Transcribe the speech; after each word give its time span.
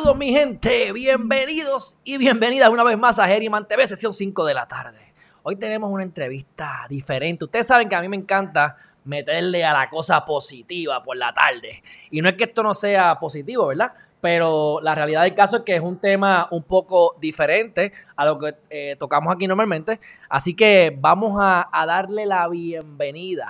Mi 0.00 0.32
gente, 0.32 0.92
bienvenidos 0.92 1.98
y 2.04 2.16
bienvenidas 2.16 2.70
una 2.70 2.82
vez 2.82 2.96
más 2.96 3.18
a 3.18 3.28
Geriman 3.28 3.68
TV, 3.68 3.86
sesión 3.86 4.14
5 4.14 4.46
de 4.46 4.54
la 4.54 4.66
tarde. 4.66 5.12
Hoy 5.42 5.56
tenemos 5.56 5.90
una 5.92 6.02
entrevista 6.02 6.86
diferente. 6.88 7.44
Ustedes 7.44 7.66
saben 7.66 7.86
que 7.86 7.94
a 7.94 8.00
mí 8.00 8.08
me 8.08 8.16
encanta 8.16 8.76
meterle 9.04 9.62
a 9.62 9.74
la 9.74 9.90
cosa 9.90 10.24
positiva 10.24 11.02
por 11.02 11.18
la 11.18 11.34
tarde. 11.34 11.82
Y 12.10 12.22
no 12.22 12.30
es 12.30 12.34
que 12.36 12.44
esto 12.44 12.62
no 12.62 12.72
sea 12.72 13.20
positivo, 13.20 13.66
¿verdad? 13.66 13.92
Pero 14.22 14.80
la 14.82 14.94
realidad 14.94 15.22
del 15.24 15.34
caso 15.34 15.58
es 15.58 15.62
que 15.64 15.76
es 15.76 15.82
un 15.82 15.98
tema 15.98 16.48
un 16.50 16.62
poco 16.62 17.16
diferente 17.20 17.92
a 18.16 18.24
lo 18.24 18.38
que 18.38 18.54
eh, 18.70 18.96
tocamos 18.98 19.34
aquí 19.34 19.46
normalmente. 19.46 20.00
Así 20.30 20.56
que 20.56 20.96
vamos 20.98 21.38
a, 21.38 21.68
a 21.70 21.84
darle 21.84 22.24
la 22.24 22.48
bienvenida 22.48 23.48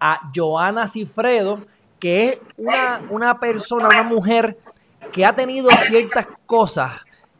a 0.00 0.30
Joana 0.34 0.88
Cifredo, 0.88 1.66
que 2.00 2.30
es 2.30 2.40
una, 2.56 3.02
una 3.10 3.38
persona, 3.38 3.88
una 3.88 4.02
mujer 4.02 4.56
que 5.14 5.24
ha 5.24 5.32
tenido 5.32 5.70
ciertas 5.78 6.26
cosas 6.44 6.90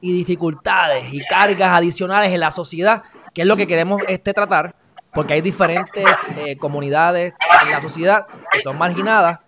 y 0.01 0.12
dificultades 0.12 1.12
y 1.12 1.20
cargas 1.24 1.77
adicionales 1.77 2.30
en 2.30 2.38
la 2.38 2.52
sociedad, 2.52 3.02
que 3.34 3.42
es 3.42 3.48
lo 3.48 3.56
que 3.56 3.66
queremos 3.66 4.00
este 4.06 4.33
tratar, 4.33 4.77
porque 5.12 5.34
hay 5.34 5.41
diferentes 5.41 6.05
eh, 6.37 6.56
comunidades 6.56 7.34
en 7.62 7.70
la 7.72 7.81
sociedad 7.81 8.27
que 8.53 8.62
son 8.62 8.78
marginadas 8.78 9.41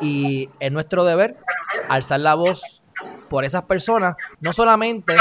y 0.00 0.48
es 0.60 0.70
nuestro 0.70 1.04
deber 1.04 1.36
alzar 1.88 2.20
la 2.20 2.36
voz 2.36 2.84
por 3.28 3.44
esas 3.44 3.62
personas, 3.62 4.14
no 4.38 4.52
solamente 4.52 5.16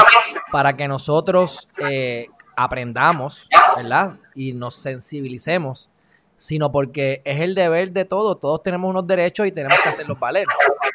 para 0.51 0.77
que 0.77 0.87
nosotros 0.87 1.67
eh, 1.79 2.27
aprendamos, 2.55 3.49
¿verdad? 3.75 4.17
Y 4.35 4.53
nos 4.53 4.75
sensibilicemos, 4.75 5.89
sino 6.37 6.71
porque 6.71 7.23
es 7.25 7.39
el 7.39 7.55
deber 7.55 7.91
de 7.93 8.05
todos. 8.05 8.39
Todos 8.39 8.61
tenemos 8.61 8.91
unos 8.91 9.07
derechos 9.07 9.47
y 9.47 9.51
tenemos 9.51 9.79
que 9.79 9.89
hacerlos 9.89 10.19
valer. 10.19 10.45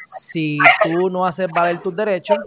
Si 0.03 0.57
tú 0.83 1.09
no 1.09 1.25
haces 1.25 1.47
valer 1.53 1.79
tus 1.79 1.95
derechos, 1.95 2.37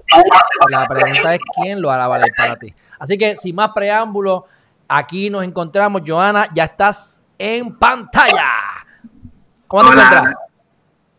la 0.69 0.87
pregunta 0.87 1.35
es 1.35 1.41
quién 1.55 1.81
lo 1.81 1.91
hará 1.91 2.07
valer 2.09 2.33
para 2.37 2.57
ti. 2.57 2.75
Así 2.99 3.17
que 3.17 3.37
sin 3.37 3.55
más 3.55 3.71
preámbulos, 3.75 4.43
aquí 4.89 5.31
nos 5.31 5.45
encontramos. 5.45 6.03
Joana, 6.07 6.49
ya 6.55 6.65
estás 6.65 7.23
en 7.39 7.77
pantalla. 7.77 8.51
¿Cómo 9.67 9.83
te 9.83 9.89
encuentras? 9.91 10.35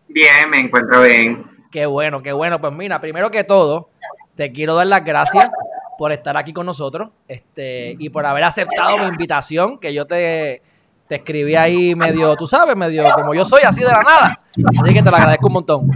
Bien, 0.08 0.50
me 0.50 0.60
encuentro 0.60 1.02
bien. 1.02 1.46
Qué 1.72 1.86
bueno, 1.86 2.22
qué 2.22 2.32
bueno. 2.34 2.62
Pues 2.62 2.72
mira, 2.74 3.02
primero 3.02 3.32
que 3.32 3.44
todo, 3.44 3.90
te 4.36 4.52
quiero 4.52 4.76
dar 4.76 4.88
las 4.88 5.04
gracias 5.04 5.50
por 5.98 6.12
estar 6.12 6.38
aquí 6.38 6.54
con 6.54 6.66
nosotros 6.66 7.10
este, 7.28 7.96
y 7.98 8.10
por 8.10 8.26
haber 8.26 8.44
aceptado 8.44 8.98
mi 8.98 9.06
invitación, 9.06 9.80
que 9.80 9.94
yo 9.94 10.06
te, 10.06 10.62
te 11.08 11.16
escribí 11.16 11.56
ahí 11.56 11.96
medio, 11.96 12.36
tú 12.36 12.48
sabes, 12.48 12.76
medio 12.76 13.04
como 13.16 13.34
yo 13.34 13.46
soy, 13.46 13.62
así 13.64 13.82
de 13.82 13.88
la 13.88 14.02
nada. 14.02 14.42
Así 14.80 14.94
que 14.94 15.02
te 15.02 15.10
lo 15.10 15.16
agradezco 15.16 15.48
un 15.48 15.54
montón. 15.54 15.92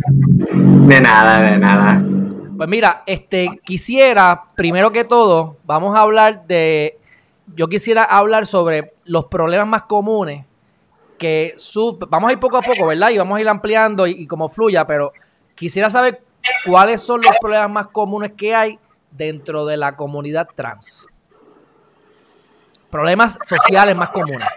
De 0.88 1.02
nada, 1.02 1.42
de 1.42 1.58
nada. 1.58 2.02
Pues 2.56 2.70
mira, 2.70 3.04
este, 3.06 3.60
quisiera, 3.66 4.46
primero 4.56 4.90
que 4.94 5.04
todo, 5.04 5.58
vamos 5.66 5.94
a 5.94 6.00
hablar 6.00 6.48
de, 6.48 6.98
yo 7.56 7.68
quisiera 7.68 8.06
hablar 8.06 8.46
sobre 8.48 8.94
los 9.04 9.26
problemas 9.26 9.68
más 9.68 9.82
comunes 9.84 10.46
que 11.20 11.58
vamos 12.08 12.30
a 12.30 12.32
ir 12.32 12.40
poco 12.40 12.56
a 12.56 12.62
poco, 12.62 12.88
¿verdad? 12.88 13.10
Y 13.10 13.18
vamos 13.18 13.38
a 13.38 13.42
ir 13.42 13.50
ampliando 13.50 14.08
y, 14.08 14.12
y 14.12 14.28
como 14.28 14.48
fluya, 14.48 14.88
pero 14.88 15.12
quisiera 15.56 15.90
saber 15.90 16.22
cuáles 16.66 17.02
son 17.02 17.22
los 17.22 17.36
problemas 17.42 17.70
más 17.70 17.88
comunes 17.88 18.32
que 18.38 18.56
hay 18.56 18.80
dentro 19.12 19.66
de 19.66 19.76
la 19.76 19.98
comunidad 19.98 20.48
trans. 20.56 21.06
Problemas 22.90 23.38
sociales 23.44 23.94
más 23.98 24.12
comunes. 24.12 24.48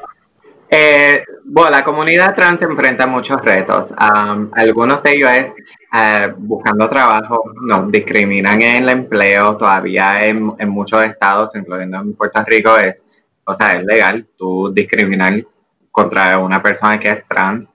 Eh, 0.68 1.24
bueno, 1.44 1.70
la 1.70 1.82
comunidad 1.82 2.36
trans 2.36 2.62
enfrenta 2.62 3.04
muchos 3.04 3.42
retos. 3.42 3.92
algunos 3.98 5.02
de 5.02 5.10
ellos 5.10 5.30
es 5.32 5.79
eh, 5.92 6.32
buscando 6.36 6.88
trabajo, 6.88 7.52
nos 7.62 7.90
discriminan 7.90 8.62
en 8.62 8.84
el 8.84 8.88
empleo, 8.88 9.56
todavía 9.56 10.24
en, 10.24 10.44
muchos 10.68 11.02
estados, 11.02 11.54
incluyendo 11.56 11.98
en 11.98 12.14
Puerto 12.14 12.44
Rico, 12.46 12.76
es, 12.76 13.04
o 13.44 13.54
sea, 13.54 13.72
es 13.72 13.84
legal 13.84 14.26
tú 14.36 14.72
discriminar 14.72 15.44
contra 15.90 16.38
una 16.38 16.62
persona 16.62 16.98
que 17.00 17.10
es 17.10 17.26
trans. 17.26 17.68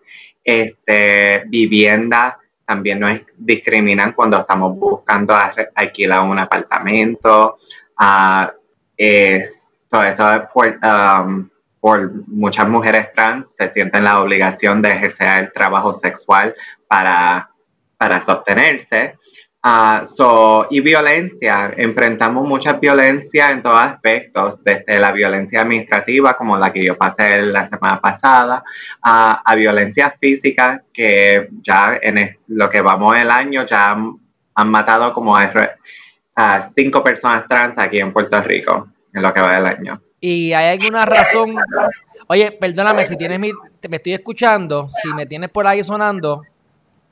Este, 0.43 1.43
vivienda, 1.47 2.37
también 2.65 2.99
nos 2.99 3.19
discriminan 3.35 4.13
cuando 4.13 4.39
estamos 4.39 4.77
buscando 4.77 5.35
alquilar 5.75 6.21
un 6.21 6.39
apartamento. 6.39 7.57
Uh, 7.99 8.47
es, 8.95 9.67
todo 9.89 10.03
eso 10.03 10.31
es 10.33 10.41
um, 10.55 11.49
por 11.79 12.11
muchas 12.27 12.67
mujeres 12.67 13.13
trans 13.13 13.47
se 13.57 13.69
sienten 13.69 14.03
la 14.03 14.21
obligación 14.21 14.81
de 14.81 14.91
ejercer 14.91 15.43
el 15.43 15.51
trabajo 15.51 15.93
sexual 15.93 16.55
para, 16.87 17.49
para 17.97 18.21
sostenerse. 18.21 19.15
Uh, 19.67 20.65
y 20.69 20.79
violencia, 20.79 21.73
enfrentamos 21.75 22.47
mucha 22.47 22.73
violencia 22.73 23.49
en 23.49 23.63
todos 23.63 23.81
aspectos, 23.81 24.63
desde 24.63 24.99
la 24.99 25.11
violencia 25.11 25.61
administrativa, 25.61 26.37
como 26.37 26.55
la 26.55 26.71
que 26.71 26.85
yo 26.85 26.95
pasé 26.95 27.41
la 27.41 27.67
semana 27.67 27.99
pasada, 27.99 28.63
a 29.01 29.55
violencia 29.55 30.15
física, 30.21 30.83
que 30.93 31.49
ya 31.63 31.97
en 31.99 32.37
lo 32.49 32.69
que 32.69 32.81
vamos 32.81 33.17
el 33.17 33.31
año 33.31 33.65
ya 33.65 33.97
han, 34.53 34.69
matado 34.69 35.11
como 35.11 35.35
a, 35.35 35.51
a 36.35 36.69
cinco 36.75 37.03
personas 37.03 37.47
trans 37.47 37.75
aquí 37.79 37.99
en 37.99 38.13
Puerto 38.13 38.39
Rico, 38.43 38.89
en 39.11 39.23
lo 39.23 39.33
que 39.33 39.41
va 39.41 39.55
del 39.55 39.65
año. 39.65 39.99
Y 40.21 40.53
hay 40.53 40.77
alguna 40.77 41.05
razón. 41.05 41.55
Oye, 42.27 42.51
perdóname, 42.51 43.03
si 43.03 43.17
tienes 43.17 43.39
mi. 43.39 43.51
Me 43.89 43.97
estoy 43.97 44.13
escuchando. 44.13 44.87
Si 44.89 45.13
me 45.13 45.25
tienes 45.25 45.49
por 45.49 45.67
ahí 45.67 45.83
sonando, 45.83 46.41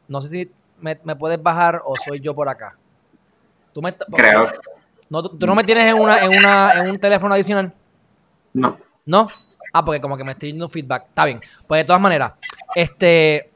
no 0.07 0.21
sé 0.21 0.27
si 0.29 0.51
me, 0.79 0.95
puedes 1.15 1.41
bajar 1.41 1.81
o 1.85 1.95
soy 1.95 2.19
yo 2.19 2.33
por 2.33 2.49
acá. 2.49 2.75
¿Tú 3.73 3.81
me, 3.81 3.95
Creo. 3.95 4.51
No, 5.09 5.23
¿Tú 5.23 5.45
no 5.45 5.55
me 5.55 5.63
tienes 5.63 5.85
en, 5.85 5.95
una, 5.95 6.23
en, 6.23 6.37
una, 6.37 6.73
en 6.73 6.89
un 6.89 6.95
teléfono 6.95 7.33
adicional? 7.33 7.73
No. 8.53 8.77
¿No? 9.05 9.27
Ah, 9.71 9.83
porque 9.83 10.01
como 10.01 10.17
que 10.17 10.23
me 10.23 10.31
estoy 10.31 10.51
dando 10.51 10.69
feedback. 10.69 11.05
Está 11.09 11.25
bien. 11.25 11.39
Pues 11.67 11.81
de 11.81 11.85
todas 11.85 12.01
maneras, 12.01 12.33
este. 12.75 13.51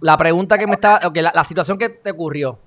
La 0.00 0.16
pregunta 0.16 0.58
que 0.58 0.66
me 0.66 0.74
está. 0.74 1.00
Ok, 1.04 1.16
la 1.18 1.44
situación 1.44 1.78
que 1.78 1.88
te 1.88 2.10
ocurrió. 2.10 2.58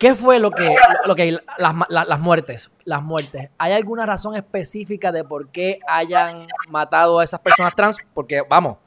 ¿Qué 0.00 0.14
fue 0.14 0.38
lo 0.38 0.50
que, 0.50 0.74
lo 1.04 1.14
que 1.14 1.38
las, 1.58 2.20
muertes? 2.20 2.70
Las 2.84 3.02
muertes. 3.02 3.50
¿Hay 3.58 3.74
alguna 3.74 4.06
razón 4.06 4.34
específica 4.34 5.12
de 5.12 5.24
por 5.24 5.48
qué 5.50 5.78
hayan 5.86 6.46
matado 6.70 7.18
a 7.18 7.24
esas 7.24 7.38
personas 7.40 7.74
trans? 7.76 7.98
Porque, 8.14 8.40
vamos, 8.48 8.78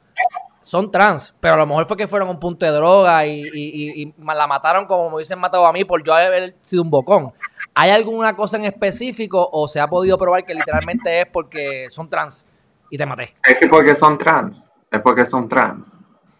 son 0.64 0.90
trans, 0.90 1.36
pero 1.40 1.54
a 1.54 1.56
lo 1.58 1.66
mejor 1.66 1.84
fue 1.84 1.94
que 1.94 2.08
fueron 2.08 2.28
a 2.28 2.30
un 2.30 2.40
punto 2.40 2.64
de 2.64 2.72
droga 2.72 3.26
y, 3.26 4.14
la 4.18 4.46
mataron 4.46 4.86
como 4.86 5.10
me 5.10 5.16
hubiesen 5.16 5.38
matado 5.38 5.66
a 5.66 5.72
mí 5.72 5.84
por 5.84 6.02
yo 6.02 6.14
haber 6.14 6.56
sido 6.62 6.82
un 6.82 6.90
bocón. 6.90 7.32
¿Hay 7.74 7.90
alguna 7.90 8.34
cosa 8.34 8.56
en 8.56 8.64
específico 8.64 9.46
o 9.52 9.68
se 9.68 9.78
ha 9.78 9.86
podido 9.86 10.16
probar 10.16 10.44
que 10.44 10.54
literalmente 10.54 11.20
es 11.20 11.26
porque 11.26 11.90
son 11.90 12.08
trans 12.08 12.46
y 12.90 12.96
te 12.96 13.04
maté? 13.04 13.34
Es 13.44 13.56
que 13.56 13.68
porque 13.68 13.94
son 13.94 14.16
trans. 14.16 14.70
Es 14.90 15.02
porque 15.02 15.26
son 15.26 15.50
trans. 15.50 15.86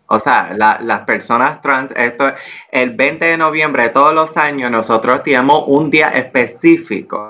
O 0.07 0.19
sea, 0.19 0.55
las 0.55 1.01
personas 1.01 1.61
trans, 1.61 1.93
esto 1.95 2.33
el 2.71 2.95
20 2.97 3.27
de 3.27 3.37
noviembre 3.37 3.83
de 3.83 3.91
todos 3.91 4.15
los 4.15 4.39
años 4.39 4.71
nosotros 4.71 5.23
tenemos 5.23 5.65
un 5.67 5.91
día 5.91 6.07
específico. 6.09 7.29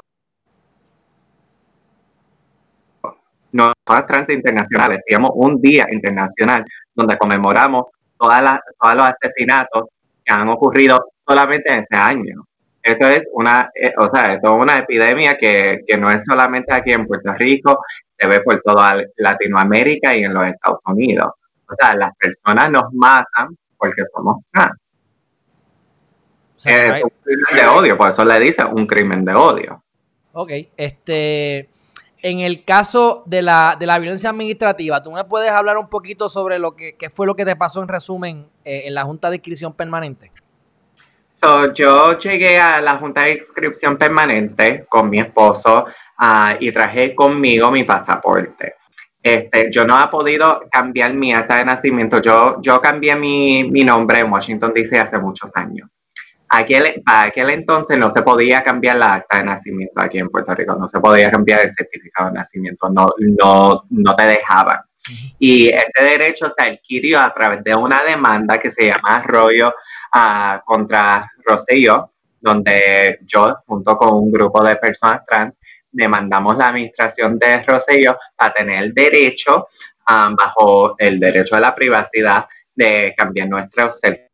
Nosotros 3.50 4.06
trans 4.06 4.31
internacionales 4.31 5.00
tenemos 5.06 5.32
un 5.35 5.61
día 5.61 5.87
internacional 5.90 6.64
donde 6.94 7.17
conmemoramos 7.19 7.87
todas 8.19 8.43
las, 8.43 8.61
todos 8.81 8.94
los 8.94 9.06
asesinatos 9.06 9.85
que 10.25 10.32
han 10.32 10.49
ocurrido 10.49 11.12
solamente 11.26 11.73
en 11.73 11.81
ese 11.81 11.96
año. 11.96 12.44
Esto 12.82 13.06
es 13.08 13.26
una, 13.32 13.70
eh, 13.75 13.93
o 13.96 14.08
sea, 14.08 14.35
esto 14.35 14.52
es 14.52 14.56
una 14.58 14.79
epidemia 14.79 15.37
que, 15.38 15.81
que 15.87 15.96
no 15.96 16.11
es 16.11 16.23
solamente 16.25 16.73
aquí 16.73 16.93
en 16.93 17.06
Puerto 17.06 17.32
Rico, 17.32 17.81
se 18.19 18.29
ve 18.29 18.41
por 18.41 18.61
toda 18.61 19.02
Latinoamérica 19.17 20.14
y 20.14 20.25
en 20.25 20.35
los 20.35 20.46
Estados 20.46 20.81
Unidos. 20.87 21.32
O 21.69 21.75
sea, 21.75 21.94
las 21.94 22.14
personas 22.17 22.70
nos 22.70 22.93
matan 22.93 23.56
porque 23.76 24.02
somos 24.14 24.43
trans. 24.52 24.79
es 26.64 27.02
un 27.02 27.11
crimen 27.23 27.55
de 27.55 27.67
odio, 27.67 27.97
por 27.97 28.11
eso 28.11 28.25
le 28.25 28.38
dicen 28.40 28.67
un 28.73 28.87
crimen 28.87 29.25
de 29.25 29.35
odio. 29.35 29.82
Ok, 30.32 30.50
este, 30.76 31.69
en 32.25 32.41
el 32.41 32.65
caso 32.65 33.23
de 33.26 33.43
la, 33.43 33.76
de 33.79 33.85
la 33.85 33.99
violencia 33.99 34.31
administrativa, 34.31 35.03
¿tú 35.03 35.12
me 35.12 35.25
puedes 35.25 35.50
hablar 35.50 35.76
un 35.76 35.91
poquito 35.91 36.31
sobre 36.31 36.59
lo 36.59 36.75
que, 36.75 36.97
fue 37.15 37.26
lo 37.26 37.37
que 37.37 37.44
te 37.44 37.55
pasó 37.55 37.82
en 37.82 37.88
resumen 37.88 38.47
eh, 38.65 38.85
en 38.87 38.94
la 38.94 39.03
Junta 39.03 39.29
de 39.29 39.37
Inscripción 39.37 39.75
Permanente? 39.75 40.32
yo 41.75 42.19
llegué 42.19 42.59
a 42.59 42.81
la 42.81 42.97
Junta 42.97 43.25
de 43.25 43.35
Inscripción 43.35 43.99
Permanente 43.99 44.87
con 44.88 45.11
mi 45.11 45.21
esposo 45.21 45.85
ah, 46.17 46.56
y 46.59 46.73
traje 46.73 47.15
conmigo 47.15 47.71
mi 47.71 47.85
pasaporte. 47.85 48.76
Este, 49.23 49.71
yo 49.71 49.87
no 49.87 50.03
he 50.03 50.09
podido 50.09 50.62
cambiar 50.71 51.12
mi 51.12 51.35
acta 51.35 51.59
de 51.59 51.67
nacimiento. 51.67 52.23
Yo, 52.23 52.56
yo 52.62 52.81
cambié 52.81 53.17
mi, 53.17 53.65
mi 53.65 53.85
nombre 53.85 54.21
en 54.21 54.32
Washington, 54.32 54.73
D.C. 54.75 54.99
hace 54.99 55.19
muchos 55.19 55.50
años. 55.55 55.91
Aquel, 56.56 57.02
para 57.04 57.28
aquel 57.28 57.50
entonces 57.50 57.98
no 57.98 58.10
se 58.10 58.22
podía 58.22 58.62
cambiar 58.62 58.96
la 58.96 59.14
acta 59.14 59.38
de 59.38 59.44
nacimiento 59.44 60.00
aquí 60.00 60.18
en 60.18 60.28
Puerto 60.28 60.54
Rico, 60.54 60.76
no 60.76 60.86
se 60.86 61.00
podía 61.00 61.28
cambiar 61.28 61.62
el 61.64 61.74
certificado 61.74 62.28
de 62.28 62.34
nacimiento, 62.34 62.88
no, 62.90 63.08
no, 63.18 63.82
no 63.90 64.16
te 64.16 64.22
dejaban. 64.24 64.78
Y 65.38 65.68
ese 65.68 66.04
derecho 66.04 66.46
se 66.56 66.62
adquirió 66.62 67.20
a 67.20 67.34
través 67.34 67.64
de 67.64 67.74
una 67.74 68.04
demanda 68.04 68.58
que 68.58 68.70
se 68.70 68.86
llama 68.86 69.16
Arroyo 69.16 69.74
uh, 70.14 70.64
contra 70.64 71.28
Rosselló, 71.44 72.12
donde 72.40 73.18
yo, 73.22 73.56
junto 73.66 73.96
con 73.96 74.14
un 74.14 74.30
grupo 74.30 74.62
de 74.62 74.76
personas 74.76 75.24
trans, 75.26 75.58
demandamos 75.90 76.56
la 76.56 76.68
administración 76.68 77.36
de 77.36 77.64
Rosselló 77.64 78.16
para 78.36 78.52
tener 78.52 78.84
el 78.84 78.94
derecho, 78.94 79.66
um, 80.08 80.36
bajo 80.36 80.94
el 80.98 81.18
derecho 81.18 81.56
a 81.56 81.60
la 81.60 81.74
privacidad, 81.74 82.46
de 82.76 83.12
cambiar 83.16 83.48
nuestro 83.48 83.90
certificado. 83.90 84.33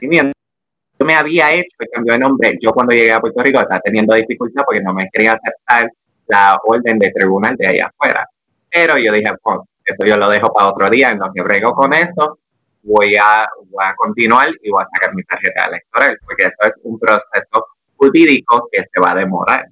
Yo 0.00 1.06
me 1.06 1.14
había 1.14 1.52
hecho 1.52 1.76
el 1.78 1.88
cambio 1.92 2.12
de 2.14 2.18
nombre. 2.20 2.58
Yo 2.60 2.72
cuando 2.72 2.94
llegué 2.94 3.12
a 3.12 3.20
Puerto 3.20 3.42
Rico 3.42 3.60
estaba 3.60 3.80
teniendo 3.80 4.14
dificultad 4.14 4.62
porque 4.64 4.82
no 4.82 4.92
me 4.92 5.08
quería 5.12 5.32
aceptar 5.32 5.90
la 6.28 6.56
orden 6.64 6.98
de 6.98 7.10
tribunal 7.10 7.56
de 7.56 7.66
allá 7.66 7.86
afuera. 7.92 8.26
Pero 8.70 8.98
yo 8.98 9.12
dije, 9.12 9.32
pues, 9.42 9.58
eso 9.84 10.06
yo 10.06 10.16
lo 10.16 10.28
dejo 10.30 10.52
para 10.52 10.70
otro 10.70 10.88
día 10.88 11.10
en 11.10 11.18
lo 11.18 11.32
que 11.32 11.42
brego 11.42 11.72
con 11.74 11.92
esto 11.92 12.38
voy 12.82 13.16
a, 13.16 13.48
continuar 13.96 14.48
y 14.62 14.70
voy 14.70 14.82
a 14.82 14.88
sacar 14.94 15.14
mi 15.14 15.22
tarjeta 15.24 15.66
electoral, 15.66 16.18
porque 16.24 16.44
esto 16.44 16.66
es 16.66 16.72
un 16.84 16.98
proceso 16.98 17.66
jurídico 17.96 18.68
que 18.70 18.82
se 18.82 19.00
va 19.00 19.12
a 19.12 19.16
demorar. 19.16 19.66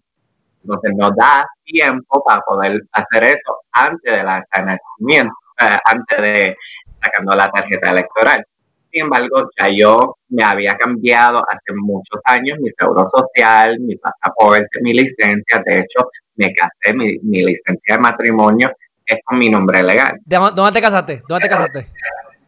Entonces 0.63 0.93
nos 0.97 1.15
da 1.17 1.47
tiempo 1.65 2.23
para 2.25 2.41
poder 2.41 2.81
hacer 2.93 3.25
eso 3.25 3.59
antes 3.73 4.17
de 4.17 4.23
la 4.23 4.45
nacimiento, 4.65 5.35
eh, 5.61 5.77
antes 5.85 6.19
de 6.19 6.57
sacando 7.03 7.35
la 7.35 7.51
tarjeta 7.51 7.91
electoral. 7.91 8.45
Sin 8.93 9.03
embargo, 9.03 9.51
ya 9.59 9.69
yo 9.69 10.17
me 10.29 10.43
había 10.43 10.77
cambiado 10.77 11.45
hace 11.49 11.73
muchos 11.75 12.21
años 12.25 12.59
mi 12.61 12.71
seguro 12.71 13.09
social, 13.09 13.79
mi 13.81 13.97
pasaporte, 13.97 14.81
mi 14.83 14.93
licencia. 14.95 15.63
De 15.65 15.81
hecho, 15.81 16.11
me 16.37 16.53
casé, 16.55 16.95
mi, 16.95 17.19
mi 17.23 17.45
licencia 17.45 17.97
de 17.97 17.99
matrimonio 17.99 18.73
es 19.07 19.19
con 19.25 19.39
mi 19.39 19.49
nombre 19.49 19.83
legal. 19.83 20.19
¿Dónde 20.25 20.73
te 20.73 20.81
casaste? 20.81 21.23
¿Dónde 21.29 21.49
te 21.49 21.51
casaste? 21.51 21.87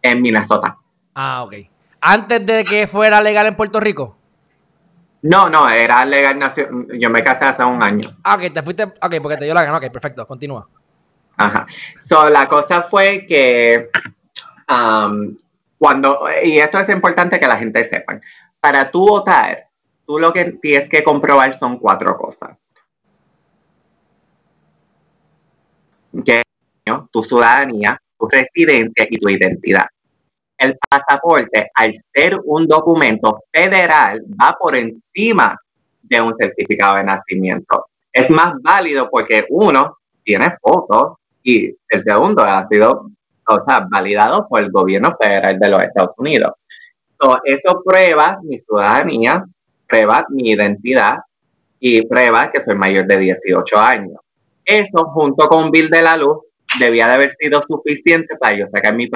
en 0.03 0.21
Minnesota. 0.21 0.77
Ah, 1.15 1.44
ok. 1.44 1.55
¿Antes 2.00 2.45
de 2.45 2.65
que 2.65 2.87
fuera 2.87 3.21
legal 3.21 3.47
en 3.47 3.55
Puerto 3.55 3.79
Rico? 3.79 4.19
No, 5.23 5.49
no, 5.49 5.69
era 5.69 6.05
legal. 6.05 6.38
Yo 6.99 7.09
me 7.09 7.23
casé 7.23 7.45
hace 7.45 7.62
un 7.62 7.81
año. 7.81 8.17
Ah, 8.25 8.35
ok, 8.35 8.53
te 8.53 8.62
fuiste. 8.62 8.83
Ok, 8.83 9.15
porque 9.23 9.37
te 9.37 9.45
dio 9.45 9.55
la 9.55 9.65
gana. 9.65 9.79
Ok, 9.79 9.93
perfecto, 9.93 10.27
continúa. 10.27 10.69
Ajá. 11.37 11.67
So, 12.05 12.29
la 12.29 12.49
cosa 12.49 12.83
fue 12.83 13.25
que 13.27 13.88
um, 14.69 15.37
cuando. 15.82 16.29
Y 16.44 16.58
esto 16.58 16.79
es 16.79 16.88
importante 16.90 17.40
que 17.40 17.46
la 17.49 17.56
gente 17.56 17.82
sepa. 17.82 18.20
Para 18.61 18.88
tú 18.88 19.05
votar, 19.05 19.67
tú 20.06 20.17
lo 20.17 20.32
que 20.32 20.44
tienes 20.62 20.88
que 20.88 21.02
comprobar 21.02 21.55
son 21.55 21.76
cuatro 21.76 22.17
cosas. 22.17 22.56
Que 26.25 26.43
tu 27.11 27.23
ciudadanía, 27.25 28.00
tu 28.17 28.29
residencia 28.29 29.08
y 29.11 29.19
tu 29.19 29.29
identidad. 29.29 29.88
El 30.56 30.79
pasaporte, 30.88 31.69
al 31.75 31.93
ser 32.14 32.38
un 32.44 32.69
documento 32.69 33.40
federal, 33.52 34.23
va 34.40 34.56
por 34.56 34.76
encima 34.76 35.58
de 36.00 36.20
un 36.20 36.37
certificado 36.38 36.99
de 36.99 37.05
nacimiento. 37.05 37.87
Es 38.12 38.31
más 38.31 38.52
válido 38.62 39.11
porque 39.11 39.46
uno 39.49 39.99
tiene 40.23 40.46
fotos 40.61 41.17
y 41.43 41.75
el 41.88 42.02
segundo 42.05 42.44
ha 42.44 42.69
sido 42.69 43.11
o 43.49 43.65
sea, 43.67 43.87
validado 43.91 44.47
por 44.49 44.61
el 44.61 44.71
gobierno 44.71 45.17
federal 45.21 45.59
de 45.59 45.69
los 45.69 45.83
Estados 45.83 46.15
Unidos. 46.19 46.53
eso 47.44 47.83
prueba 47.85 48.39
mi 48.43 48.59
ciudadanía, 48.59 49.44
prueba 49.87 50.27
mi 50.31 50.50
identidad 50.50 51.19
y 51.79 52.06
prueba 52.06 52.50
que 52.50 52.61
soy 52.61 52.75
mayor 52.75 53.06
de 53.06 53.19
18 53.19 53.79
años. 53.79 54.21
Eso 54.65 55.05
junto 55.06 55.49
con 55.49 55.71
Bill 55.71 55.91
de 55.91 56.03
la 56.03 56.17
Luz 56.17 56.39
debía 56.79 57.06
de 57.06 57.12
haber 57.15 57.33
sido 57.33 57.61
suficiente 57.62 58.37
para 58.37 58.56
yo 58.56 58.67
sacar 58.73 58.94
mi, 58.94 59.09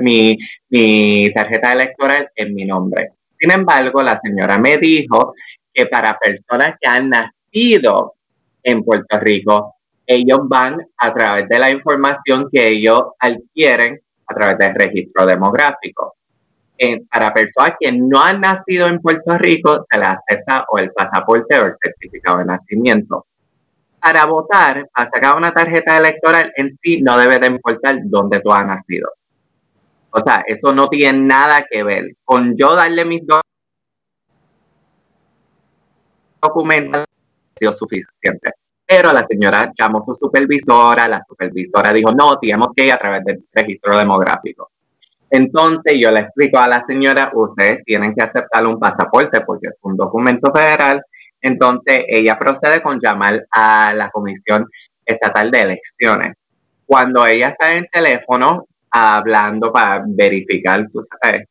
mi, 0.00 0.38
mi 0.70 1.32
tarjeta 1.34 1.72
electoral 1.72 2.30
en 2.34 2.54
mi 2.54 2.64
nombre. 2.64 3.10
Sin 3.38 3.50
embargo, 3.50 4.02
la 4.02 4.18
señora 4.20 4.58
me 4.58 4.78
dijo 4.78 5.34
que 5.72 5.86
para 5.86 6.16
personas 6.18 6.74
que 6.80 6.88
han 6.88 7.10
nacido 7.10 8.14
en 8.62 8.82
Puerto 8.82 9.18
Rico, 9.18 9.73
ellos 10.06 10.40
van 10.44 10.78
a 10.98 11.12
través 11.12 11.48
de 11.48 11.58
la 11.58 11.70
información 11.70 12.48
que 12.50 12.68
ellos 12.68 13.02
adquieren 13.18 14.00
a 14.26 14.34
través 14.34 14.58
del 14.58 14.74
registro 14.74 15.26
demográfico. 15.26 16.14
para 17.10 17.32
personas 17.32 17.74
que 17.78 17.92
no 17.92 18.20
han 18.20 18.40
nacido 18.40 18.88
en 18.88 19.00
Puerto 19.00 19.38
Rico, 19.38 19.86
se 19.88 19.98
les 19.98 20.08
acepta 20.08 20.66
o 20.68 20.78
el 20.78 20.92
pasaporte 20.92 21.58
o 21.58 21.66
el 21.66 21.74
certificado 21.80 22.38
de 22.38 22.46
nacimiento 22.46 23.26
para 24.04 24.26
votar, 24.26 24.86
para 24.92 25.08
sacar 25.08 25.36
una 25.36 25.50
tarjeta 25.50 25.96
electoral 25.96 26.52
en 26.56 26.78
sí, 26.82 27.00
no 27.00 27.16
debe 27.16 27.38
de 27.38 27.46
importar 27.46 27.96
dónde 28.04 28.38
tú 28.40 28.52
has 28.52 28.66
nacido. 28.66 29.10
O 30.10 30.20
sea, 30.20 30.44
eso 30.46 30.74
no 30.74 30.88
tiene 30.88 31.20
nada 31.20 31.64
que 31.70 31.82
ver. 31.82 32.04
Con 32.22 32.54
yo 32.54 32.74
darle 32.76 33.06
mis 33.06 33.22
documentos, 36.42 37.06
suficiente. 37.72 38.52
Pero 38.86 39.12
la 39.12 39.24
señora 39.24 39.72
llamó 39.78 40.00
a 40.00 40.04
su 40.04 40.14
supervisora, 40.14 41.08
la 41.08 41.22
supervisora 41.26 41.92
dijo, 41.92 42.12
no, 42.12 42.38
tenemos 42.38 42.68
que 42.76 42.84
ir 42.84 42.92
a 42.92 42.98
través 42.98 43.24
del 43.24 43.44
registro 43.52 43.96
demográfico. 43.96 44.70
Entonces 45.30 45.98
yo 45.98 46.10
le 46.10 46.20
explico 46.20 46.58
a 46.58 46.68
la 46.68 46.84
señora, 46.86 47.30
ustedes 47.34 47.82
tienen 47.84 48.14
que 48.14 48.22
aceptar 48.22 48.66
un 48.66 48.78
pasaporte 48.78 49.40
porque 49.40 49.68
es 49.68 49.74
un 49.82 49.96
documento 49.96 50.52
federal 50.52 51.02
entonces, 51.44 52.04
ella 52.08 52.38
procede 52.38 52.80
con 52.80 52.98
llamar 52.98 53.46
a 53.50 53.92
la 53.94 54.08
Comisión 54.08 54.66
Estatal 55.04 55.50
de 55.50 55.60
Elecciones. 55.60 56.36
Cuando 56.86 57.26
ella 57.26 57.50
está 57.50 57.74
en 57.74 57.86
teléfono 57.92 58.66
hablando 58.90 59.70
para 59.70 60.02
verificar, 60.06 60.88
tú 60.90 61.02
sabes, 61.20 61.46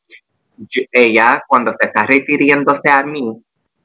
ella 0.91 1.43
cuando 1.47 1.71
se 1.73 1.85
está 1.85 2.07
refiriéndose 2.07 2.89
a 2.89 3.03
mí, 3.03 3.39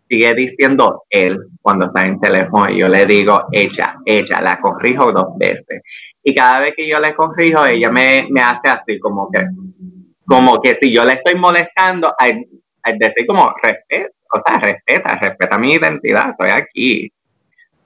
sigue 0.08 0.34
diciendo 0.34 1.05
él 1.10 1.38
cuando 1.60 1.87
está 1.87 2.06
en 2.06 2.20
teléfono 2.20 2.70
y 2.70 2.78
yo 2.78 2.88
le 2.88 3.06
digo 3.06 3.44
ella, 3.53 3.96
ella, 4.05 4.41
la 4.41 4.60
corrijo 4.60 5.12
dos 5.12 5.36
veces. 5.38 5.82
Y 6.22 6.34
cada 6.34 6.60
vez 6.60 6.74
que 6.77 6.86
yo 6.86 6.98
le 7.00 7.15
corrijo, 7.15 7.67
ella 7.67 7.91
me, 7.91 8.29
hace 8.43 8.69
así 8.69 8.98
como 8.98 9.31
que, 9.31 9.44
como 10.27 10.60
que 10.60 10.74
si 10.74 10.93
yo 10.93 11.05
le 11.05 11.15
estoy 11.15 11.34
molestando, 11.34 12.15
al, 12.19 12.44
decir 12.98 13.27
como 13.27 13.53
respeto 13.62 14.15
o 14.31 14.41
sea, 14.44 14.58
respeta, 14.60 15.17
respeta 15.17 15.58
mi 15.58 15.72
identidad, 15.72 16.31
estoy 16.31 16.50
aquí. 16.50 17.12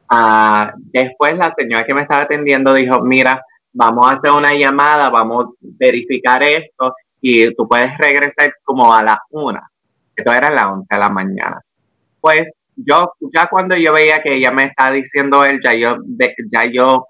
Ah, 0.09 0.73
después 0.77 1.37
la 1.37 1.53
señora 1.57 1.85
que 1.85 1.95
me 1.95 2.03
estaba 2.03 2.23
atendiendo 2.23 2.75
dijo, 2.75 3.01
mira, 3.01 3.43
vamos 3.73 4.09
a 4.09 4.13
hacer 4.13 4.31
una 4.31 4.55
llamada, 4.55 5.09
vamos 5.11 5.45
a 5.47 5.49
verificar 5.61 6.43
esto 6.43 6.95
y 7.21 7.55
tú 7.55 7.69
puedes 7.69 7.97
regresar 7.99 8.53
como 8.65 8.93
a 8.93 9.03
las 9.03 9.19
una. 9.31 9.71
Esto 10.15 10.33
era 10.33 10.49
a 10.49 10.51
las 10.51 10.65
once 10.65 10.89
de 10.91 10.99
la 10.99 11.09
mañana. 11.09 11.61
Pues 12.23 12.49
yo, 12.77 13.13
ya 13.35 13.49
cuando 13.49 13.77
yo 13.77 13.93
veía 13.93 14.23
que 14.23 14.35
ella 14.35 14.53
me 14.53 14.63
estaba 14.65 14.93
diciendo 14.93 15.45
él, 15.45 15.61
ya 15.61 15.75
yo, 15.75 15.97
ya 16.53 16.65
yo, 16.65 17.07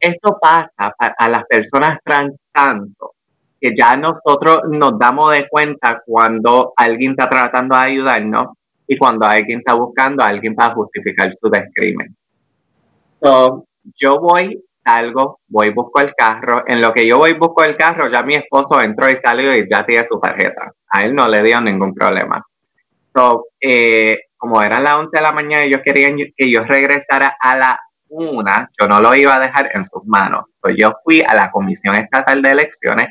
esto 0.00 0.36
pasa 0.40 0.92
a 0.98 1.28
las 1.28 1.44
personas 1.44 1.98
trans 2.04 2.34
tanto 2.52 3.12
que 3.60 3.74
ya 3.74 3.96
nosotros 3.96 4.62
nos 4.68 4.98
damos 4.98 5.32
de 5.32 5.48
cuenta 5.48 6.02
cuando 6.04 6.74
alguien 6.76 7.12
está 7.12 7.30
tratando 7.30 7.74
de 7.74 7.82
ayudarnos 7.82 8.48
y 8.86 8.98
cuando 8.98 9.24
alguien 9.24 9.60
está 9.60 9.72
buscando 9.72 10.22
a 10.22 10.26
alguien 10.26 10.54
para 10.54 10.74
justificar 10.74 11.32
su 11.32 11.48
descrimen. 11.48 12.14
So, 13.22 13.64
yo 13.96 14.20
voy, 14.20 14.62
salgo, 14.84 15.40
voy, 15.48 15.70
busco 15.70 16.00
el 16.00 16.14
carro. 16.14 16.64
En 16.66 16.82
lo 16.82 16.92
que 16.92 17.06
yo 17.06 17.16
voy, 17.16 17.32
busco 17.32 17.64
el 17.64 17.74
carro, 17.76 18.12
ya 18.12 18.22
mi 18.22 18.34
esposo 18.34 18.82
entró 18.82 19.10
y 19.10 19.16
salió 19.16 19.56
y 19.56 19.66
ya 19.70 19.86
tiene 19.86 20.06
su 20.06 20.20
tarjeta. 20.20 20.72
A 20.88 21.04
él 21.04 21.14
no 21.14 21.26
le 21.26 21.42
dio 21.42 21.58
ningún 21.62 21.94
problema. 21.94 22.44
So, 23.14 23.46
eh, 23.60 24.18
como 24.36 24.62
eran 24.62 24.84
las 24.84 24.96
11 24.96 25.10
de 25.12 25.22
la 25.22 25.32
mañana 25.32 25.64
ellos 25.64 25.80
querían 25.84 26.16
que 26.36 26.50
yo 26.50 26.64
regresara 26.64 27.36
a 27.40 27.56
la 27.56 27.80
una, 28.08 28.70
yo 28.78 28.86
no 28.86 29.00
lo 29.00 29.14
iba 29.14 29.36
a 29.36 29.40
dejar 29.40 29.70
en 29.74 29.84
sus 29.84 30.04
manos. 30.04 30.46
So, 30.62 30.70
yo 30.70 30.94
fui 31.04 31.22
a 31.26 31.34
la 31.34 31.50
Comisión 31.50 31.94
Estatal 31.94 32.42
de 32.42 32.50
Elecciones 32.50 33.06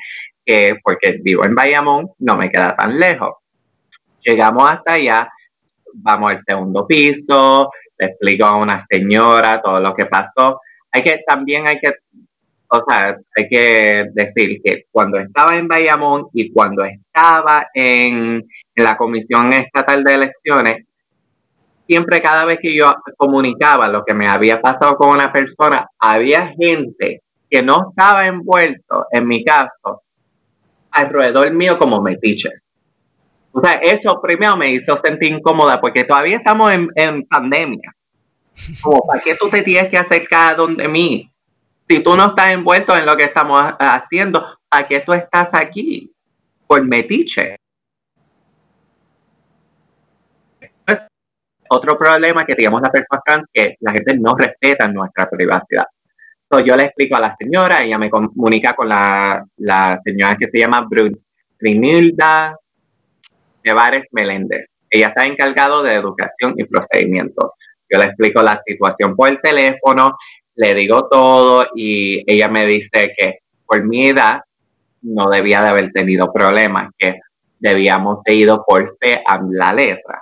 que 0.45 0.77
porque 0.83 1.19
vivo 1.21 1.45
en 1.45 1.55
Bayamón, 1.55 2.11
no 2.19 2.35
me 2.35 2.51
queda 2.51 2.75
tan 2.75 2.99
lejos. 2.99 3.35
Llegamos 4.21 4.69
hasta 4.69 4.93
allá, 4.93 5.29
vamos 5.93 6.31
al 6.31 6.41
segundo 6.45 6.85
piso, 6.85 7.71
le 7.97 8.07
explico 8.07 8.45
a 8.45 8.57
una 8.57 8.85
señora 8.89 9.61
todo 9.61 9.79
lo 9.79 9.93
que 9.93 10.05
pasó. 10.05 10.59
Hay 10.91 11.03
que, 11.03 11.23
también 11.25 11.67
hay 11.67 11.79
que, 11.79 11.93
o 12.75 12.83
sea, 12.87 13.15
hay 13.37 13.47
que 13.47 14.05
decir 14.13 14.59
que 14.63 14.85
cuando 14.91 15.19
estaba 15.19 15.55
en 15.55 15.67
Bayamón 15.67 16.25
y 16.33 16.51
cuando 16.51 16.83
estaba 16.83 17.67
en, 17.71 18.43
en 18.73 18.83
la 18.83 18.97
Comisión 18.97 19.53
Estatal 19.53 20.03
de 20.03 20.15
Elecciones, 20.15 20.85
siempre 21.85 22.19
cada 22.19 22.45
vez 22.45 22.57
que 22.59 22.73
yo 22.73 22.91
comunicaba 23.15 23.87
lo 23.89 24.03
que 24.03 24.15
me 24.15 24.27
había 24.27 24.59
pasado 24.59 24.95
con 24.95 25.11
una 25.11 25.31
persona, 25.31 25.87
había 25.99 26.51
gente 26.59 27.21
que 27.47 27.61
no 27.61 27.89
estaba 27.91 28.25
envuelto, 28.25 29.05
en 29.11 29.27
mi 29.27 29.43
caso, 29.43 30.01
alrededor 30.89 31.51
mío 31.51 31.77
como 31.77 32.01
metiches. 32.01 32.63
O 33.51 33.59
sea, 33.59 33.73
eso 33.73 34.19
primero 34.19 34.57
me 34.57 34.71
hizo 34.71 34.97
sentir 34.97 35.31
incómoda 35.31 35.79
porque 35.79 36.05
todavía 36.05 36.37
estamos 36.37 36.71
en, 36.71 36.87
en 36.95 37.23
pandemia. 37.27 37.93
Como, 38.81 39.05
¿para 39.05 39.21
qué 39.21 39.35
tú 39.35 39.47
te 39.49 39.61
tienes 39.61 39.91
que 39.91 39.97
acercar 39.97 40.53
a 40.53 40.55
donde 40.55 40.87
mí? 40.87 41.32
Si 41.87 41.99
tú 42.01 42.15
no 42.15 42.27
estás 42.27 42.51
envuelto 42.51 42.95
en 42.95 43.05
lo 43.05 43.15
que 43.17 43.25
estamos 43.25 43.61
haciendo, 43.79 44.57
¿para 44.69 44.87
qué 44.87 45.01
tú 45.01 45.13
estás 45.13 45.53
aquí? 45.53 46.11
Por 46.67 46.83
metiche. 46.85 47.57
otro 51.73 51.97
problema 51.97 52.45
que 52.45 52.55
tenemos 52.55 52.81
las 52.81 52.91
personas 52.91 53.23
trans 53.25 53.47
que 53.51 53.75
la 53.79 53.91
gente 53.91 54.17
no 54.17 54.35
respeta 54.35 54.87
nuestra 54.87 55.29
privacidad. 55.29 55.85
Entonces 56.43 56.69
yo 56.69 56.75
le 56.75 56.83
explico 56.83 57.15
a 57.15 57.19
la 57.19 57.35
señora, 57.35 57.83
ella 57.83 57.97
me 57.97 58.09
comunica 58.09 58.75
con 58.75 58.89
la, 58.89 59.43
la 59.57 59.99
señora 60.03 60.35
que 60.37 60.47
se 60.47 60.59
llama 60.59 60.87
Brunilda 61.59 62.55
Nevares 63.63 64.05
Meléndez. 64.11 64.67
Ella 64.89 65.07
está 65.07 65.25
encargada 65.25 65.81
de 65.81 65.95
educación 65.95 66.53
y 66.57 66.65
procedimientos. 66.65 67.53
Yo 67.89 67.97
le 67.97 68.05
explico 68.05 68.41
la 68.43 68.61
situación 68.65 69.15
por 69.15 69.29
el 69.29 69.41
teléfono, 69.41 70.15
le 70.55 70.75
digo 70.75 71.07
todo 71.09 71.67
y 71.75 72.23
ella 72.31 72.47
me 72.47 72.65
dice 72.65 73.13
que 73.17 73.39
por 73.65 73.83
mi 73.83 74.07
edad 74.07 74.41
no 75.01 75.29
debía 75.29 75.61
de 75.61 75.69
haber 75.69 75.91
tenido 75.91 76.31
problemas, 76.31 76.91
que 76.97 77.19
debíamos 77.59 78.23
de 78.23 78.35
ido 78.35 78.63
por 78.65 78.97
fe 78.99 79.21
a 79.25 79.39
la 79.49 79.73
letra. 79.73 80.21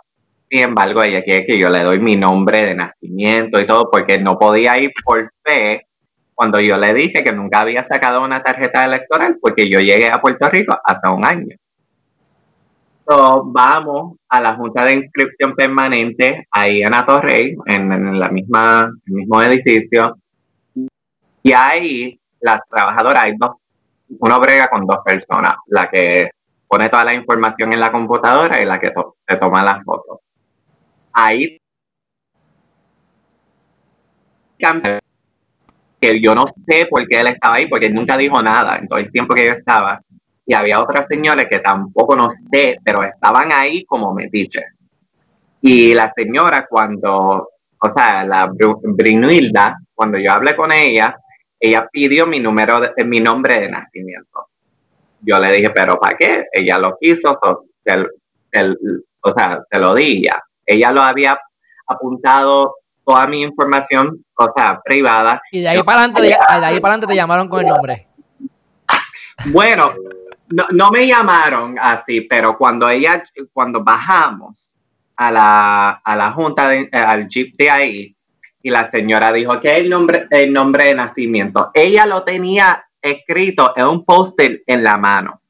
Sin 0.50 0.60
embargo, 0.62 1.04
ella 1.04 1.24
quiere 1.24 1.46
que 1.46 1.58
yo 1.58 1.70
le 1.70 1.84
doy 1.84 2.00
mi 2.00 2.16
nombre 2.16 2.66
de 2.66 2.76
nacimiento 2.76 3.60
y 3.60 3.66
todo, 3.66 3.90
porque 3.92 4.20
no 4.20 4.38
podía 4.38 4.78
ir 4.80 4.92
por 5.04 5.32
fe 5.44 5.88
cuando 6.34 6.60
yo 6.60 6.78
le 6.78 6.94
dije 6.94 7.24
que 7.24 7.32
nunca 7.32 7.62
había 7.62 7.84
sacado 7.84 8.24
una 8.24 8.42
tarjeta 8.42 8.86
electoral, 8.86 9.38
porque 9.40 9.70
yo 9.70 9.80
llegué 9.80 10.08
a 10.08 10.22
Puerto 10.22 10.50
Rico 10.50 10.78
hace 10.84 11.08
un 11.08 11.26
año 11.26 11.56
vamos 13.46 14.18
a 14.30 14.42
la 14.42 14.56
Junta 14.56 14.86
de 14.86 14.96
Inscripción 14.96 15.56
Permanente 15.56 16.48
ahí 16.52 16.82
en 16.82 16.94
Atorrey, 16.94 17.56
en, 17.66 17.92
en 17.92 18.20
la 18.20 18.30
misma, 18.30 18.90
el 19.06 19.14
mismo 19.14 19.42
edificio. 19.42 20.18
Y 21.44 21.54
ahí 21.54 22.20
las 22.40 22.60
trabajadoras, 22.70 23.24
hay 23.24 23.34
dos, 23.38 23.52
uno 24.20 24.40
brega 24.40 24.68
con 24.68 24.86
dos 24.86 25.00
personas, 25.04 25.54
la 25.68 25.90
que 25.90 26.32
pone 26.68 26.90
toda 26.90 27.04
la 27.04 27.14
información 27.14 27.74
en 27.74 27.80
la 27.80 27.92
computadora 27.92 28.62
y 28.62 28.66
la 28.66 28.80
que 28.80 28.92
se 29.28 29.38
toma 29.38 29.64
las 29.64 29.84
fotos. 29.84 30.20
Ahí 31.14 31.58
que 36.00 36.20
yo 36.20 36.36
no 36.36 36.46
sé 36.68 36.88
por 36.90 37.08
qué 37.08 37.20
él 37.20 37.28
estaba 37.28 37.56
ahí, 37.56 37.68
porque 37.68 37.90
nunca 37.90 38.18
dijo 38.18 38.42
nada 38.42 38.78
en 38.78 38.88
todo 38.88 39.00
el 39.00 39.12
tiempo 39.12 39.34
que 39.34 39.46
yo 39.46 39.52
estaba 39.54 40.02
y 40.46 40.54
había 40.54 40.82
otras 40.82 41.08
señores 41.08 41.48
que 41.50 41.60
tampoco 41.60 42.16
no 42.16 42.28
sé, 42.30 42.78
pero 42.84 43.04
estaban 43.04 43.52
ahí 43.54 43.86
como 43.86 44.14
metiches. 44.14 44.66
Y 45.62 45.94
la 45.94 46.12
señora 46.16 46.66
cuando, 46.68 47.50
o 47.80 47.90
sea, 47.96 48.26
la 48.26 48.52
Brinilda, 48.52 49.78
cuando 49.94 50.18
yo 50.18 50.32
hablé 50.32 50.56
con 50.56 50.72
ella, 50.72 51.16
ella 51.62 51.88
pidió 51.92 52.26
mi 52.26 52.40
número, 52.40 52.82
de, 52.82 53.06
mi 53.06 53.20
nombre 53.20 53.62
de 53.62 53.70
nacimiento. 53.70 54.48
Yo 55.22 55.38
le 55.38 55.54
dije, 55.54 55.70
pero 55.70 56.00
¿para 56.00 56.18
qué? 56.18 56.46
Ella 56.52 56.80
lo 56.80 56.98
quiso, 57.00 57.40
o 57.40 59.32
sea, 59.32 59.64
se 59.70 59.80
lo 59.80 59.94
di 59.94 60.26
ya. 60.26 60.44
Ella 60.66 60.92
lo 60.92 61.04
había 61.04 61.40
apuntado 61.88 62.78
toda 63.06 63.28
mi 63.28 63.44
información, 63.44 64.26
o 64.34 64.48
sea, 64.56 64.82
privada. 64.84 65.40
Y 65.52 65.62
de 65.62 65.70
ahí 65.70 65.84
para 65.84 66.00
adelante, 66.00 66.22
de 66.22 66.34
ahí 66.34 66.80
para 66.80 66.94
adelante 66.96 67.08
te 67.08 67.16
llamaron 67.16 67.48
con 67.48 67.62
el 67.62 67.68
nombre. 67.68 68.08
Bueno, 69.48 69.92
no, 70.50 70.68
no 70.70 70.92
me 70.92 71.08
llamaron 71.08 71.76
así, 71.80 72.22
pero 72.22 72.60
cuando 72.60 72.88
ella, 72.88 73.24
cuando 73.52 73.84
bajamos 73.84 74.78
a 75.16 75.32
la, 75.32 75.90
a 76.04 76.16
la 76.16 76.32
junta, 76.32 76.70
de, 76.70 76.88
al 76.92 77.28
jeep 77.28 77.56
de 77.58 77.70
ahí, 77.70 78.16
y 78.64 78.70
la 78.70 78.90
señora 78.90 79.32
dijo 79.32 79.60
que 79.60 79.78
el 79.78 79.90
nombre, 79.90 80.28
el 80.30 80.54
nombre 80.54 80.86
de 80.86 80.96
nacimiento, 80.96 81.72
ella 81.74 82.06
lo 82.06 82.24
tenía 82.24 82.86
escrito 83.02 83.74
en 83.76 83.88
un 83.88 84.06
post-it 84.06 84.62
en 84.68 84.84
la 84.84 84.98
mano. 84.98 85.42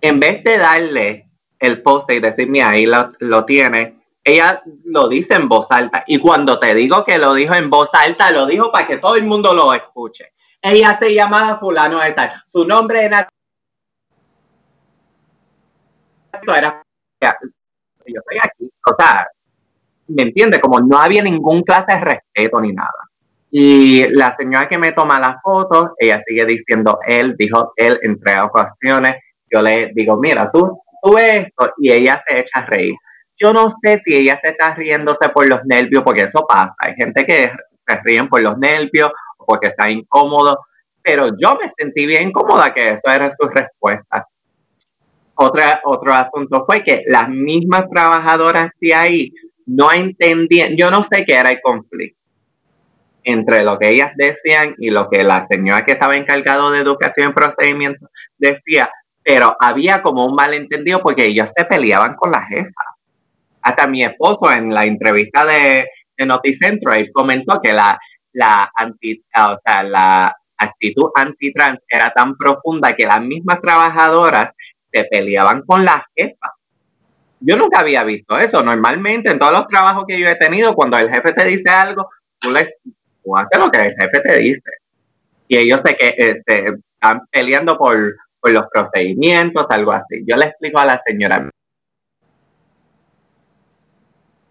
En 0.00 0.20
vez 0.20 0.44
de 0.44 0.58
darle 0.58 1.28
el 1.58 1.82
post-it 1.82 2.18
y 2.18 2.20
decirme 2.20 2.62
ahí 2.62 2.86
lo, 2.86 3.12
lo 3.18 3.44
tiene, 3.44 4.04
ella 4.22 4.62
lo 4.84 5.08
dice 5.08 5.34
en 5.34 5.48
voz 5.48 5.70
alta. 5.70 6.04
Y 6.06 6.18
cuando 6.18 6.58
te 6.58 6.74
digo 6.74 7.04
que 7.04 7.18
lo 7.18 7.34
dijo 7.34 7.54
en 7.54 7.70
voz 7.70 7.90
alta, 7.92 8.30
lo 8.30 8.46
dijo 8.46 8.70
para 8.70 8.86
que 8.86 8.98
todo 8.98 9.16
el 9.16 9.24
mundo 9.24 9.52
lo 9.52 9.74
escuche. 9.74 10.32
Ella 10.62 10.96
se 10.98 11.12
llamaba 11.12 11.56
fulano 11.56 12.00
de 12.00 12.12
tal. 12.12 12.32
Su 12.46 12.64
nombre 12.64 13.04
era 13.04 13.28
era, 16.42 16.82
yo 17.20 18.20
estoy 18.20 18.38
aquí, 18.42 18.70
o 18.86 18.94
sea, 18.98 19.26
¿me 20.08 20.22
entiende? 20.22 20.60
Como 20.60 20.80
no 20.80 20.98
había 20.98 21.22
ningún 21.22 21.62
clase 21.62 21.94
de 21.94 22.00
respeto 22.00 22.60
ni 22.60 22.72
nada. 22.72 22.90
Y 23.50 24.04
la 24.08 24.34
señora 24.34 24.68
que 24.68 24.78
me 24.78 24.92
toma 24.92 25.20
las 25.20 25.40
fotos, 25.40 25.90
ella 25.98 26.20
sigue 26.26 26.44
diciendo 26.44 26.98
él, 27.06 27.36
dijo 27.38 27.72
él 27.76 27.98
en 28.02 28.18
tres 28.18 28.38
ocasiones. 28.38 29.16
Yo 29.50 29.62
le 29.62 29.92
digo, 29.94 30.16
mira, 30.16 30.50
tú, 30.50 30.80
tú 31.02 31.16
esto, 31.18 31.72
y 31.78 31.92
ella 31.92 32.22
se 32.26 32.40
echa 32.40 32.58
a 32.58 32.66
reír. 32.66 32.96
Yo 33.36 33.52
no 33.52 33.68
sé 33.82 33.98
si 34.04 34.14
ella 34.16 34.38
se 34.40 34.48
está 34.48 34.74
riéndose 34.74 35.28
por 35.28 35.48
los 35.48 35.64
nervios, 35.64 36.02
porque 36.02 36.22
eso 36.22 36.44
pasa. 36.48 36.74
Hay 36.78 36.94
gente 36.94 37.24
que 37.24 37.52
se 37.86 38.00
ríen 38.02 38.28
por 38.28 38.42
los 38.42 38.58
nervios 38.58 39.12
o 39.38 39.44
porque 39.46 39.68
está 39.68 39.88
incómodo, 39.88 40.66
pero 41.02 41.36
yo 41.36 41.56
me 41.56 41.68
sentí 41.76 42.06
bien 42.06 42.32
cómoda 42.32 42.74
que 42.74 42.92
eso 42.92 43.08
era 43.08 43.30
su 43.30 43.46
respuesta. 43.46 44.26
Otra, 45.36 45.80
otro 45.84 46.12
asunto 46.12 46.64
fue 46.66 46.82
que 46.82 47.02
las 47.06 47.28
mismas 47.28 47.88
trabajadoras 47.88 48.70
de 48.80 48.94
ahí 48.94 49.32
no 49.66 49.92
entendían, 49.92 50.76
yo 50.76 50.90
no 50.90 51.02
sé 51.02 51.24
qué 51.24 51.34
era 51.34 51.50
el 51.50 51.60
conflicto 51.62 52.24
entre 53.24 53.64
lo 53.64 53.78
que 53.78 53.88
ellas 53.88 54.12
decían 54.16 54.74
y 54.78 54.90
lo 54.90 55.08
que 55.08 55.24
la 55.24 55.46
señora 55.46 55.84
que 55.84 55.92
estaba 55.92 56.16
encargada 56.16 56.70
de 56.70 56.80
educación 56.80 57.30
y 57.30 57.32
procedimiento 57.32 58.10
decía, 58.36 58.90
pero 59.22 59.56
había 59.58 60.02
como 60.02 60.26
un 60.26 60.34
malentendido 60.34 61.00
porque 61.00 61.24
ellos 61.24 61.48
se 61.56 61.64
peleaban 61.64 62.14
con 62.14 62.30
la 62.30 62.42
jefa. 62.42 62.84
Hasta 63.62 63.86
mi 63.86 64.04
esposo 64.04 64.52
en 64.52 64.72
la 64.72 64.84
entrevista 64.84 65.46
de, 65.46 65.88
de 66.16 66.26
Noticentro, 66.26 66.92
él 66.92 67.10
comentó 67.12 67.60
que 67.62 67.72
la, 67.72 67.98
la, 68.32 68.70
anti, 68.74 69.24
o 69.34 69.58
sea, 69.64 69.82
la 69.82 70.36
actitud 70.58 71.10
antitrans 71.14 71.80
era 71.88 72.12
tan 72.12 72.36
profunda 72.36 72.94
que 72.94 73.06
las 73.06 73.22
mismas 73.22 73.60
trabajadoras 73.62 74.52
se 74.92 75.04
peleaban 75.04 75.62
con 75.62 75.84
la 75.84 76.06
jefa. 76.14 76.52
Yo 77.46 77.56
nunca 77.58 77.80
había 77.80 78.04
visto 78.04 78.38
eso. 78.38 78.62
Normalmente 78.62 79.30
en 79.30 79.38
todos 79.38 79.52
los 79.52 79.68
trabajos 79.68 80.04
que 80.08 80.18
yo 80.18 80.28
he 80.28 80.36
tenido, 80.36 80.74
cuando 80.74 80.96
el 80.96 81.10
jefe 81.10 81.32
te 81.32 81.44
dice 81.44 81.68
algo, 81.68 82.08
tú, 82.38 82.50
les, 82.50 82.74
haces 83.36 83.58
lo 83.58 83.70
que 83.70 83.86
el 83.86 83.94
jefe 83.94 84.20
te 84.20 84.38
dice. 84.38 84.70
Y 85.48 85.58
ellos 85.58 85.82
se, 85.84 85.94
que, 85.94 86.14
este, 86.16 86.74
están 86.94 87.20
peleando 87.30 87.76
por, 87.76 88.16
por 88.40 88.50
los 88.50 88.64
procedimientos, 88.72 89.66
algo 89.68 89.92
así. 89.92 90.24
Yo 90.26 90.36
le 90.36 90.46
explico 90.46 90.78
a 90.78 90.86
la 90.86 90.98
señora, 91.06 91.50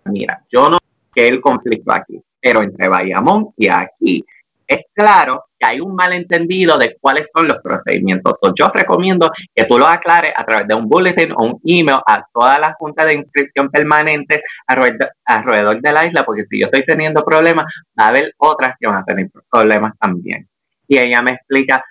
mira, 0.06 0.44
yo 0.50 0.70
no 0.70 0.78
sé 0.78 1.10
qué 1.16 1.28
el 1.28 1.42
conflicto 1.42 1.92
aquí, 1.92 2.22
pero 2.40 2.62
entre 2.62 2.88
Bayamón 2.88 3.54
y 3.58 3.70
aquí 3.70 4.24
es 4.68 4.82
claro 4.94 5.46
hay 5.64 5.80
un 5.80 5.96
malentendido 5.96 6.78
de 6.78 6.98
cuáles 7.00 7.30
son 7.34 7.48
los 7.48 7.58
procedimientos. 7.62 8.38
yo 8.56 8.68
recomiendo 8.74 9.32
que 9.54 9.66
tú 9.66 9.78
lo 9.80 9.88
aclares 9.88 10.34
a 10.36 10.46
través 10.46 10.68
de 10.68 10.76
un 10.76 10.88
bulletin 10.88 11.32
o 11.32 11.46
un 11.46 11.62
email 11.64 12.00
a 12.06 12.26
toda 12.34 12.60
la 12.60 12.74
junta 12.74 13.06
de 13.06 13.16
inscripción 13.16 13.70
permanente 13.70 14.44
alrededor, 14.68 15.82
de 15.82 15.92
la 15.92 16.06
isla, 16.06 16.26
porque 16.26 16.46
si 16.50 16.60
yo 16.60 16.66
estoy 16.66 16.84
teniendo 16.84 17.24
problemas, 17.24 17.66
va 18.00 18.06
a 18.06 18.08
haber 18.10 18.34
otras 18.38 18.76
que 18.80 18.88
van 18.88 18.98
a 18.98 19.06
tener 19.06 19.30
problemas 19.52 19.94
también. 20.00 20.48
Y 20.88 20.98
ella 20.98 21.22
me 21.22 21.32
explica, 21.32 21.84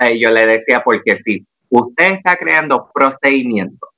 eh, 0.00 0.18
yo 0.18 0.30
le 0.30 0.46
decía, 0.46 0.82
porque 0.84 1.16
si 1.16 1.46
usted 1.68 2.12
está 2.12 2.36
creando 2.36 2.90
procedimientos 2.92 3.90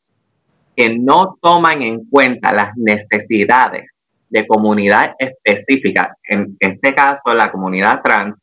que 0.77 0.97
no 0.97 1.37
toman 1.41 1.83
en 1.83 2.05
cuenta 2.07 2.53
las 2.53 2.77
necesidades 2.77 3.87
de 4.29 4.47
comunidad 4.47 5.15
específica, 5.19 6.17
en 6.25 6.57
este 6.59 6.95
caso 6.95 7.33
la 7.35 7.53
comunidad 7.53 8.01
trans, 8.03 8.35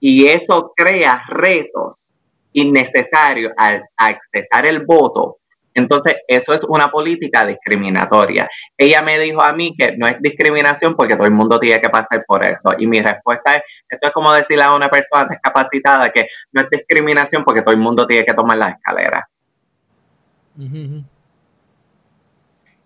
y 0.00 0.26
eso 0.26 0.72
crea 0.74 1.22
retos 1.28 2.10
innecesarios 2.52 3.52
al 3.56 3.84
accesar 3.96 4.66
el 4.66 4.84
voto, 4.84 5.36
Entonces, 5.72 6.16
eso 6.26 6.52
es 6.52 6.64
una 6.64 6.90
política 6.90 7.46
discriminatoria. 7.46 8.48
Ella 8.76 9.02
me 9.02 9.18
dijo 9.18 9.40
a 9.40 9.52
mí 9.52 9.74
que 9.76 9.96
no 9.96 10.06
es 10.08 10.20
discriminación 10.20 10.96
porque 10.96 11.14
todo 11.14 11.26
el 11.26 11.32
mundo 11.32 11.60
tiene 11.60 11.80
que 11.80 11.88
pasar 11.88 12.24
por 12.26 12.44
eso. 12.44 12.74
Y 12.78 12.86
mi 12.86 13.00
respuesta 13.00 13.54
es, 13.54 13.62
esto 13.88 14.08
es 14.08 14.12
como 14.12 14.32
decirle 14.32 14.64
a 14.64 14.74
una 14.74 14.88
persona 14.88 15.28
discapacitada 15.30 16.10
que 16.10 16.26
no 16.52 16.62
es 16.62 16.70
discriminación 16.70 17.44
porque 17.44 17.62
todo 17.62 17.72
el 17.72 17.80
mundo 17.80 18.06
tiene 18.06 18.26
que 18.26 18.34
tomar 18.34 18.58
la 18.58 18.70
escalera. 18.70 19.28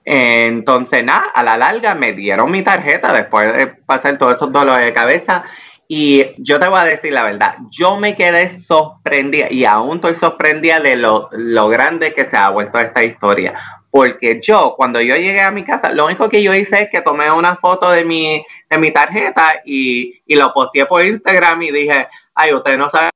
Entonces, 0.05 1.03
nada, 1.03 1.31
a 1.35 1.43
la 1.43 1.57
larga 1.57 1.95
me 1.95 2.13
dieron 2.13 2.51
mi 2.51 2.63
tarjeta 2.63 3.13
después 3.13 3.57
de 3.57 3.67
pasar 3.69 4.19
todos 4.19 4.35
esos 4.35 4.53
dolores 4.53 4.85
de 4.85 4.93
cabeza 4.93 5.45
y 5.87 6.43
yo 6.43 6.59
te 6.59 6.69
voy 6.69 6.81
a 6.81 6.85
decir 6.85 7.13
la 7.13 7.25
verdad, 7.25 7.57
yo 7.71 7.97
me 7.97 8.17
quedé 8.17 8.49
sorprendida 8.49 9.49
y 9.51 9.65
aún 9.65 9.97
estoy 9.97 10.15
sorprendida 10.15 10.81
de 10.81 10.97
lo, 10.97 11.29
grande 11.69 12.15
que 12.15 12.25
se 12.25 12.37
ha 12.37 12.51
vuelto 12.51 12.79
esta 12.79 13.05
historia. 13.05 13.55
Porque 13.91 14.41
yo, 14.43 14.75
cuando 14.77 15.01
yo 15.01 15.15
llegué 15.15 15.41
a 15.41 15.53
mi 15.53 15.63
casa, 15.63 15.93
lo 15.93 16.07
único 16.07 16.29
que 16.29 16.43
yo 16.43 16.53
hice 16.55 16.83
es 16.83 16.89
que 16.91 17.03
tomé 17.03 17.31
una 17.31 17.57
foto 17.57 17.91
de 17.91 18.05
mi, 18.05 18.45
de 18.69 18.79
mi 18.79 18.91
tarjeta 18.91 19.63
y, 19.65 20.21
lo 20.35 20.53
posteé 20.53 20.87
por 20.87 21.05
Instagram 21.05 21.63
y 21.63 21.71
dije, 21.71 22.09
ay, 22.35 22.53
usted 22.55 22.77
no 22.77 22.89
sabe 22.89 23.11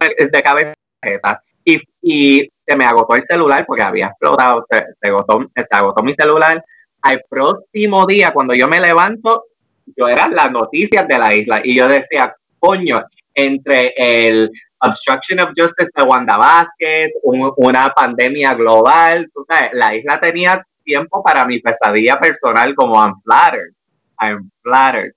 de 0.00 0.42
cabeza. 0.42 0.74
Y, 1.64 1.78
y 2.00 2.48
se 2.66 2.76
me 2.76 2.84
agotó 2.84 3.16
el 3.16 3.22
celular 3.24 3.66
porque 3.66 3.82
había 3.82 4.06
explotado, 4.06 4.64
se, 4.70 4.84
se 5.00 5.76
agotó 5.76 6.02
mi 6.02 6.14
celular. 6.14 6.64
Al 7.02 7.22
próximo 7.28 8.06
día, 8.06 8.32
cuando 8.32 8.54
yo 8.54 8.66
me 8.66 8.80
levanto, 8.80 9.44
yo 9.96 10.08
era 10.08 10.28
las 10.28 10.50
noticias 10.50 11.06
de 11.06 11.18
la 11.18 11.34
isla 11.34 11.60
y 11.62 11.76
yo 11.76 11.88
decía, 11.88 12.34
coño, 12.58 13.04
entre 13.34 13.92
el 13.96 14.50
obstruction 14.80 15.40
of 15.40 15.50
justice 15.56 15.90
de 15.94 16.02
Wanda 16.02 16.36
Vázquez, 16.36 17.10
una 17.22 17.88
pandemia 17.90 18.54
global, 18.54 19.30
la 19.72 19.94
isla 19.94 20.20
tenía 20.20 20.64
tiempo 20.84 21.22
para 21.22 21.44
mi 21.44 21.58
pesadilla 21.60 22.18
personal 22.18 22.74
como 22.74 22.94
I'm 22.96 23.20
flattered, 23.22 23.74
I'm 24.20 24.50
flattered. 24.62 25.12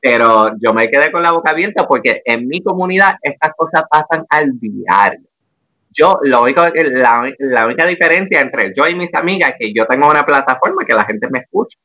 Pero 0.00 0.50
yo 0.58 0.74
me 0.74 0.90
quedé 0.90 1.12
con 1.12 1.22
la 1.22 1.30
boca 1.30 1.52
abierta 1.52 1.86
porque 1.86 2.22
en 2.24 2.48
mi 2.48 2.60
comunidad 2.60 3.14
estas 3.22 3.52
cosas 3.56 3.84
pasan 3.88 4.26
al 4.28 4.58
diario. 4.58 5.28
Yo, 5.90 6.18
lo 6.22 6.42
único, 6.42 6.62
la, 6.62 7.32
la 7.38 7.66
única 7.66 7.86
diferencia 7.86 8.40
entre 8.40 8.72
yo 8.74 8.88
y 8.88 8.94
mis 8.96 9.14
amigas 9.14 9.50
es 9.50 9.56
que 9.58 9.72
yo 9.72 9.86
tengo 9.86 10.08
una 10.08 10.24
plataforma 10.24 10.84
que 10.84 10.94
la 10.94 11.04
gente 11.04 11.28
me 11.30 11.40
escucha. 11.40 11.78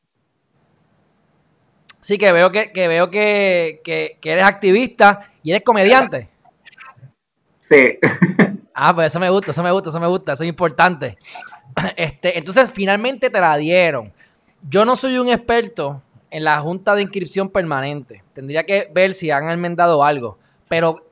Sí, 2.00 2.16
que 2.16 2.30
veo 2.32 2.52
que, 2.52 2.70
veo 2.74 3.10
que, 3.10 3.80
eres 4.22 4.44
activista 4.44 5.20
y 5.42 5.50
eres 5.50 5.62
comediante. 5.62 6.28
Sí. 7.60 7.98
Ah, 8.80 8.94
pues 8.94 9.08
eso 9.08 9.18
me 9.18 9.28
gusta, 9.28 9.50
eso 9.50 9.62
me 9.62 9.72
gusta, 9.72 9.90
eso 9.90 10.00
me 10.00 10.06
gusta, 10.06 10.32
eso 10.32 10.44
es 10.44 10.48
importante. 10.48 11.18
Este, 11.96 12.38
entonces, 12.38 12.72
finalmente 12.72 13.30
te 13.30 13.40
la 13.40 13.56
dieron. 13.56 14.12
Yo 14.68 14.84
no 14.84 14.96
soy 14.96 15.18
un 15.18 15.28
experto 15.28 16.02
en 16.30 16.44
la 16.44 16.60
Junta 16.60 16.94
de 16.94 17.02
Inscripción 17.02 17.50
Permanente. 17.50 18.22
Tendría 18.32 18.64
que 18.64 18.90
ver 18.92 19.14
si 19.14 19.30
han 19.30 19.48
enmendado 19.48 20.02
algo. 20.02 20.38
Pero, 20.68 21.08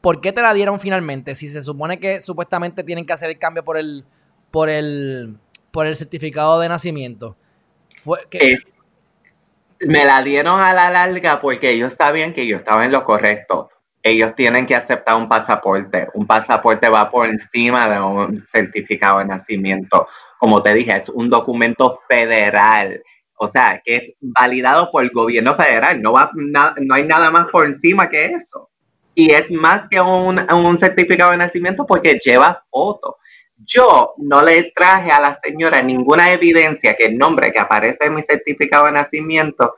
¿por 0.00 0.20
qué 0.20 0.32
te 0.32 0.42
la 0.42 0.54
dieron 0.54 0.80
finalmente? 0.80 1.34
Si 1.34 1.48
se 1.48 1.62
supone 1.62 1.98
que 1.98 2.20
supuestamente 2.20 2.82
tienen 2.82 3.04
que 3.04 3.12
hacer 3.12 3.30
el 3.30 3.38
cambio 3.38 3.62
por 3.62 3.76
el, 3.76 4.04
por 4.50 4.68
el, 4.68 5.36
por 5.70 5.86
el 5.86 5.96
certificado 5.96 6.60
de 6.60 6.68
nacimiento. 6.68 7.36
Fue 8.00 8.26
que, 8.30 8.56
me 9.86 10.04
la 10.04 10.22
dieron 10.22 10.60
a 10.60 10.72
la 10.72 10.90
larga 10.90 11.40
porque 11.40 11.70
ellos 11.70 11.94
sabían 11.94 12.32
que 12.32 12.46
yo 12.46 12.56
estaba 12.56 12.84
en 12.84 12.92
lo 12.92 13.04
correcto. 13.04 13.70
Ellos 14.02 14.34
tienen 14.34 14.66
que 14.66 14.74
aceptar 14.74 15.16
un 15.16 15.28
pasaporte. 15.28 16.08
Un 16.14 16.26
pasaporte 16.26 16.88
va 16.88 17.10
por 17.10 17.28
encima 17.28 17.88
de 17.88 18.00
un 18.00 18.44
certificado 18.46 19.20
de 19.20 19.26
nacimiento. 19.26 20.08
Como 20.38 20.62
te 20.62 20.74
dije, 20.74 20.96
es 20.96 21.08
un 21.08 21.30
documento 21.30 21.98
federal. 22.08 23.00
O 23.36 23.46
sea, 23.46 23.80
que 23.84 23.96
es 23.96 24.02
validado 24.20 24.90
por 24.90 25.04
el 25.04 25.10
gobierno 25.10 25.54
federal. 25.54 26.02
No, 26.02 26.12
va, 26.12 26.30
no 26.34 26.94
hay 26.94 27.04
nada 27.04 27.30
más 27.30 27.46
por 27.48 27.66
encima 27.66 28.08
que 28.08 28.26
eso. 28.26 28.70
Y 29.14 29.30
es 29.32 29.50
más 29.52 29.88
que 29.88 30.00
un, 30.00 30.38
un 30.52 30.78
certificado 30.78 31.32
de 31.32 31.36
nacimiento 31.36 31.86
porque 31.86 32.18
lleva 32.24 32.64
fotos. 32.70 33.14
Yo 33.64 34.14
no 34.18 34.42
le 34.42 34.72
traje 34.74 35.10
a 35.10 35.20
la 35.20 35.34
señora 35.34 35.82
ninguna 35.82 36.32
evidencia 36.32 36.94
que 36.96 37.06
el 37.06 37.18
nombre 37.18 37.52
que 37.52 37.60
aparece 37.60 38.06
en 38.06 38.14
mi 38.14 38.22
certificado 38.22 38.86
de 38.86 38.92
nacimiento, 38.92 39.74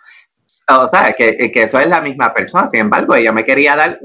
o 0.69 0.88
sea, 0.88 1.12
que, 1.12 1.51
eso 1.55 1.79
es 1.79 1.88
la 1.88 2.01
misma 2.01 2.33
persona. 2.33 2.68
Sin 2.68 2.81
embargo, 2.81 3.14
ella 3.14 3.33
me 3.33 3.44
quería 3.44 3.77
dar 3.77 4.01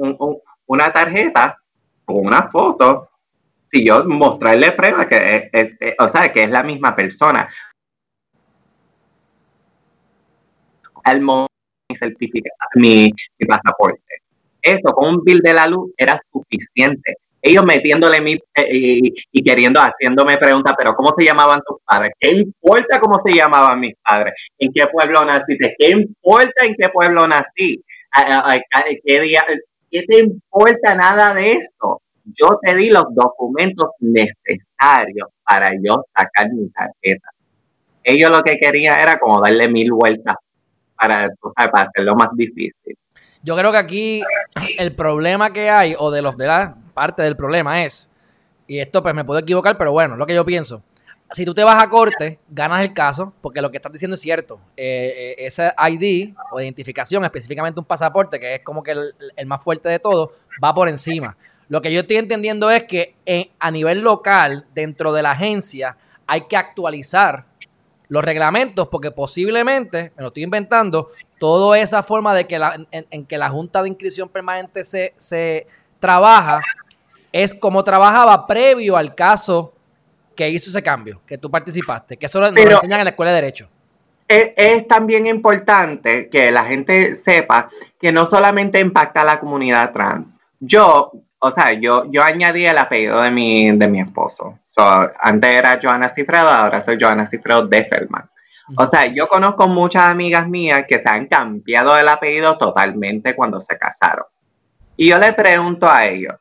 una 0.65 0.91
tarjeta 0.91 1.57
con 2.05 2.25
una 2.25 2.49
foto, 2.49 3.09
si 3.67 3.85
yo 3.85 4.03
mostrarle 4.05 4.71
prueba 4.71 5.07
que 5.07 5.49
es, 5.53 5.75
o 5.99 6.07
sea, 6.07 6.31
que 6.31 6.43
es 6.43 6.49
la 6.49 6.63
misma 6.63 6.95
persona. 6.95 7.49
Al 11.03 11.21
mi 11.21 11.95
certificado, 11.95 12.69
mi 12.75 13.13
pasaporte. 13.47 14.01
Eso 14.61 14.91
con 14.93 15.15
un 15.15 15.23
bill 15.23 15.39
de 15.39 15.53
la 15.53 15.67
luz 15.67 15.91
era 15.97 16.17
suficiente 16.31 17.17
ellos 17.41 17.63
metiéndole 17.63 18.21
mi, 18.21 18.33
eh, 18.33 18.99
y, 19.31 19.43
queriendo, 19.43 19.79
haciéndome 19.79 20.37
preguntas, 20.37 20.73
pero 20.77 20.93
¿cómo 20.95 21.13
se 21.17 21.25
llamaban 21.25 21.61
tus 21.65 21.77
padres? 21.85 22.11
¿Qué 22.19 22.31
importa 22.31 22.99
cómo 22.99 23.19
se 23.23 23.33
llamaban 23.33 23.79
mis 23.79 23.95
padres? 24.03 24.33
¿En 24.57 24.73
qué 24.73 24.87
pueblo 24.87 25.23
naciste? 25.23 25.75
¿Qué 25.77 25.89
importa 25.89 26.65
en 26.65 26.75
qué 26.77 26.89
pueblo 26.89 27.27
nací? 27.27 27.83
¿Qué, 29.05 29.21
día, 29.21 29.45
¿Qué 29.89 30.03
te 30.03 30.19
importa 30.19 30.95
nada 30.95 31.33
de 31.33 31.53
eso? 31.53 32.01
Yo 32.25 32.59
te 32.61 32.75
di 32.75 32.89
los 32.89 33.05
documentos 33.11 33.91
necesarios 33.99 35.29
para 35.43 35.71
yo 35.81 36.05
sacar 36.15 36.51
mi 36.51 36.69
tarjeta. 36.69 37.29
Ellos 38.03 38.31
lo 38.31 38.43
que 38.43 38.57
querían 38.57 38.99
era 38.99 39.17
como 39.17 39.41
darle 39.41 39.67
mil 39.67 39.91
vueltas 39.91 40.35
para, 40.95 41.29
para 41.55 41.87
hacerlo 41.87 42.15
más 42.15 42.29
difícil. 42.33 42.97
Yo 43.41 43.55
creo 43.55 43.71
que 43.71 43.77
aquí 43.77 44.21
el 44.77 44.93
problema 44.93 45.53
que 45.53 45.69
hay, 45.69 45.95
o 45.97 46.11
de 46.11 46.21
los 46.21 46.35
de 46.35 46.47
la 46.47 46.75
parte 46.99 47.23
del 47.23 47.37
problema 47.37 47.85
es, 47.85 48.09
y 48.67 48.79
esto 48.79 49.01
pues 49.01 49.15
me 49.15 49.23
puedo 49.23 49.39
equivocar, 49.39 49.77
pero 49.77 49.93
bueno, 49.93 50.17
lo 50.17 50.25
que 50.25 50.33
yo 50.33 50.43
pienso. 50.43 50.83
Si 51.31 51.45
tú 51.45 51.53
te 51.53 51.63
vas 51.63 51.81
a 51.81 51.89
corte, 51.89 52.39
ganas 52.49 52.81
el 52.81 52.93
caso, 52.93 53.31
porque 53.39 53.61
lo 53.61 53.71
que 53.71 53.77
estás 53.77 53.93
diciendo 53.93 54.15
es 54.15 54.19
cierto. 54.19 54.59
Eh, 54.75 55.35
eh, 55.37 55.45
ese 55.45 55.71
ID 55.77 56.33
o 56.51 56.59
identificación, 56.59 57.23
específicamente 57.23 57.79
un 57.79 57.85
pasaporte, 57.85 58.37
que 58.37 58.55
es 58.55 58.63
como 58.65 58.83
que 58.83 58.91
el, 58.91 59.45
más 59.45 59.63
fuerte 59.63 59.87
de 59.87 59.99
todo, 59.99 60.33
va 60.61 60.73
por 60.73 60.89
encima. 60.89 61.37
Lo 61.69 61.81
que 61.81 61.93
yo 61.93 62.01
estoy 62.01 62.17
entendiendo 62.17 62.69
es 62.69 62.83
que 62.83 63.15
a 63.57 63.71
nivel 63.71 64.01
local, 64.01 64.65
dentro 64.75 65.13
de 65.13 65.21
la 65.21 65.31
agencia, 65.31 65.95
hay 66.27 66.41
que 66.49 66.57
actualizar 66.57 67.45
los 68.09 68.25
reglamentos, 68.25 68.89
porque 68.89 69.11
posiblemente, 69.11 70.11
me 70.17 70.23
lo 70.23 70.27
estoy 70.27 70.43
inventando, 70.43 71.07
toda 71.39 71.79
esa 71.79 72.03
forma 72.03 72.35
de 72.35 72.45
que 72.45 72.59
la, 72.59 72.75
en, 72.91 73.25
que 73.25 73.37
la 73.37 73.47
Junta 73.47 73.81
de 73.81 73.87
Inscripción 73.87 74.27
Permanente 74.27 74.83
se, 74.83 75.13
se 75.15 75.65
trabaja 75.99 76.61
es 77.31 77.53
como 77.53 77.83
trabajaba 77.83 78.47
previo 78.47 78.97
al 78.97 79.15
caso 79.15 79.73
que 80.35 80.49
hizo 80.49 80.69
ese 80.69 80.81
cambio, 80.81 81.21
que 81.25 81.37
tú 81.37 81.51
participaste, 81.51 82.17
que 82.17 82.25
eso 82.25 82.39
lo, 82.39 82.47
enseñan 82.47 82.99
en 82.99 83.05
la 83.05 83.11
Escuela 83.11 83.31
de 83.31 83.41
Derecho. 83.41 83.69
Es, 84.27 84.51
es, 84.55 84.87
también 84.87 85.27
importante 85.27 86.29
que 86.29 86.51
la 86.51 86.63
gente 86.63 87.15
sepa 87.15 87.67
que 87.99 88.11
no 88.11 88.25
solamente 88.25 88.79
impacta 88.79 89.21
a 89.21 89.25
la 89.25 89.39
comunidad 89.39 89.91
trans. 89.91 90.39
Yo, 90.59 91.11
o 91.39 91.51
sea, 91.51 91.73
yo, 91.73 92.05
yo 92.11 92.23
añadí 92.23 92.65
el 92.65 92.77
apellido 92.77 93.21
de 93.21 93.31
mi, 93.31 93.71
de 93.71 93.87
mi 93.87 94.01
esposo. 94.01 94.59
antes 95.19 95.49
era 95.49 95.79
Joana 95.81 96.09
Cifredo, 96.09 96.49
ahora 96.49 96.81
soy 96.81 96.97
Joana 96.99 97.25
Cifredo 97.25 97.67
de 97.67 97.85
Feldman. 97.85 98.29
O 98.77 98.85
sea, 98.85 99.07
yo 99.07 99.27
conozco 99.27 99.67
muchas 99.67 100.03
amigas 100.03 100.47
mías 100.47 100.85
que 100.87 100.99
se 100.99 101.09
han 101.09 101.25
cambiado 101.25 101.97
el 101.97 102.07
apellido 102.07 102.57
totalmente 102.57 103.35
cuando 103.35 103.59
se 103.59 103.77
casaron. 103.77 104.25
Y 104.95 105.09
yo 105.09 105.17
le 105.17 105.33
pregunto 105.33 105.89
a 105.89 106.05
ellos, 106.05 106.35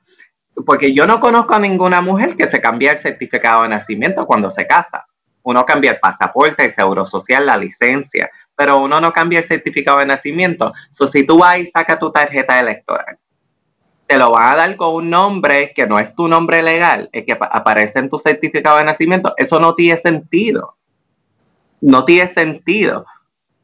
porque 0.64 0.92
yo 0.92 1.06
no 1.06 1.20
conozco 1.20 1.54
a 1.54 1.58
ninguna 1.58 2.00
mujer 2.00 2.36
que 2.36 2.48
se 2.48 2.60
cambie 2.60 2.90
el 2.90 2.98
certificado 2.98 3.62
de 3.62 3.68
nacimiento 3.68 4.26
cuando 4.26 4.50
se 4.50 4.66
casa. 4.66 5.06
Uno 5.42 5.64
cambia 5.64 5.92
el 5.92 6.00
pasaporte, 6.00 6.64
el 6.64 6.72
seguro 6.72 7.04
social, 7.04 7.46
la 7.46 7.56
licencia, 7.56 8.30
pero 8.54 8.78
uno 8.78 9.00
no 9.00 9.12
cambia 9.12 9.38
el 9.38 9.44
certificado 9.44 9.98
de 9.98 10.06
nacimiento. 10.06 10.72
So, 10.90 11.06
si 11.06 11.24
tú 11.24 11.38
vas 11.38 11.58
y 11.58 11.66
sacas 11.66 11.98
tu 11.98 12.10
tarjeta 12.10 12.58
electoral, 12.58 13.18
te 14.06 14.18
lo 14.18 14.30
van 14.30 14.52
a 14.52 14.56
dar 14.56 14.76
con 14.76 14.94
un 14.94 15.10
nombre 15.10 15.72
que 15.74 15.86
no 15.86 15.98
es 15.98 16.14
tu 16.14 16.28
nombre 16.28 16.62
legal, 16.62 17.08
el 17.12 17.24
que 17.24 17.32
aparece 17.38 17.98
en 17.98 18.08
tu 18.08 18.18
certificado 18.18 18.78
de 18.78 18.84
nacimiento. 18.84 19.34
Eso 19.36 19.60
no 19.60 19.74
tiene 19.74 19.98
sentido. 19.98 20.76
No 21.80 22.04
tiene 22.04 22.26
sentido. 22.28 23.06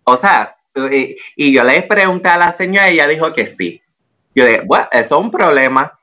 O 0.05 0.17
sea, 0.17 0.57
y, 0.77 1.17
y 1.35 1.53
yo 1.53 1.65
le 1.65 1.83
pregunté 1.83 2.29
a 2.29 2.37
la 2.37 2.53
señora 2.53 2.91
y 2.91 2.95
ella 2.95 3.09
dijo 3.09 3.33
que 3.33 3.47
sí. 3.47 3.83
Yo 4.35 4.45
dije, 4.45 4.63
bueno, 4.65 4.87
eso 4.93 5.15
es 5.17 5.21
un 5.21 5.31
problema. 5.31 5.99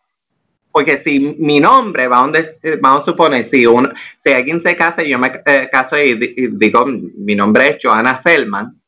Porque 0.72 0.98
si 0.98 1.20
mi 1.20 1.60
nombre, 1.60 2.08
vamos 2.08 2.38
a 2.38 3.02
suponer, 3.02 3.46
si, 3.46 3.66
uno, 3.66 3.90
si 4.24 4.32
alguien 4.32 4.60
se 4.62 4.76
casa 4.76 5.04
y 5.04 5.10
yo 5.10 5.20
me 5.20 5.42
eh, 5.46 5.68
caso 5.72 5.98
y, 5.98 6.16
digo, 6.54 6.86
mi 6.86 7.36
nombre 7.36 7.72
es 7.72 7.78
Johanna 7.82 8.22
Feldman, 8.24 8.82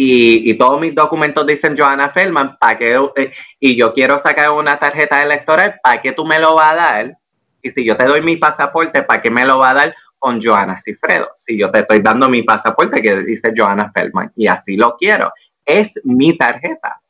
y, 0.00 0.54
todos 0.54 0.80
mis 0.80 0.94
documentos 0.94 1.44
dicen 1.44 1.76
Johanna 1.76 2.10
Feldman, 2.10 2.56
¿para 2.56 2.78
qué? 2.78 3.00
Eh, 3.16 3.32
y 3.58 3.74
yo 3.74 3.92
quiero 3.92 4.16
sacar 4.20 4.52
una 4.52 4.78
tarjeta 4.78 5.20
electoral, 5.24 5.80
¿para 5.82 6.00
qué 6.00 6.12
tú 6.12 6.24
me 6.24 6.38
lo 6.38 6.54
vas 6.54 6.72
a 6.72 6.76
dar? 6.76 7.18
Y 7.60 7.70
si 7.70 7.84
yo 7.84 7.96
te 7.96 8.04
doy 8.04 8.22
mi 8.22 8.36
pasaporte, 8.36 9.02
¿para 9.02 9.20
qué 9.20 9.28
me 9.28 9.44
lo 9.44 9.58
va 9.58 9.70
a 9.70 9.74
dar 9.74 9.94
con 10.20 10.40
Joana 10.40 10.76
Cifredo? 10.76 11.32
Si 11.36 11.58
yo 11.58 11.68
te 11.72 11.80
estoy 11.80 11.98
dando 11.98 12.28
mi 12.28 12.42
pasaporte 12.42 13.02
que 13.02 13.22
dice 13.22 13.52
Joana 13.56 13.90
Feldman 13.92 14.30
y 14.36 14.46
así 14.46 14.76
lo 14.76 14.96
quiero, 14.96 15.32
es 15.66 16.00
mi 16.04 16.36
tarjeta. 16.36 17.00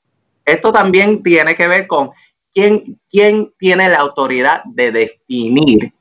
Esto 0.42 0.72
también 0.72 1.22
tiene 1.22 1.54
que 1.54 1.68
ver 1.68 1.87
con 1.87 2.11
quién, 2.52 3.00
quién 3.11 3.52
tiene 3.58 3.88
la 3.88 3.98
autoridad 3.98 4.62
de 4.64 4.92
definir 4.92 5.92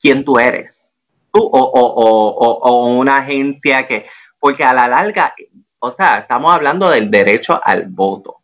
quién 0.00 0.24
tú 0.24 0.38
eres. 0.38 0.92
Tú 1.32 1.40
o, 1.40 1.48
o, 1.50 2.58
o 2.58 2.86
una 2.88 3.18
agencia 3.18 3.86
que, 3.86 4.04
porque 4.38 4.64
a 4.64 4.74
la 4.74 4.88
larga, 4.88 5.34
o 5.78 5.90
sea, 5.90 6.18
estamos 6.18 6.52
hablando 6.52 6.90
del 6.90 7.10
derecho 7.10 7.60
al 7.62 7.86
voto. 7.86 8.38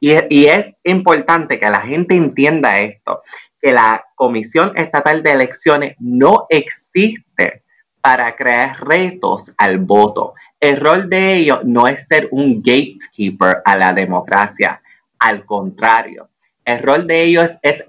Y, 0.00 0.12
y, 0.28 0.46
es 0.46 0.74
importante 0.84 1.58
que 1.58 1.70
la 1.70 1.80
gente 1.80 2.14
entienda 2.14 2.78
esto, 2.78 3.22
que 3.58 3.72
la 3.72 4.04
Comisión 4.14 4.76
Estatal 4.76 5.22
de 5.22 5.32
Elecciones 5.32 5.96
no 5.98 6.46
existe 6.50 7.62
para 8.02 8.36
crear 8.36 8.86
retos 8.86 9.50
al 9.56 9.78
voto. 9.78 10.34
El 10.60 10.78
rol 10.78 11.08
de 11.08 11.36
ellos 11.36 11.60
no 11.64 11.88
es 11.88 12.06
ser 12.06 12.28
un 12.32 12.56
gatekeeper 12.62 13.62
a 13.64 13.78
la 13.78 13.94
democracia, 13.94 14.78
al 15.18 15.46
contrario. 15.46 16.28
El 16.64 16.82
rol 16.82 17.06
de 17.06 17.22
ellos 17.22 17.50
es, 17.62 17.84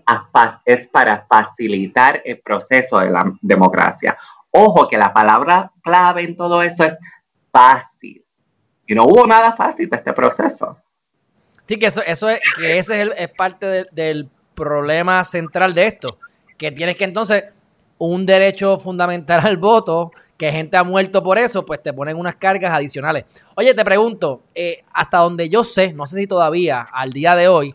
para 0.92 1.26
facilitar 1.28 2.22
el 2.26 2.40
proceso 2.40 3.00
de 3.00 3.10
la 3.10 3.34
democracia. 3.42 4.18
Ojo 4.52 4.88
que 4.88 4.98
la 4.98 5.14
palabra 5.14 5.72
clave 5.82 6.24
en 6.24 6.36
todo 6.36 6.62
eso 6.62 6.84
es 6.84 6.98
fácil. 7.52 8.24
Y 8.88 8.94
no 8.94 9.06
hubo 9.06 9.26
nada 9.26 9.56
fácil 9.56 9.90
de 9.90 9.98
este 9.98 10.14
proceso. 10.14 10.78
Sí, 11.68 11.78
que 11.78 11.88
eso, 11.88 12.02
es, 12.02 12.22
ese 12.22 12.40
es, 12.78 12.92
el, 12.92 13.14
parte 13.36 13.86
del 13.92 14.30
problema 14.54 15.24
central 15.24 15.74
de 15.74 15.88
esto, 15.88 16.20
que 16.58 16.72
tienes 16.72 16.96
que 16.96 17.06
entonces 17.06 17.46
un 17.98 18.26
derecho 18.26 18.78
fundamental 18.78 19.46
al 19.46 19.58
voto, 19.58 20.12
que 20.38 20.52
gente 20.52 20.78
ha 20.78 20.84
muerto 20.84 21.24
por 21.24 21.38
eso, 21.38 21.66
pues 21.66 21.82
te 21.82 21.94
ponen 21.94 22.18
unas 22.18 22.36
cargas 22.36 22.74
adicionales. 22.74 23.26
Oye, 23.56 23.74
te 23.74 23.86
pregunto, 23.86 24.44
eh, 24.54 24.84
hasta 24.94 25.20
donde 25.20 25.50
yo 25.50 25.64
sé, 25.64 25.94
no 25.94 26.06
sé 26.06 26.18
si 26.18 26.28
todavía 26.28 26.82
al 26.82 27.12
día 27.12 27.36
de 27.36 27.48
hoy, 27.48 27.74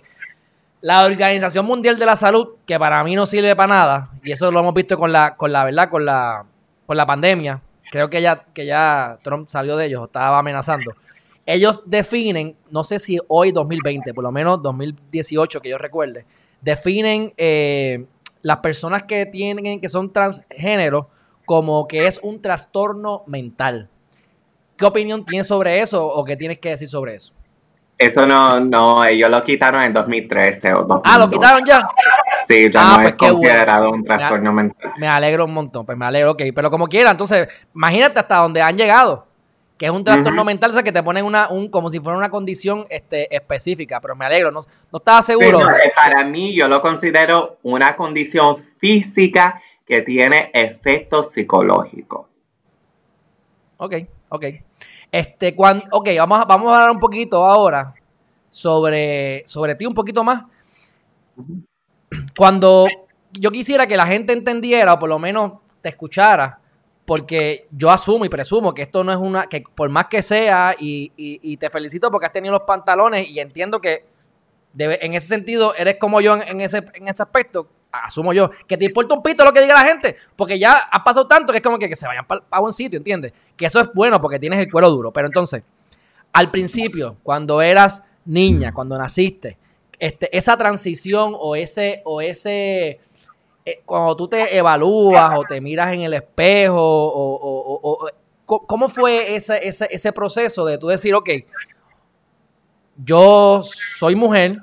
la 0.80 1.04
Organización 1.04 1.66
Mundial 1.66 1.98
de 1.98 2.06
la 2.06 2.16
Salud, 2.16 2.56
que 2.66 2.78
para 2.78 3.02
mí 3.04 3.14
no 3.14 3.26
sirve 3.26 3.54
para 3.54 3.74
nada, 3.74 4.10
y 4.22 4.32
eso 4.32 4.50
lo 4.50 4.60
hemos 4.60 4.74
visto 4.74 4.98
con 4.98 5.12
la, 5.12 5.36
con 5.36 5.52
la 5.52 5.64
verdad, 5.64 5.90
con 5.90 6.04
la, 6.04 6.44
con 6.86 6.96
la 6.96 7.06
pandemia, 7.06 7.62
creo 7.90 8.08
que 8.08 8.22
ya, 8.22 8.44
que 8.54 8.64
ya 8.64 9.18
Trump 9.22 9.48
salió 9.48 9.76
de 9.76 9.86
ellos, 9.86 10.04
estaba 10.04 10.38
amenazando. 10.38 10.92
Ellos 11.44 11.82
definen, 11.84 12.56
no 12.70 12.84
sé 12.84 12.98
si 12.98 13.18
hoy 13.28 13.52
2020, 13.52 14.14
por 14.14 14.24
lo 14.24 14.32
menos 14.32 14.62
2018 14.62 15.60
que 15.60 15.68
yo 15.68 15.78
recuerde, 15.78 16.24
definen 16.60 17.32
eh, 17.36 18.06
las 18.42 18.58
personas 18.58 19.02
que 19.02 19.26
tienen, 19.26 19.80
que 19.80 19.88
son 19.88 20.12
transgénero, 20.12 21.08
como 21.44 21.88
que 21.88 22.06
es 22.06 22.20
un 22.22 22.40
trastorno 22.40 23.24
mental. 23.26 23.88
¿Qué 24.76 24.84
opinión 24.84 25.24
tienes 25.24 25.48
sobre 25.48 25.80
eso 25.80 26.06
o 26.06 26.24
qué 26.24 26.36
tienes 26.36 26.58
que 26.58 26.70
decir 26.70 26.88
sobre 26.88 27.16
eso? 27.16 27.34
Eso 28.00 28.26
no, 28.26 28.58
no, 28.60 29.04
ellos 29.04 29.28
lo 29.28 29.44
quitaron 29.44 29.82
en 29.82 29.92
2013 29.92 30.72
o 30.72 30.84
2012. 30.84 31.02
Ah, 31.04 31.18
¿lo 31.18 31.30
quitaron 31.30 31.62
ya? 31.66 31.86
Sí, 32.48 32.70
ya 32.72 32.80
ah, 32.80 32.88
no 32.88 32.94
pues 32.94 33.08
es 33.08 33.14
considerado 33.14 33.90
un 33.90 34.02
trastorno 34.02 34.52
mental. 34.54 34.92
Me 34.96 35.06
alegro 35.06 35.44
un 35.44 35.52
montón, 35.52 35.84
pues 35.84 35.98
me 35.98 36.06
alegro, 36.06 36.30
ok. 36.30 36.44
Pero 36.54 36.70
como 36.70 36.88
quiera, 36.88 37.10
entonces, 37.10 37.68
imagínate 37.74 38.18
hasta 38.18 38.36
dónde 38.36 38.62
han 38.62 38.78
llegado 38.78 39.26
que 39.76 39.86
es 39.86 39.92
un 39.92 40.04
trastorno 40.04 40.44
mental, 40.44 40.70
o 40.70 40.74
sea, 40.74 40.82
que 40.82 40.92
te 40.92 41.02
ponen 41.02 41.24
una, 41.24 41.48
un, 41.48 41.70
como 41.70 41.90
si 41.90 42.00
fuera 42.00 42.18
una 42.18 42.28
condición 42.28 42.84
este, 42.90 43.34
específica, 43.34 43.98
pero 43.98 44.14
me 44.14 44.26
alegro, 44.26 44.50
no, 44.50 44.60
no 44.92 44.98
estaba 44.98 45.22
seguro. 45.22 45.58
Eh, 45.70 45.90
para 45.96 46.22
mí, 46.22 46.54
yo 46.54 46.68
lo 46.68 46.82
considero 46.82 47.56
una 47.62 47.96
condición 47.96 48.62
física 48.76 49.58
que 49.86 50.02
tiene 50.02 50.50
efectos 50.52 51.32
psicológicos. 51.32 52.26
Ok, 53.78 53.94
ok. 54.28 54.44
Este, 55.12 55.54
cuando, 55.54 55.84
ok, 55.90 56.08
vamos 56.18 56.40
a, 56.40 56.44
vamos 56.44 56.68
a 56.68 56.74
hablar 56.74 56.90
un 56.90 57.00
poquito 57.00 57.44
ahora 57.44 57.94
sobre, 58.48 59.42
sobre 59.46 59.74
ti, 59.74 59.86
un 59.86 59.94
poquito 59.94 60.22
más. 60.22 60.44
Cuando 62.36 62.86
yo 63.32 63.50
quisiera 63.50 63.86
que 63.86 63.96
la 63.96 64.06
gente 64.06 64.32
entendiera, 64.32 64.94
o 64.94 64.98
por 64.98 65.08
lo 65.08 65.18
menos 65.18 65.54
te 65.80 65.88
escuchara, 65.88 66.60
porque 67.04 67.66
yo 67.70 67.90
asumo 67.90 68.24
y 68.24 68.28
presumo 68.28 68.72
que 68.72 68.82
esto 68.82 69.02
no 69.02 69.10
es 69.10 69.18
una, 69.18 69.46
que 69.46 69.62
por 69.74 69.88
más 69.88 70.06
que 70.06 70.22
sea, 70.22 70.76
y, 70.78 71.56
te 71.56 71.70
felicito 71.70 72.10
porque 72.10 72.26
has 72.26 72.32
tenido 72.32 72.52
los 72.52 72.62
pantalones 72.62 73.28
y 73.28 73.40
entiendo 73.40 73.80
que 73.80 74.04
en 74.78 75.14
ese 75.14 75.26
sentido 75.26 75.74
eres 75.74 75.96
como 75.96 76.20
yo 76.20 76.36
en, 76.36 76.60
ese, 76.60 76.84
en 76.94 77.08
ese 77.08 77.22
aspecto, 77.22 77.68
asumo 77.92 78.32
yo, 78.32 78.50
que 78.66 78.76
te 78.76 78.84
importa 78.84 79.14
un 79.14 79.22
pito 79.22 79.44
lo 79.44 79.52
que 79.52 79.60
diga 79.60 79.74
la 79.74 79.84
gente, 79.84 80.16
porque 80.36 80.58
ya 80.58 80.88
ha 80.90 81.02
pasado 81.02 81.26
tanto 81.26 81.52
que 81.52 81.58
es 81.58 81.62
como 81.62 81.78
que, 81.78 81.94
se 81.94 82.06
vayan 82.06 82.26
para 82.26 82.60
buen 82.60 82.72
sitio, 82.72 82.98
¿entiendes? 82.98 83.32
Que 83.56 83.66
eso 83.66 83.80
es 83.80 83.88
bueno 83.92 84.20
porque 84.20 84.38
tienes 84.38 84.58
el 84.60 84.70
cuero 84.70 84.90
duro, 84.90 85.10
pero 85.10 85.26
entonces, 85.26 85.62
al 86.32 86.50
principio, 86.50 87.16
cuando 87.22 87.60
eras 87.60 88.04
niña, 88.24 88.72
cuando 88.72 88.96
naciste, 88.96 89.58
este, 89.98 90.34
esa 90.36 90.56
transición 90.56 91.34
o 91.36 91.56
ese, 91.56 92.02
o 92.04 92.20
ese 92.20 93.00
eh, 93.64 93.82
cuando 93.84 94.16
tú 94.16 94.28
te 94.28 94.56
evalúas 94.56 95.38
o 95.38 95.42
te 95.42 95.60
miras 95.60 95.92
en 95.92 96.02
el 96.02 96.14
espejo, 96.14 96.78
o, 96.78 98.08
¿cómo 98.46 98.88
fue 98.88 99.34
ese, 99.34 99.66
ese, 99.66 99.88
ese, 99.90 100.12
proceso 100.12 100.64
de 100.64 100.78
tú 100.78 100.88
decir, 100.88 101.14
ok, 101.14 101.28
yo 103.04 103.60
soy 103.62 104.16
mujer, 104.16 104.58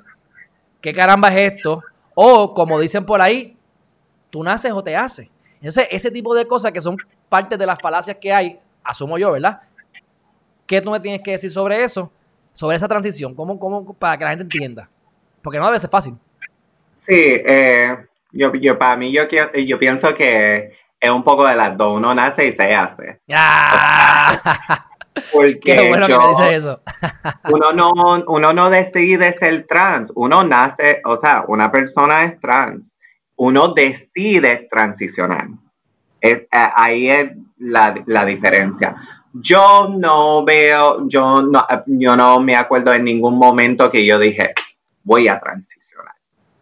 ¿qué 0.82 0.92
caramba 0.92 1.30
es 1.30 1.54
esto? 1.54 1.84
O 2.20 2.56
como 2.56 2.80
dicen 2.80 3.06
por 3.06 3.22
ahí, 3.22 3.56
tú 4.32 4.44
naces 4.44 4.72
o 4.72 4.84
te 4.84 4.96
haces. 4.96 5.30
Entonces, 5.58 5.88
ese 5.92 6.10
tipo 6.10 6.34
de 6.34 6.48
cosas 6.48 6.72
que 6.72 6.82
son 6.82 6.98
parte 7.30 7.58
de 7.58 7.66
las 7.68 7.80
falacias 7.80 8.18
que 8.20 8.34
hay, 8.34 8.60
asumo 8.84 9.20
yo, 9.20 9.34
¿verdad? 9.34 9.62
¿Qué 10.66 10.82
tú 10.82 10.90
me 10.90 11.00
tienes 11.00 11.22
que 11.22 11.30
decir 11.30 11.52
sobre 11.52 11.84
eso? 11.84 12.12
Sobre 12.54 12.76
esa 12.76 12.88
transición, 12.88 13.36
¿cómo, 13.36 13.60
cómo, 13.60 13.94
para 13.94 14.18
que 14.18 14.24
la 14.24 14.32
gente 14.32 14.46
entienda? 14.46 14.90
Porque 15.44 15.60
no 15.60 15.68
debe 15.68 15.78
ser 15.78 15.92
fácil. 15.92 16.16
Sí, 17.06 17.14
eh, 17.16 17.96
yo, 18.32 18.52
yo, 18.56 18.80
para 18.80 18.98
mí, 18.98 19.12
yo, 19.12 19.28
yo 19.28 19.78
pienso 19.78 20.16
que 20.16 20.76
es 21.00 21.10
un 21.12 21.24
poco 21.24 21.46
de 21.46 21.56
las 21.56 21.78
dos. 21.78 21.98
Uno 21.98 22.16
nace 22.16 22.48
y 22.48 22.52
se 22.52 22.74
hace. 22.74 23.20
Porque 25.32 25.60
Qué 25.60 25.90
bueno 25.90 26.08
que 26.08 26.18
me 26.18 26.28
dice 26.30 26.56
eso. 26.56 26.82
uno, 27.54 27.74
no, 27.74 27.92
uno 28.28 28.54
no 28.54 28.70
decide 28.70 29.34
ser 29.34 29.66
trans. 29.68 30.12
Uno 30.16 30.44
nace, 30.44 31.02
o 31.06 31.18
sea, 31.18 31.46
una 31.48 31.72
persona 31.72 32.24
es 32.26 32.40
trans. 32.40 32.96
Uno 33.36 33.74
decide 33.74 34.68
transicionar. 34.70 35.48
Es, 36.20 36.48
ahí 36.52 37.10
es 37.10 37.32
la, 37.58 37.96
la 38.06 38.26
diferencia. 38.26 38.96
Yo 39.34 39.90
no 39.96 40.44
veo, 40.44 41.08
yo 41.08 41.42
no, 41.42 41.66
yo 41.86 42.16
no 42.16 42.40
me 42.40 42.56
acuerdo 42.56 42.94
en 42.94 43.04
ningún 43.04 43.38
momento 43.38 43.92
que 43.92 44.06
yo 44.06 44.18
dije, 44.18 44.54
voy 45.04 45.28
a 45.28 45.40
transicionar 45.40 45.78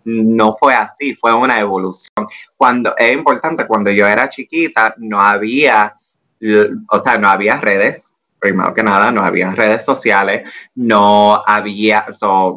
no 0.06 0.56
fue 0.58 0.74
así, 0.74 1.16
fue 1.16 1.34
una 1.34 1.60
evolución. 1.60 2.28
Cuando 2.56 2.96
es 2.98 3.12
importante, 3.12 3.68
cuando 3.68 3.92
yo 3.92 4.08
era 4.08 4.30
chiquita, 4.30 4.94
no 4.98 5.20
había, 5.20 5.96
o 6.90 7.00
sea, 7.00 7.18
no 7.18 7.28
había 7.28 7.60
redes, 7.60 8.14
primero 8.40 8.74
que 8.74 8.84
nada, 8.84 9.12
no 9.12 9.24
había 9.24 9.52
redes 9.52 9.84
sociales, 9.84 10.48
no 10.76 11.42
había, 11.46 12.06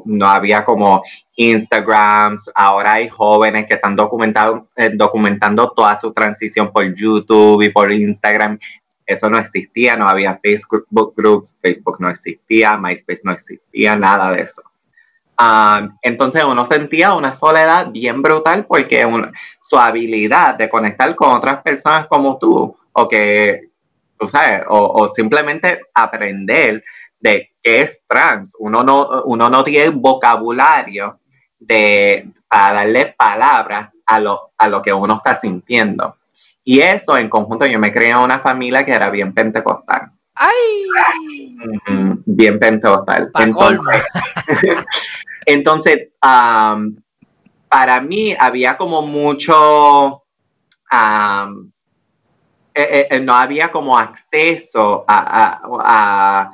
no 0.05 0.27
había 0.27 0.65
como 0.65 1.03
Instagram, 1.37 2.39
ahora 2.55 2.95
hay 2.95 3.09
jóvenes 3.09 3.67
que 3.67 3.75
están 3.75 3.97
documentando, 3.97 4.69
eh, 4.77 4.91
documentando 4.95 5.71
toda 5.73 5.99
su 5.99 6.13
transición 6.13 6.71
por 6.73 6.95
YouTube 6.95 7.63
y 7.63 7.71
por 7.71 7.91
Instagram. 7.93 8.59
Eso 9.07 9.31
no 9.31 9.39
existía, 9.39 9.97
no 9.97 10.09
había 10.09 10.39
Facebook 10.43 10.87
groups, 11.17 11.57
Facebook 11.63 11.97
no 12.01 12.11
existía, 12.11 12.77
MySpace 12.77 13.23
no 13.25 13.33
existía, 13.33 13.97
nada 13.97 14.33
de 14.33 14.43
eso 14.43 14.63
entonces 16.03 16.43
uno 16.45 16.65
sentía 16.65 17.15
una 17.15 17.33
soledad 17.33 17.91
bien 17.91 18.23
brutal 18.23 18.67
porque 18.67 19.07
su 19.61 19.79
habilidad 19.79 20.57
de 20.57 20.69
conectar 20.69 21.15
con 21.15 21.31
otras 21.31 21.63
personas 21.63 22.09
como 22.09 22.39
tú, 22.39 22.77
o 22.93 23.09
que, 23.09 23.68
tú 24.19 24.27
sabes, 24.27 24.63
o, 24.69 25.09
simplemente 25.09 25.81
aprender 25.95 26.85
de 27.19 27.53
qué 27.63 27.83
es 27.83 28.03
trans. 28.07 28.53
Uno 28.59 28.83
no, 28.83 29.23
uno 29.25 29.49
no 29.49 29.65
tiene 29.65 29.91
vocabulario 29.91 31.21
de, 31.59 32.31
para 32.49 32.75
darle 32.75 33.15
palabras 33.17 33.91
a 34.07 34.21
lo, 34.21 34.53
a 34.57 34.69
lo 34.69 34.83
que 34.83 34.93
uno 34.93 35.17
está 35.17 35.35
sintiendo. 35.35 36.17
Y 36.65 36.81
eso 36.81 37.17
en 37.17 37.29
conjunto, 37.29 37.67
yo 37.67 37.79
me 37.79 37.93
creé 37.93 38.11
en 38.11 38.19
una 38.19 38.41
familia 38.41 38.85
que 38.85 38.93
era 38.93 39.11
bien 39.11 39.33
pentecostal. 39.33 40.11
¡Ay! 40.35 41.57
bien 42.25 42.59
pentecostal. 42.59 43.31
Entonces, 43.35 44.05
Entonces, 45.49 46.09
para 46.21 48.01
mí 48.03 48.37
había 48.39 48.77
como 48.77 49.01
mucho, 49.01 50.25
eh, 52.81 53.09
eh, 53.11 53.21
no 53.21 53.35
había 53.35 53.73
como 53.73 53.99
acceso 53.99 55.05
a, 55.09 56.53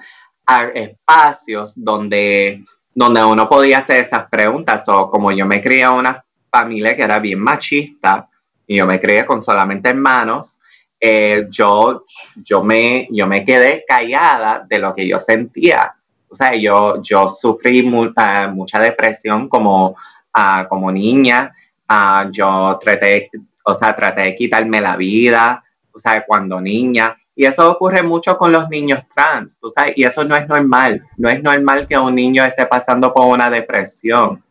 espacios 0.74 1.72
donde, 1.76 2.64
donde 2.94 3.24
uno 3.24 3.48
podía 3.48 3.78
hacer 3.78 3.98
esas 3.98 4.28
preguntas. 4.28 4.88
O 4.88 5.10
como 5.10 5.32
yo 5.32 5.46
me 5.46 5.60
crié 5.60 5.82
en 5.82 5.90
una 5.90 6.24
familia 6.50 6.94
que 6.96 7.02
era 7.02 7.18
bien 7.18 7.40
machista, 7.40 8.28
y 8.66 8.76
yo 8.76 8.87
me 8.87 9.00
crié 9.00 9.26
con 9.26 9.42
solamente 9.42 9.90
hermanos, 9.90 10.58
eh, 11.00 11.46
yo, 11.50 12.04
yo, 12.37 12.62
me, 12.62 13.06
yo 13.10 13.26
me 13.26 13.44
quedé 13.44 13.84
callada 13.87 14.64
de 14.66 14.78
lo 14.78 14.94
que 14.94 15.06
yo 15.06 15.20
sentía. 15.20 15.94
O 16.28 16.34
sea, 16.34 16.54
yo, 16.54 17.02
yo 17.02 17.28
sufrí 17.28 17.80
eh, 17.80 18.48
mucha 18.48 18.78
depresión 18.80 19.48
como, 19.48 19.96
ah, 20.32 20.66
como 20.68 20.90
niña. 20.90 21.54
Ah, 21.88 22.28
yo 22.30 22.78
traté, 22.80 23.30
o 23.64 23.74
sea, 23.74 23.94
traté 23.94 24.22
de 24.22 24.34
quitarme 24.34 24.80
la 24.80 24.96
vida, 24.96 25.63
o 25.94 25.98
sea, 25.98 26.24
cuando 26.26 26.61
niña. 26.61 27.16
Y 27.37 27.46
eso 27.46 27.70
ocurre 27.70 28.02
mucho 28.02 28.37
con 28.37 28.52
los 28.52 28.68
niños 28.68 29.00
trans, 29.14 29.57
¿tú 29.59 29.70
sabes? 29.70 29.94
Y 29.96 30.04
eso 30.04 30.24
no 30.24 30.37
es 30.37 30.46
normal. 30.48 31.04
No 31.16 31.28
es 31.28 31.42
normal 31.42 31.87
que 31.88 31.98
un 31.98 32.14
niño 32.14 32.44
esté 32.44 32.66
pasando 32.66 33.12
por 33.12 33.26
una 33.26 33.50
depresión, 33.50 34.42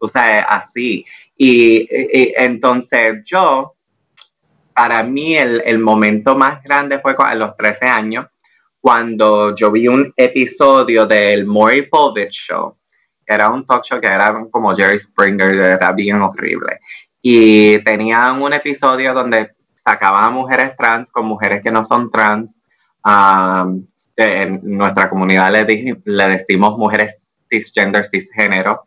tú 0.00 0.08
sabes, 0.08 0.44
así. 0.48 1.04
Y, 1.36 1.88
entonces 2.36 3.24
yo, 3.24 3.74
para 4.74 5.02
mí 5.02 5.36
el, 5.36 5.78
momento 5.78 6.36
más 6.36 6.62
grande 6.62 6.98
fue 7.00 7.14
a 7.18 7.34
los 7.34 7.56
13 7.56 7.86
años, 7.86 8.26
cuando 8.80 9.54
yo 9.54 9.70
vi 9.70 9.86
un 9.86 10.12
episodio 10.16 11.06
del 11.06 11.46
Maury 11.46 11.82
Povich 11.88 12.32
Show, 12.32 12.76
que 13.24 13.34
era 13.34 13.48
un 13.48 13.64
talk 13.64 13.84
show 13.84 14.00
que 14.00 14.08
era 14.08 14.44
como 14.50 14.74
Jerry 14.74 14.98
Springer, 14.98 15.54
era 15.54 15.92
bien 15.92 16.20
horrible. 16.20 16.80
Y 17.20 17.78
tenían 17.84 18.42
un 18.42 18.52
episodio 18.52 19.14
donde 19.14 19.52
sacaban 19.84 20.24
a 20.24 20.30
mujeres 20.30 20.76
trans 20.76 21.10
con 21.10 21.26
mujeres 21.26 21.62
que 21.62 21.70
no 21.70 21.84
son 21.84 22.10
trans. 22.10 22.54
en 24.16 24.60
nuestra 24.62 25.08
comunidad 25.08 25.50
le, 25.52 26.28
decimos 26.28 26.78
mujeres 26.78 27.16
cisgender, 27.48 28.06
cisgénero. 28.06 28.84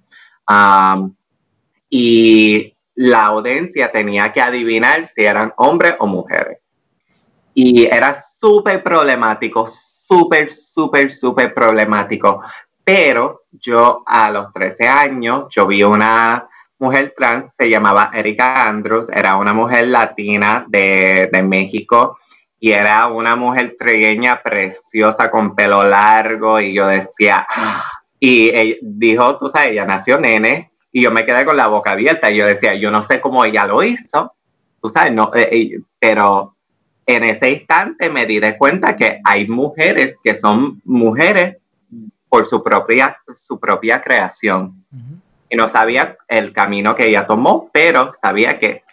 y 1.90 2.76
la 2.96 3.26
audiencia 3.26 3.92
tenía 3.92 4.32
que 4.32 4.42
adivinar 4.42 5.06
si 5.06 5.24
eran 5.24 5.54
hombres 5.58 5.96
o 6.00 6.08
mujeres. 6.08 6.60
Y 7.54 7.86
era 7.86 8.14
súper 8.14 8.84
problemático, 8.84 9.66
súper, 9.68 10.50
súper, 10.50 11.12
súper 11.12 11.54
problemático. 11.54 12.42
Pero 12.84 13.46
yo 13.52 14.04
a 14.06 14.30
los 14.30 14.54
13 14.54 14.88
años, 14.88 15.46
yo 15.50 15.66
vi 15.66 15.84
una 15.84 16.48
mujer 16.80 17.14
trans, 17.16 17.54
se 17.58 17.70
llamaba 17.70 18.12
Erika 18.14 18.68
Andrews, 18.68 19.08
era 19.10 19.38
una 19.38 19.54
mujer 19.54 19.88
latina 19.88 20.66
de, 20.68 21.30
México 21.44 22.20
y 22.60 22.72
era 22.72 23.08
una 23.08 23.36
mujer 23.36 23.76
trigueña 23.80 24.42
preciosa 24.42 25.30
con 25.30 25.56
pelo 25.56 25.84
largo 25.84 26.60
y 26.60 26.74
yo 26.74 26.88
decía, 26.88 27.48
y 28.20 28.78
dijo, 28.82 29.38
tú 29.38 29.50
sabes, 29.50 29.72
ella 29.72 29.86
nació 29.86 30.20
nene 30.20 30.72
y 30.92 31.02
yo 31.02 31.12
me 31.12 31.26
quedé 31.26 31.46
con 31.46 31.58
la 31.58 31.68
boca 31.68 31.92
abierta 31.92 32.32
y 32.32 32.38
yo 32.38 32.46
decía, 32.46 32.74
yo 32.76 32.92
no 32.92 33.02
sé 33.02 33.22
cómo 33.22 33.46
ella 33.46 33.66
lo 33.66 33.84
hizo, 33.84 34.34
tú 34.82 34.90
sabes, 34.90 35.14
no, 35.14 35.32
eh, 35.36 35.50
eh, 35.52 35.80
pero 36.00 36.56
en 37.06 37.24
ese 37.24 37.52
instante 37.52 38.10
me 38.10 38.26
di 38.26 38.40
de 38.40 38.58
cuenta 38.58 38.96
que 38.96 39.20
hay 39.24 39.48
mujeres 39.48 40.18
que 40.24 40.36
son 40.36 40.82
mujeres 40.86 41.58
por 42.28 42.46
su 42.46 42.64
propia, 42.64 43.18
su 43.36 43.60
propia 43.60 44.02
creación 44.02 44.84
no 45.56 45.70
sabía 45.70 46.18
el 46.28 46.54
camino 46.54 46.96
que 46.96 47.08
ella 47.08 47.26
tomó, 47.26 47.70
pero 47.72 48.12
sabía 48.22 48.60
que 48.60 48.84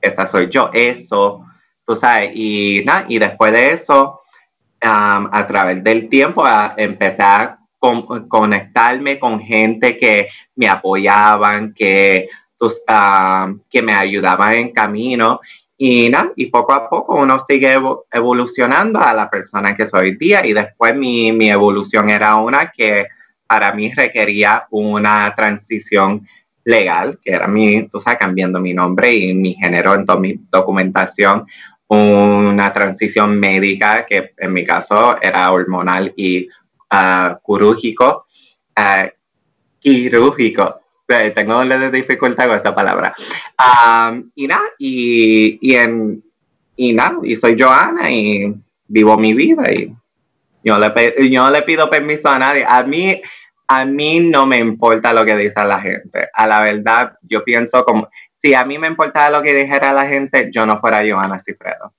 esa 0.00 0.26
soy 0.26 0.48
yo, 0.48 0.70
eso, 0.72 1.44
tú 1.86 1.96
sabes, 1.96 2.30
y, 2.34 2.82
nada, 2.84 3.06
y 3.08 3.18
después 3.18 3.52
de 3.52 3.72
eso, 3.72 4.20
a 4.80 5.46
través 5.46 5.82
del 5.82 6.08
tiempo, 6.08 6.44
empecé 6.76 7.22
a 7.22 7.58
conectarme 8.28 9.18
con 9.18 9.40
gente 9.40 9.96
que 9.96 10.28
me 10.56 10.68
apoyaban, 10.68 11.72
que, 11.74 12.28
que 13.70 13.82
me 13.82 13.92
ayudaban 13.92 14.54
en 14.54 14.72
camino. 14.72 15.40
Y 15.76 16.08
nada, 16.08 16.30
y 16.36 16.46
poco 16.46 16.72
a 16.72 16.88
poco 16.88 17.16
uno 17.16 17.38
sigue 17.40 17.76
evolucionando 18.10 19.00
a 19.00 19.12
la 19.12 19.28
persona 19.28 19.74
que 19.74 19.86
soy 19.86 20.10
hoy 20.10 20.16
día. 20.16 20.46
Y 20.46 20.52
después 20.52 20.94
mi, 20.94 21.32
mi 21.32 21.50
evolución 21.50 22.08
era 22.10 22.36
una 22.36 22.70
que 22.70 23.06
para 23.46 23.72
mí 23.72 23.92
requería 23.92 24.66
una 24.70 25.34
transición 25.34 26.26
legal, 26.64 27.18
que 27.22 27.32
era 27.32 27.46
mi, 27.46 27.88
tú 27.88 28.00
sabes, 28.00 28.18
cambiando 28.18 28.58
mi 28.58 28.72
nombre 28.72 29.14
y 29.14 29.34
mi 29.34 29.54
género 29.54 29.94
en 29.94 30.06
toda 30.06 30.18
mi 30.18 30.40
documentación, 30.50 31.46
una 31.88 32.72
transición 32.72 33.38
médica 33.38 34.06
que 34.06 34.32
en 34.38 34.52
mi 34.52 34.64
caso 34.64 35.20
era 35.20 35.52
hormonal 35.52 36.12
y 36.16 36.48
uh, 36.92 37.36
quirúrgico, 37.46 38.26
uh, 38.78 39.08
quirúrgico. 39.78 40.80
Tengo 41.06 41.62
dificultad 41.90 42.48
con 42.48 42.56
esa 42.56 42.74
palabra. 42.74 43.14
Um, 43.58 44.30
y 44.34 44.46
nada, 44.46 44.64
y, 44.78 45.58
y, 45.60 45.74
en, 45.74 46.24
y 46.76 46.94
nada, 46.94 47.18
y 47.22 47.36
soy 47.36 47.56
Joana 47.58 48.10
y 48.10 48.54
vivo 48.88 49.18
mi 49.18 49.34
vida 49.34 49.62
y 49.70 49.94
yo 50.64 50.78
le, 50.78 51.30
yo 51.30 51.50
le 51.50 51.62
pido 51.62 51.90
permiso 51.90 52.28
a 52.28 52.38
nadie. 52.38 52.64
A 52.66 52.82
mí, 52.82 53.20
a 53.68 53.84
mí 53.84 54.20
no 54.20 54.46
me 54.46 54.58
importa 54.58 55.12
lo 55.12 55.24
que 55.24 55.36
dice 55.36 55.62
la 55.64 55.80
gente. 55.80 56.28
A 56.32 56.46
la 56.46 56.62
verdad, 56.62 57.12
yo 57.22 57.44
pienso 57.44 57.84
como, 57.84 58.08
si 58.38 58.54
a 58.54 58.64
mí 58.64 58.78
me 58.78 58.88
importara 58.88 59.30
lo 59.30 59.42
que 59.42 59.54
dijera 59.54 59.92
la 59.92 60.06
gente, 60.06 60.50
yo 60.50 60.64
no 60.64 60.80
fuera 60.80 61.02
Johanna 61.08 61.38
Cifredo. 61.38 61.92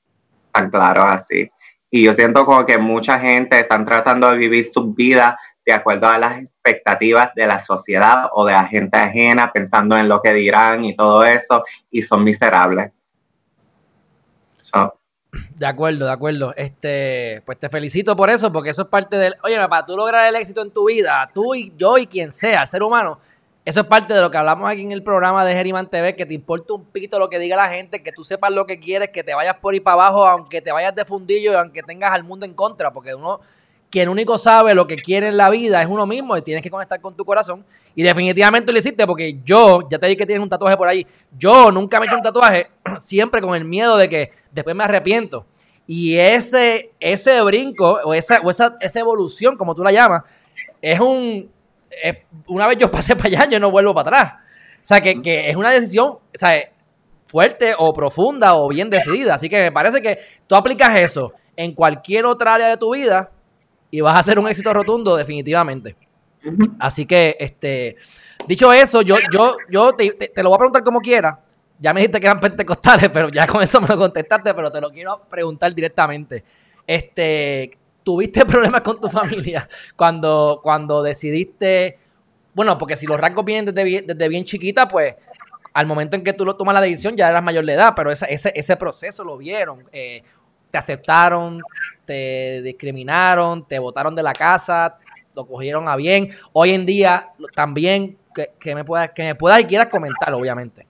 Tan 0.52 0.70
claro 0.70 1.04
así. 1.04 1.50
Y 1.92 2.04
yo 2.04 2.14
siento 2.14 2.46
como 2.46 2.66
que 2.66 2.78
mucha 2.78 3.20
gente 3.20 3.60
están 3.60 3.86
tratando 3.86 4.30
de 4.32 4.38
vivir 4.38 4.66
su 4.66 4.94
vida 4.94 5.38
de 5.66 5.74
acuerdo 5.74 6.08
a 6.08 6.18
las 6.18 6.40
expectativas 6.40 7.34
de 7.36 7.48
la 7.48 7.60
sociedad 7.60 8.30
o 8.34 8.46
de 8.46 8.54
la 8.54 8.66
gente 8.66 8.98
ajena, 8.98 9.52
pensando 9.52 9.98
en 9.98 10.08
lo 10.08 10.22
que 10.22 10.34
dirán 10.34 10.86
y 10.86 10.96
todo 10.96 11.24
eso, 11.24 11.64
y 11.90 12.02
son 12.02 12.24
miserables. 12.24 12.92
De 15.56 15.66
acuerdo, 15.66 16.06
de 16.06 16.12
acuerdo. 16.12 16.54
Este, 16.56 17.42
pues 17.46 17.60
te 17.60 17.70
felicito 17.70 18.16
por 18.16 18.30
eso, 18.30 18.52
porque 18.52 18.70
eso 18.70 18.84
es 18.84 18.88
parte 18.88 19.18
del. 19.18 19.36
Oye, 19.44 19.58
para 19.68 19.86
tú 19.86 19.96
lograr 19.96 20.28
el 20.28 20.36
éxito 20.36 20.62
en 20.62 20.72
tu 20.72 20.88
vida, 20.88 21.30
tú 21.34 21.56
y 21.56 21.74
yo 21.78 21.98
y 21.98 22.08
quien 22.08 22.32
sea, 22.32 22.66
ser 22.66 22.84
humano, 22.84 23.20
eso 23.66 23.82
es 23.82 23.88
parte 23.88 24.14
de 24.14 24.22
lo 24.22 24.30
que 24.30 24.38
hablamos 24.38 24.70
aquí 24.70 24.82
en 24.82 24.92
el 24.92 25.02
programa 25.02 25.44
de 25.44 25.54
Geriman 25.54 25.90
TV, 25.90 26.16
que 26.16 26.26
te 26.26 26.36
importa 26.36 26.74
un 26.74 26.86
pito 26.86 27.18
lo 27.18 27.30
que 27.30 27.40
diga 27.40 27.56
la 27.56 27.68
gente, 27.68 28.04
que 28.04 28.12
tú 28.12 28.24
sepas 28.24 28.52
lo 28.52 28.68
que 28.68 28.80
quieres, 28.80 29.10
que 29.10 29.24
te 29.24 29.34
vayas 29.34 29.56
por 29.56 29.74
ahí 29.74 29.80
para 29.80 29.94
abajo, 29.94 30.28
aunque 30.28 30.62
te 30.62 30.72
vayas 30.72 30.94
de 30.94 31.04
fundillo 31.04 31.52
y 31.52 31.56
aunque 31.56 31.82
tengas 31.82 32.12
al 32.12 32.24
mundo 32.24 32.46
en 32.46 32.54
contra, 32.54 32.94
porque 32.94 33.16
uno, 33.16 33.42
quien 33.96 34.10
único 34.10 34.38
sabe 34.38 34.76
lo 34.76 34.88
que 34.88 34.98
quiere 34.98 35.30
en 35.30 35.38
la 35.38 35.50
vida 35.50 35.82
es 35.82 35.88
uno 35.88 36.06
mismo 36.06 36.36
y 36.36 36.42
tienes 36.42 36.62
que 36.62 36.70
conectar 36.70 37.00
con 37.00 37.16
tu 37.16 37.24
corazón. 37.24 37.64
Y 37.96 38.04
definitivamente 38.04 38.74
lo 38.74 38.78
hiciste, 38.78 39.08
porque 39.08 39.40
yo, 39.42 39.88
ya 39.90 39.98
te 39.98 40.08
dije 40.08 40.18
que 40.18 40.26
tienes 40.26 40.44
un 40.44 40.50
tatuaje 40.50 40.76
por 40.76 40.90
ahí, 40.90 41.08
yo 41.40 41.72
nunca 41.72 41.98
me 41.98 42.06
he 42.06 42.10
hecho 42.10 42.18
un 42.18 42.22
tatuaje, 42.22 42.68
siempre 43.00 43.40
con 43.40 43.56
el 43.56 43.64
miedo 43.64 43.96
de 43.96 44.10
que 44.10 44.32
después 44.52 44.76
me 44.76 44.84
arrepiento. 44.84 45.46
Y 45.88 46.18
ese, 46.18 46.92
ese 47.00 47.42
brinco 47.44 48.02
o, 48.04 48.14
esa, 48.14 48.42
o 48.42 48.50
esa, 48.50 48.76
esa 48.82 49.00
evolución, 49.00 49.56
como 49.56 49.74
tú 49.74 49.82
la 49.82 49.94
llamas, 49.94 50.24
es 50.82 51.00
un... 51.00 51.50
una 52.48 52.68
vez 52.68 52.78
yo 52.78 52.92
pasé 52.92 53.16
para 53.16 53.30
allá, 53.30 53.48
yo 53.50 53.62
no 53.62 53.72
vuelvo 53.72 53.96
para 53.96 54.10
atrás. 54.10 54.34
O 54.74 54.86
sea, 54.86 55.00
que, 55.00 55.22
que 55.22 55.50
es 55.50 55.56
una 55.56 55.72
decisión 55.72 56.08
o 56.08 56.22
sea, 56.34 56.70
fuerte 57.28 57.72
o 57.78 57.94
profunda 57.94 58.56
o 58.56 58.68
bien 58.68 58.90
decidida. 58.90 59.36
Así 59.36 59.48
que 59.48 59.58
me 59.62 59.72
parece 59.72 60.02
que 60.02 60.18
tú 60.48 60.56
aplicas 60.56 60.98
eso 60.98 61.32
en 61.56 61.72
cualquier 61.72 62.26
otra 62.26 62.56
área 62.56 62.68
de 62.68 62.76
tu 62.76 62.94
vida 62.94 63.32
y 63.92 64.02
vas 64.02 64.16
a 64.16 64.20
hacer 64.20 64.40
un 64.40 64.48
éxito 64.48 64.74
rotundo 64.74 65.16
definitivamente. 65.16 65.96
Así 66.80 67.06
que, 67.06 67.36
este, 67.40 67.96
dicho 68.48 68.72
eso, 68.72 69.02
yo, 69.02 69.16
yo, 69.32 69.56
yo 69.70 69.94
te, 69.94 70.12
te, 70.12 70.44
lo 70.44 70.50
voy 70.50 70.56
a 70.56 70.60
preguntar 70.60 70.84
como 70.84 71.00
quiera, 71.00 71.40
ya 71.80 71.94
me 71.94 72.02
dijiste 72.02 72.20
que 72.20 72.28
eran 72.28 72.40
pentecostales, 72.40 73.10
pero 73.10 73.30
ya 73.30 73.48
con 73.48 73.62
eso 73.64 73.82
me 73.82 73.88
lo 73.88 73.98
contestaste, 73.98 74.54
pero 74.54 74.72
te 74.72 74.82
lo 74.82 74.90
quiero 74.92 75.22
preguntar 75.30 75.74
directamente. 75.74 76.44
Este, 76.86 77.72
¿tuviste 78.04 78.46
problemas 78.46 78.82
con 78.82 79.00
tu 79.02 79.10
familia 79.10 79.68
cuando, 79.96 80.60
cuando 80.64 81.02
decidiste, 81.02 81.98
bueno, 82.54 82.78
porque 82.78 82.96
si 82.96 83.08
los 83.08 83.20
rasgos 83.20 83.44
vienen 83.44 83.66
desde 83.66 83.84
bien, 83.84 84.08
desde 84.08 84.30
bien 84.30 84.46
chiquita, 84.46 84.88
pues 84.88 85.16
al 85.74 85.88
momento 85.88 86.16
en 86.16 86.24
que 86.24 86.32
tú 86.32 86.46
lo 86.46 86.56
tomas 86.56 86.74
la 86.74 86.82
decisión 86.82 87.18
ya 87.18 87.28
eras 87.28 87.44
mayor 87.44 87.66
de 87.66 87.74
edad, 87.74 87.94
pero 87.96 88.12
ese, 88.12 88.32
ese, 88.34 88.54
ese 88.56 88.78
proceso 88.78 89.26
lo 89.26 89.38
vieron, 89.38 89.84
eh, 89.92 90.22
te 90.76 90.80
aceptaron, 90.80 91.62
te 92.04 92.62
discriminaron, 92.62 93.66
te 93.66 93.80
botaron 93.80 94.14
de 94.14 94.22
la 94.22 94.34
casa, 94.34 94.98
lo 95.34 95.48
cogieron 95.48 95.88
a 95.88 95.96
bien. 95.96 96.28
Hoy 96.52 96.72
en 96.72 96.86
día 96.86 97.30
también 97.56 98.18
que, 98.36 98.50
que 98.60 98.76
me 98.76 98.84
puedas 98.84 99.12
que 99.12 99.24
me 99.24 99.36
puedas 99.36 99.62
y 99.62 99.64
quieras 99.64 99.88
comentar, 99.88 100.34
obviamente. 100.34 100.86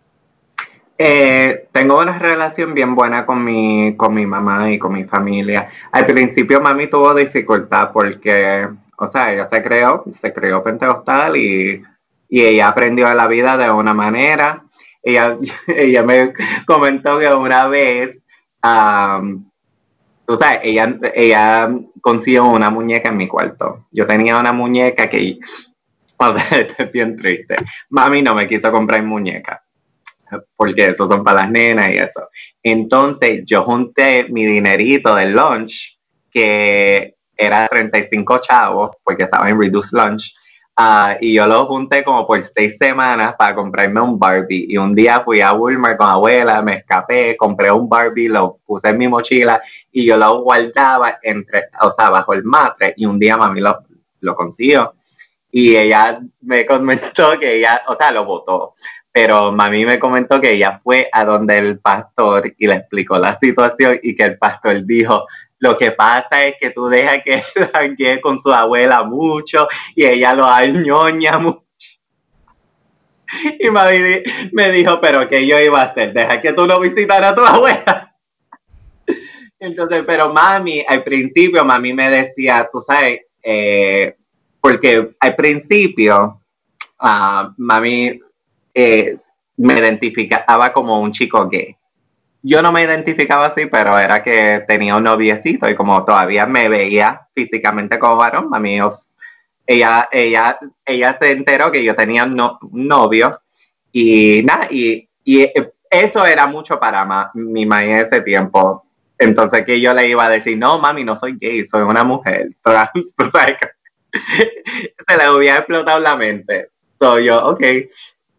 Eh, 0.97 1.67
tengo 1.71 1.99
una 1.99 2.17
relación 2.17 2.73
bien 2.73 2.95
buena 2.95 3.27
con 3.27 3.43
mi, 3.43 3.95
con 3.95 4.15
mi 4.15 4.25
mamá 4.25 4.71
y 4.71 4.79
con 4.79 4.91
mi 4.91 5.03
familia. 5.03 5.69
Al 5.91 6.07
principio 6.07 6.61
mami 6.61 6.87
tuvo 6.87 7.13
dificultad 7.13 7.91
porque, 7.93 8.67
o 8.97 9.05
sea, 9.05 9.33
ella 9.33 9.45
se 9.45 9.61
creó, 9.61 10.03
se 10.19 10.33
creó 10.33 10.63
pentecostal 10.63 11.37
y, 11.37 11.83
y 12.27 12.41
ella 12.41 12.69
aprendió 12.69 13.13
la 13.13 13.27
vida 13.27 13.55
de 13.55 13.69
una 13.69 13.93
manera. 13.93 14.63
Ella, 15.03 15.37
ella 15.67 16.01
me 16.01 16.33
comentó 16.65 17.19
que 17.19 17.27
una 17.27 17.67
vez, 17.67 18.19
um, 18.63 19.45
tú 20.25 20.35
sabes, 20.35 20.59
ella, 20.63 20.97
ella 21.13 21.69
consiguió 22.01 22.45
una 22.45 22.69
muñeca 22.69 23.09
en 23.09 23.17
mi 23.17 23.27
cuarto. 23.27 23.87
Yo 23.91 24.05
tenía 24.07 24.37
una 24.37 24.51
muñeca 24.51 25.09
que, 25.09 25.37
o 26.17 26.37
sea, 26.37 26.59
es 26.77 26.91
bien 26.91 27.15
triste. 27.17 27.55
Mami 27.89 28.21
no 28.21 28.35
me 28.35 28.47
quiso 28.47 28.71
comprar 28.71 29.03
muñeca 29.03 29.65
porque 30.55 30.85
esos 30.85 31.07
son 31.07 31.23
para 31.23 31.41
las 31.41 31.51
nenas 31.51 31.89
y 31.89 31.97
eso. 31.97 32.29
Entonces 32.63 33.43
yo 33.45 33.63
junté 33.63 34.27
mi 34.29 34.45
dinerito 34.45 35.15
del 35.15 35.33
lunch, 35.33 35.97
que 36.31 37.15
era 37.37 37.67
35 37.67 38.39
chavos, 38.39 38.91
porque 39.03 39.23
estaba 39.23 39.49
en 39.49 39.59
Reduce 39.59 39.95
Lunch, 39.95 40.33
ah, 40.77 41.17
y 41.19 41.33
yo 41.33 41.47
lo 41.47 41.65
junté 41.65 42.03
como 42.03 42.25
por 42.27 42.43
seis 42.43 42.77
semanas 42.77 43.35
para 43.37 43.55
comprarme 43.55 44.01
un 44.01 44.19
Barbie. 44.19 44.65
Y 44.69 44.77
un 44.77 44.95
día 44.95 45.21
fui 45.21 45.41
a 45.41 45.53
Walmart 45.53 45.97
con 45.97 46.09
abuela, 46.09 46.61
me 46.61 46.77
escapé, 46.77 47.35
compré 47.37 47.71
un 47.71 47.87
Barbie, 47.89 48.27
lo 48.27 48.59
puse 48.65 48.89
en 48.89 48.97
mi 48.97 49.07
mochila 49.07 49.61
y 49.91 50.05
yo 50.05 50.17
lo 50.17 50.41
guardaba 50.41 51.19
entre, 51.21 51.65
o 51.81 51.91
sea, 51.91 52.09
bajo 52.09 52.33
el 52.33 52.43
matre. 52.43 52.93
Y 52.97 53.05
un 53.05 53.19
día 53.19 53.37
mami 53.37 53.61
lo, 53.61 53.83
lo 54.21 54.35
consiguió. 54.35 54.95
Y 55.51 55.75
ella 55.75 56.19
me 56.41 56.65
comentó 56.65 57.39
que 57.39 57.57
ella, 57.57 57.81
o 57.87 57.95
sea, 57.95 58.11
lo 58.11 58.25
votó 58.25 58.73
pero 59.15 59.49
mami 59.53 59.85
me 59.85 59.97
comentó 59.97 60.41
que 60.41 60.51
ella 60.51 60.81
fue 60.83 61.07
a 61.09 61.23
donde 61.23 61.57
el 61.57 61.79
pastor 61.79 62.53
y 62.57 62.67
le 62.67 62.75
explicó 62.75 63.17
la 63.17 63.39
situación 63.39 63.97
y 64.03 64.13
que 64.13 64.23
el 64.23 64.37
pastor 64.37 64.85
dijo, 64.85 65.25
lo 65.59 65.77
que 65.77 65.91
pasa 65.91 66.45
es 66.45 66.55
que 66.59 66.71
tú 66.71 66.87
dejas 66.87 67.23
que 67.23 67.43
él 68.11 68.21
con 68.21 68.39
su 68.39 68.51
abuela 68.51 69.03
mucho 69.03 69.67
y 69.95 70.05
ella 70.05 70.33
lo 70.33 70.45
añoña 70.45 71.37
mucho. 71.39 71.61
Y 73.59 73.69
mami 73.69 74.23
me 74.51 74.71
dijo, 74.71 74.99
pero 75.01 75.27
¿qué 75.27 75.45
yo 75.45 75.59
iba 75.59 75.81
a 75.81 75.85
hacer? 75.85 76.13
Deja 76.13 76.39
que 76.39 76.53
tú 76.53 76.65
no 76.67 76.79
visitaras 76.79 77.31
a 77.31 77.35
tu 77.35 77.41
abuela. 77.41 78.15
Entonces, 79.59 80.03
pero 80.05 80.31
mami, 80.31 80.85
al 80.87 81.03
principio 81.03 81.65
mami 81.65 81.93
me 81.93 82.09
decía, 82.09 82.69
tú 82.71 82.79
sabes, 82.81 83.21
eh, 83.41 84.15
porque 84.61 85.15
al 85.19 85.35
principio, 85.35 86.41
uh, 87.01 87.53
mami 87.57 88.19
eh, 88.73 89.17
me 89.57 89.73
identificaba 89.73 90.71
como 90.71 90.99
un 90.99 91.11
chico 91.11 91.47
gay. 91.47 91.75
Yo 92.47 92.61
no 92.61 92.71
me 92.71 92.83
identificaba 92.83 93.47
así, 93.47 93.65
pero 93.65 93.97
era 93.97 94.21
que 94.21 94.63
tenía 94.67 94.95
un 94.95 95.03
noviecito 95.03 95.67
y 95.67 95.73
como 95.73 96.05
todavía 96.05 96.45
me 96.45 96.69
veía 96.69 97.27
físicamente 97.33 97.97
como 97.97 98.17
varón, 98.17 98.49
mami, 98.51 98.77
ella, 99.65 100.07
ella, 100.11 100.59
ella 100.85 101.17
se 101.17 101.31
enteró 101.31 101.71
que 101.71 101.83
yo 101.83 101.95
tenía 101.95 102.23
un 102.23 102.87
novio 102.87 103.31
y 103.91 104.43
nada, 104.43 104.67
y, 104.69 105.09
y, 105.23 105.49
eso 105.89 106.23
era 106.23 106.45
mucho 106.45 106.79
para 106.79 107.31
mi 107.33 107.65
mamá 107.65 107.83
en 107.83 107.95
ese 107.95 108.21
tiempo. 108.21 108.85
Entonces 109.17 109.65
que 109.65 109.81
yo 109.81 109.95
le 109.95 110.07
iba 110.07 110.25
a 110.25 110.29
decir, 110.29 110.55
no, 110.55 110.77
mami, 110.77 111.03
no 111.03 111.15
soy 111.15 111.37
gay, 111.39 111.63
soy 111.63 111.81
una 111.81 112.03
mujer 112.03 112.49
Se 115.07 115.17
le 115.17 115.29
hubiera 115.31 115.57
explotado 115.57 115.99
la 115.99 116.15
mente. 116.15 116.69
Soy 116.99 117.25
yo, 117.25 117.43
ok 117.43 117.61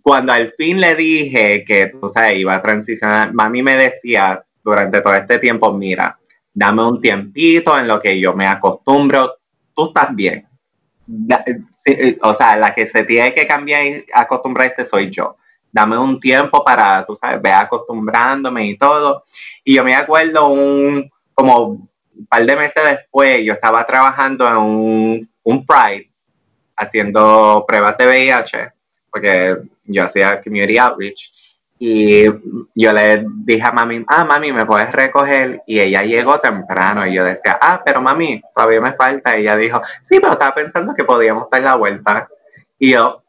cuando 0.07 0.33
al 0.33 0.53
fin 0.53 0.81
le 0.81 0.95
dije 0.95 1.65
que, 1.65 1.89
tú 1.89 2.09
sabes, 2.09 2.39
iba 2.39 2.55
a 2.55 2.63
transicionar, 2.63 3.35
mami 3.35 3.61
me 3.61 3.77
decía 3.77 4.41
durante 4.63 5.01
todo 5.01 5.15
este 5.15 5.41
tiempo, 5.41 5.73
mira, 5.73 6.17
dame 6.55 6.85
un 6.85 7.01
tiempito 7.01 7.77
en 7.77 7.89
lo 7.89 8.01
que 8.01 8.21
yo 8.21 8.33
me 8.33 8.47
acostumbro, 8.47 9.39
tú 9.75 9.87
estás 9.87 10.15
bien. 10.15 10.47
o 12.23 12.35
sea, 12.35 12.57
la 12.57 12.73
que 12.73 12.87
se 12.87 13.03
tiene 13.03 13.35
que 13.35 13.49
cambiar 13.49 13.85
y 13.85 14.07
acostumbrarse 14.15 14.85
soy 14.85 15.11
yo. 15.11 15.39
Dame 15.73 15.99
un 15.99 16.21
tiempo 16.21 16.63
para, 16.63 17.05
tú 17.05 17.17
sabes, 17.17 17.43
ver 17.43 17.55
acostumbrándome 17.55 18.65
y 18.65 18.79
todo. 18.79 19.25
Y 19.65 19.75
yo 19.75 19.83
me 19.83 19.97
acuerdo 19.97 20.47
un, 20.47 21.11
como 21.35 21.67
un 21.67 22.27
par 22.29 22.47
de 22.47 22.55
meses 22.55 22.85
después, 22.85 23.45
yo 23.45 23.55
estaba 23.55 23.85
trabajando 23.85 24.47
en 24.47 24.57
un, 24.57 25.31
un 25.43 25.67
Pride, 25.67 26.13
haciendo 26.77 27.65
pruebas 27.67 27.99
de 27.99 28.07
VIH 28.07 28.76
porque 29.17 29.57
yo 29.85 30.05
hacía 30.05 30.41
community 30.43 30.77
outreach. 30.77 31.33
Y 31.79 32.25
yo 32.75 32.93
le 32.93 33.27
dije 33.45 33.63
a 33.63 33.73
mami, 33.73 34.05
ah, 34.09 34.25
mami, 34.25 34.53
¿me 34.53 34.65
puedes 34.65 34.91
recoger? 34.93 35.63
Y 35.67 35.81
ella 35.81 36.03
llegó 36.03 36.39
temprano 36.39 37.07
y 37.07 37.15
yo 37.15 37.25
decía, 37.25 37.59
ah, 37.61 37.83
pero 37.85 38.01
mami, 38.01 38.43
todavía 38.55 38.81
me 38.81 38.93
falta. 38.93 39.37
Y 39.37 39.43
ella 39.43 39.57
dijo, 39.57 39.81
sí, 40.03 40.19
pero 40.21 40.33
estaba 40.33 40.55
pensando 40.55 40.95
que 40.95 41.05
podíamos 41.05 41.49
dar 41.51 41.63
la 41.63 41.77
vuelta. 41.77 42.29
Y 42.79 42.91
yo, 42.93 43.23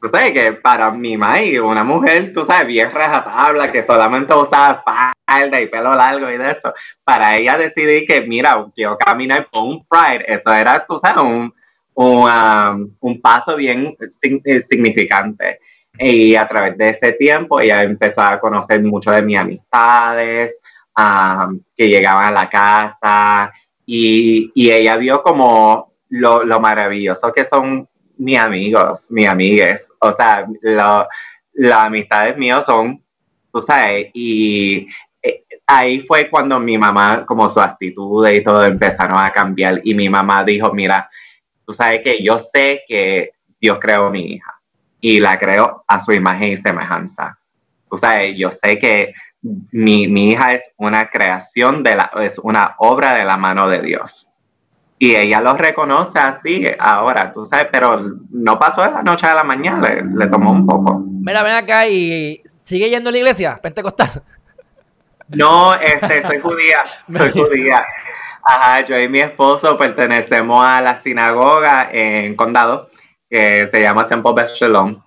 tú 0.00 0.08
sabes 0.08 0.32
que 0.32 0.52
para 0.52 0.90
mi 0.90 1.16
mami, 1.16 1.58
una 1.58 1.84
mujer, 1.84 2.32
tú 2.32 2.44
sabes, 2.44 2.66
bien 2.66 2.90
rajatabla, 2.90 3.70
que 3.72 3.82
solamente 3.82 4.34
usaba 4.34 4.82
falda 5.26 5.60
y 5.60 5.66
pelo 5.66 5.94
largo 5.94 6.30
y 6.30 6.38
de 6.38 6.50
eso, 6.50 6.72
para 7.04 7.36
ella 7.36 7.58
decidir 7.58 8.06
que, 8.06 8.22
mira, 8.22 8.64
quiero 8.74 8.96
caminar 8.98 9.48
por 9.50 9.64
un 9.64 9.86
pride, 9.86 10.24
eso 10.26 10.52
era, 10.52 10.84
tú 10.86 10.98
sabes, 10.98 11.22
un, 11.22 11.54
un, 11.94 12.96
un 13.00 13.20
paso 13.20 13.56
bien 13.56 13.96
eh, 14.44 14.60
significante. 14.60 15.60
Y 15.98 16.34
a 16.34 16.46
través 16.46 16.78
de 16.78 16.90
ese 16.90 17.12
tiempo 17.12 17.60
ella 17.60 17.82
empezó 17.82 18.22
a 18.22 18.40
conocer 18.40 18.82
mucho 18.82 19.10
de 19.10 19.22
mis 19.22 19.38
amistades, 19.38 20.60
que 21.76 21.88
llegaban 21.88 22.24
a 22.24 22.30
la 22.30 22.48
casa 22.48 23.52
y, 23.86 24.50
y 24.54 24.70
ella 24.70 24.96
vio 24.96 25.22
como 25.22 25.94
lo, 26.10 26.44
lo, 26.44 26.60
maravilloso 26.60 27.32
que 27.32 27.44
son 27.44 27.88
mis 28.18 28.38
amigos, 28.38 29.06
mis 29.10 29.28
amigues. 29.28 29.90
O 30.00 30.12
sea, 30.12 30.46
lo, 30.62 31.08
las 31.54 31.86
amistades 31.86 32.36
mías 32.36 32.66
son, 32.66 33.02
tú 33.52 33.62
sabes, 33.62 34.10
y 34.12 34.86
eh, 35.22 35.44
ahí 35.66 36.00
fue 36.00 36.28
cuando 36.28 36.58
mi 36.60 36.76
mamá, 36.76 37.24
como 37.26 37.48
su 37.48 37.60
actitud 37.60 38.28
y 38.28 38.42
todo 38.42 38.64
empezaron 38.64 39.18
a 39.18 39.30
cambiar 39.30 39.80
y 39.84 39.94
mi 39.94 40.08
mamá 40.08 40.44
dijo, 40.44 40.72
mira, 40.72 41.08
tú 41.70 41.74
sabes 41.74 42.00
que 42.02 42.20
yo 42.20 42.36
sé 42.36 42.82
que 42.88 43.30
Dios 43.60 43.78
creó 43.80 44.06
a 44.06 44.10
mi 44.10 44.22
hija 44.22 44.60
y 45.00 45.20
la 45.20 45.38
creó 45.38 45.84
a 45.86 46.00
su 46.00 46.10
imagen 46.10 46.54
y 46.54 46.56
semejanza. 46.56 47.38
Tú 47.88 47.96
sabes, 47.96 48.36
yo 48.36 48.50
sé 48.50 48.76
que 48.76 49.14
mi, 49.70 50.02
hija 50.32 50.54
es 50.54 50.62
una 50.78 51.08
creación, 51.08 51.84
de 51.84 51.94
la, 51.94 52.10
es 52.22 52.40
una 52.40 52.74
obra 52.78 53.14
de 53.14 53.24
la 53.24 53.36
mano 53.36 53.68
de 53.68 53.82
Dios. 53.82 54.28
Y 54.98 55.14
ella 55.14 55.40
lo 55.40 55.54
reconoce 55.54 56.18
así 56.18 56.66
ahora, 56.76 57.30
tú 57.30 57.44
sabes, 57.44 57.68
pero 57.70 58.02
no 58.30 58.58
pasó 58.58 58.82
de 58.82 58.90
la 58.90 59.04
noche 59.04 59.28
a 59.28 59.36
la 59.36 59.44
mañana, 59.44 59.88
le, 60.12 60.26
tomó 60.26 60.50
un 60.50 60.66
poco. 60.66 60.98
Mira, 60.98 61.44
ven 61.44 61.54
acá 61.54 61.86
y 61.86 62.42
sigue 62.60 62.90
yendo 62.90 63.10
a 63.10 63.12
la 63.12 63.18
iglesia, 63.18 63.60
pentecostal. 63.62 64.24
No, 65.28 65.72
este, 65.74 66.26
soy 66.26 66.40
judía, 66.40 66.78
soy 67.16 67.30
judía. 67.30 67.86
Ajá, 68.42 68.84
yo 68.84 68.98
y 68.98 69.08
mi 69.08 69.20
esposo 69.20 69.76
pertenecemos 69.76 70.64
a 70.64 70.80
la 70.80 71.00
sinagoga 71.00 71.90
en 71.92 72.34
Condado, 72.34 72.90
que 73.28 73.68
se 73.70 73.80
llama 73.80 74.06
Temple 74.06 74.32
Beth 74.34 74.50
Shalom. 74.54 75.02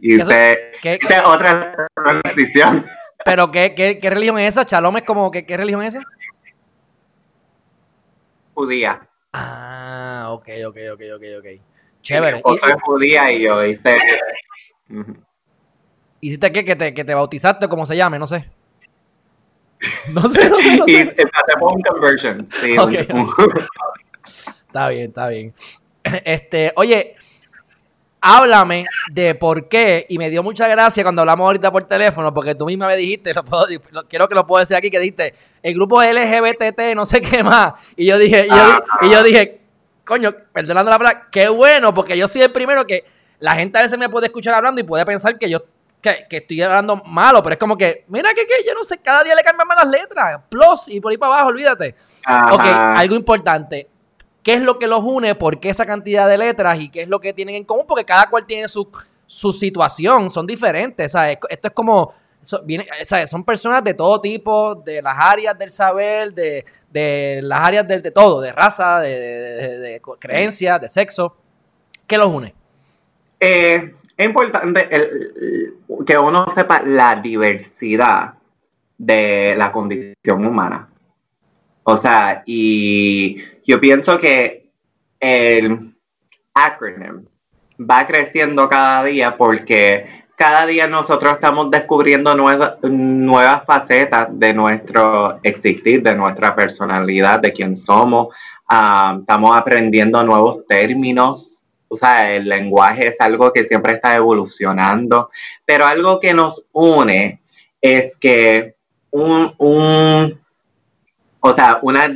Y 0.00 0.20
usted, 0.20 0.72
¿qué, 0.82 0.98
otra 1.24 1.88
transición. 1.94 2.86
¿Pero 3.24 3.50
qué, 3.50 3.74
qué, 3.74 3.98
qué, 3.98 4.10
religión 4.10 4.38
es 4.38 4.56
esa? 4.56 4.64
¿Shalom 4.64 4.96
es 4.98 5.04
como 5.04 5.30
que 5.30 5.46
qué 5.46 5.56
religión 5.56 5.82
es 5.82 5.94
esa? 5.94 6.04
Judía. 8.54 9.08
Ah, 9.32 10.28
ok, 10.30 10.48
ok, 10.66 10.76
ok, 10.92 11.00
ok, 11.16 11.22
ok. 11.38 11.46
Chévere. 12.02 12.32
Mi 12.32 12.38
esposo 12.38 12.66
es 12.66 12.82
judía 12.82 13.32
y 13.32 13.42
yo 13.42 13.64
hice... 13.64 13.96
¿Hiciste 16.20 16.52
qué? 16.52 16.64
¿Que 16.64 16.76
te, 16.76 16.94
que 16.94 17.04
te 17.04 17.14
bautizaste, 17.14 17.68
como 17.68 17.84
se 17.86 17.96
llame? 17.96 18.18
No 18.18 18.26
sé. 18.26 18.48
No 20.12 20.28
sé, 20.28 20.48
no 20.48 20.58
sé, 20.58 20.76
no 20.76 20.86
sé. 20.86 21.16
conversion. 21.86 22.46
está 24.66 24.88
bien, 24.88 25.08
está 25.08 25.28
bien. 25.28 25.54
Este, 26.24 26.72
oye, 26.76 27.16
háblame 28.20 28.86
de 29.12 29.34
por 29.34 29.68
qué, 29.68 30.06
y 30.08 30.16
me 30.16 30.30
dio 30.30 30.42
mucha 30.42 30.66
gracia 30.66 31.02
cuando 31.02 31.20
hablamos 31.20 31.44
ahorita 31.44 31.70
por 31.70 31.84
teléfono, 31.84 32.32
porque 32.32 32.54
tú 32.54 32.64
misma 32.64 32.86
me 32.86 32.96
dijiste, 32.96 33.32
quiero 34.08 34.28
que 34.28 34.34
lo 34.34 34.46
puedo 34.46 34.60
decir 34.60 34.76
aquí, 34.76 34.90
que 34.90 34.98
dijiste, 34.98 35.34
el 35.62 35.74
grupo 35.74 36.02
LGBT, 36.02 36.94
no 36.94 37.04
sé 37.04 37.20
qué 37.20 37.42
más. 37.42 37.92
Y 37.96 38.06
yo 38.06 38.16
dije, 38.16 38.46
y 39.02 39.10
yo 39.10 39.22
dije, 39.22 39.60
coño, 40.04 40.34
perdonando 40.52 40.90
la 40.90 40.98
palabra, 40.98 41.28
qué 41.30 41.48
bueno, 41.48 41.92
porque 41.92 42.16
yo 42.16 42.26
soy 42.26 42.42
el 42.42 42.52
primero 42.52 42.86
que 42.86 43.04
la 43.40 43.56
gente 43.56 43.78
a 43.78 43.82
veces 43.82 43.98
me 43.98 44.08
puede 44.08 44.26
escuchar 44.26 44.54
hablando 44.54 44.80
y 44.80 44.84
puede 44.84 45.04
pensar 45.04 45.38
que 45.38 45.50
yo 45.50 45.62
que, 46.12 46.36
estoy 46.36 46.62
hablando 46.62 46.96
malo, 46.96 47.42
pero 47.42 47.54
es 47.54 47.58
como 47.58 47.76
que, 47.76 48.04
mira 48.08 48.30
que, 48.34 48.46
que 48.46 48.64
yo 48.66 48.74
no 48.74 48.84
sé, 48.84 48.98
cada 48.98 49.24
día 49.24 49.34
le 49.34 49.42
cambian 49.42 49.66
más 49.66 49.78
las 49.84 49.88
letras, 49.88 50.40
plus 50.48 50.88
y 50.88 51.00
por 51.00 51.10
ahí 51.10 51.18
para 51.18 51.34
abajo, 51.34 51.48
olvídate. 51.48 51.94
Ok, 52.52 52.62
algo 52.62 53.14
importante. 53.14 53.88
¿Qué 54.42 54.54
es 54.54 54.62
lo 54.62 54.78
que 54.78 54.86
los 54.86 55.02
une? 55.02 55.34
¿Por 55.34 55.58
qué 55.58 55.70
esa 55.70 55.86
cantidad 55.86 56.28
de 56.28 56.36
letras? 56.36 56.78
¿Y 56.78 56.90
qué 56.90 57.02
es 57.02 57.08
lo 57.08 57.18
que 57.18 57.32
tienen 57.32 57.54
en 57.54 57.64
común? 57.64 57.86
Porque 57.88 58.04
cada 58.04 58.28
cual 58.28 58.44
tiene 58.44 58.68
su, 58.68 58.90
su 59.24 59.52
situación, 59.54 60.28
son 60.28 60.46
diferentes. 60.46 61.12
¿sabes? 61.12 61.38
Esto 61.48 61.68
es 61.68 61.74
como, 61.74 62.12
viene, 62.64 62.86
son 63.26 63.42
personas 63.42 63.82
de 63.82 63.94
todo 63.94 64.20
tipo, 64.20 64.74
de 64.74 65.00
las 65.00 65.16
áreas 65.18 65.58
del 65.58 65.70
saber, 65.70 66.34
de, 66.34 66.66
de 66.90 67.40
las 67.42 67.60
áreas 67.60 67.88
de, 67.88 68.02
de, 68.02 68.10
todo, 68.10 68.42
de 68.42 68.52
raza, 68.52 69.00
de, 69.00 69.78
de 69.78 70.02
creencias, 70.18 70.78
de 70.78 70.90
sexo. 70.90 71.34
¿Qué 72.06 72.18
los 72.18 72.26
une? 72.26 72.54
Eh, 73.40 73.94
es 74.16 74.26
importante 74.26 74.88
que 76.06 76.18
uno 76.18 76.46
sepa 76.50 76.82
la 76.82 77.16
diversidad 77.16 78.34
de 78.96 79.54
la 79.56 79.72
condición 79.72 80.46
humana. 80.46 80.88
O 81.82 81.96
sea, 81.96 82.42
y 82.46 83.36
yo 83.64 83.80
pienso 83.80 84.18
que 84.18 84.70
el 85.20 85.94
acronym 86.54 87.26
va 87.78 88.06
creciendo 88.06 88.68
cada 88.68 89.04
día 89.04 89.36
porque 89.36 90.24
cada 90.36 90.66
día 90.66 90.88
nosotros 90.88 91.34
estamos 91.34 91.70
descubriendo 91.70 92.34
nuevas 92.34 93.64
facetas 93.66 94.28
de 94.32 94.54
nuestro 94.54 95.38
existir, 95.42 96.02
de 96.02 96.14
nuestra 96.14 96.54
personalidad, 96.54 97.40
de 97.40 97.52
quién 97.52 97.76
somos. 97.76 98.34
Ah, 98.68 99.16
estamos 99.20 99.54
aprendiendo 99.54 100.22
nuevos 100.24 100.66
términos. 100.66 101.53
O 101.94 101.96
sea, 101.96 102.32
el 102.32 102.48
lenguaje 102.48 103.06
es 103.06 103.20
algo 103.20 103.52
que 103.52 103.62
siempre 103.62 103.94
está 103.94 104.14
evolucionando, 104.14 105.30
pero 105.64 105.86
algo 105.86 106.18
que 106.18 106.34
nos 106.34 106.66
une 106.72 107.40
es 107.80 108.16
que 108.16 108.74
un, 109.12 109.54
un 109.58 110.40
o 111.38 111.52
sea, 111.52 111.78
una, 111.82 112.10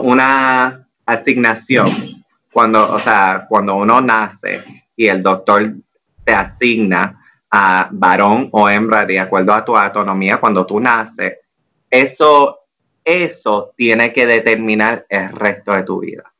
una 0.00 0.88
asignación, 1.04 2.24
cuando, 2.52 2.92
o 2.92 2.98
sea, 2.98 3.46
cuando 3.48 3.74
uno 3.74 4.00
nace 4.00 4.62
y 4.96 5.06
el 5.08 5.22
doctor 5.22 5.74
te 6.24 6.32
asigna 6.32 7.20
a 7.50 7.88
varón 7.90 8.48
o 8.52 8.70
hembra 8.70 9.04
de 9.04 9.20
acuerdo 9.20 9.52
a 9.52 9.64
tu 9.64 9.76
autonomía 9.76 10.38
cuando 10.38 10.64
tú 10.64 10.80
naces, 10.80 11.34
eso, 11.90 12.60
eso 13.04 13.74
tiene 13.76 14.12
que 14.12 14.24
determinar 14.24 15.04
el 15.08 15.30
resto 15.30 15.72
de 15.72 15.82
tu 15.82 16.00
vida. 16.00 16.33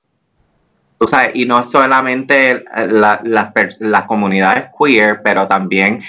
Tú 0.98 1.08
sabes, 1.08 1.30
y 1.34 1.44
no 1.44 1.62
solamente 1.62 2.64
las 2.74 4.04
comunidades 4.06 4.70
queer, 4.78 5.22
pero 5.22 5.46
también 5.46 6.00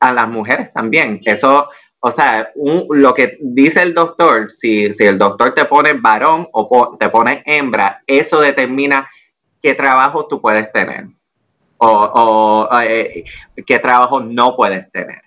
a 0.00 0.12
las 0.12 0.28
mujeres 0.28 0.72
también. 0.72 1.20
Eso, 1.24 1.68
o 2.00 2.10
sea, 2.10 2.50
lo 2.90 3.14
que 3.14 3.38
dice 3.40 3.82
el 3.82 3.94
doctor, 3.94 4.50
si, 4.50 4.92
si 4.92 5.04
el 5.04 5.18
doctor 5.18 5.54
te 5.54 5.64
pone 5.64 5.92
varón 5.94 6.48
o 6.52 6.96
te 6.98 7.08
pone 7.08 7.42
hembra, 7.46 8.02
eso 8.06 8.40
determina 8.40 9.08
qué 9.62 9.74
trabajo 9.74 10.26
tú 10.26 10.40
puedes 10.40 10.70
tener 10.72 11.06
o, 11.84 12.68
eh, 12.82 13.24
qué 13.66 13.78
trabajo 13.78 14.20
no 14.20 14.56
puedes 14.56 14.90
tener, 14.90 15.22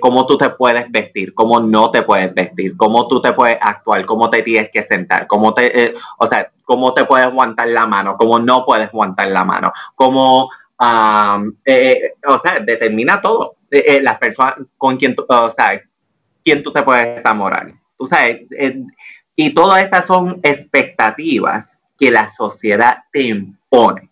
cómo 0.00 0.26
tú 0.26 0.36
te 0.36 0.50
puedes 0.50 0.90
vestir, 0.90 1.34
cómo 1.34 1.60
no 1.60 1.90
te 1.90 2.02
puedes 2.02 2.32
vestir, 2.34 2.76
cómo 2.76 3.08
tú 3.08 3.20
te 3.20 3.32
puedes 3.32 3.56
actuar, 3.60 4.04
cómo 4.04 4.30
te 4.30 4.42
tienes 4.42 4.70
que 4.70 4.82
sentar, 4.82 5.26
cómo 5.26 5.54
te, 5.54 5.84
eh, 5.84 5.94
o 6.18 6.26
sea, 6.26 6.50
cómo 6.64 6.92
te 6.94 7.04
puedes 7.04 7.26
aguantar 7.26 7.68
la 7.68 7.86
mano, 7.86 8.16
cómo 8.16 8.38
no 8.38 8.64
puedes 8.64 8.88
aguantar 8.88 9.28
la 9.28 9.44
mano, 9.44 9.72
cómo, 9.94 10.48
eh, 11.64 12.12
o 12.26 12.38
sea, 12.38 12.60
determina 12.60 13.20
todo. 13.20 13.56
las 13.70 14.18
personas 14.18 14.54
con 14.78 14.96
quien 14.96 15.14
tú, 15.14 15.26
o 15.28 15.50
sea, 15.50 15.80
quién 16.44 16.62
tú 16.62 16.72
te 16.72 16.82
puedes 16.82 17.20
enamorar. 17.20 17.72
Tú 17.98 18.06
sabes, 18.06 18.42
y 19.34 19.54
todas 19.54 19.82
estas 19.82 20.06
son 20.06 20.38
expectativas 20.42 21.80
que 21.98 22.10
la 22.10 22.28
sociedad 22.28 22.98
te 23.10 23.22
impone 23.22 24.10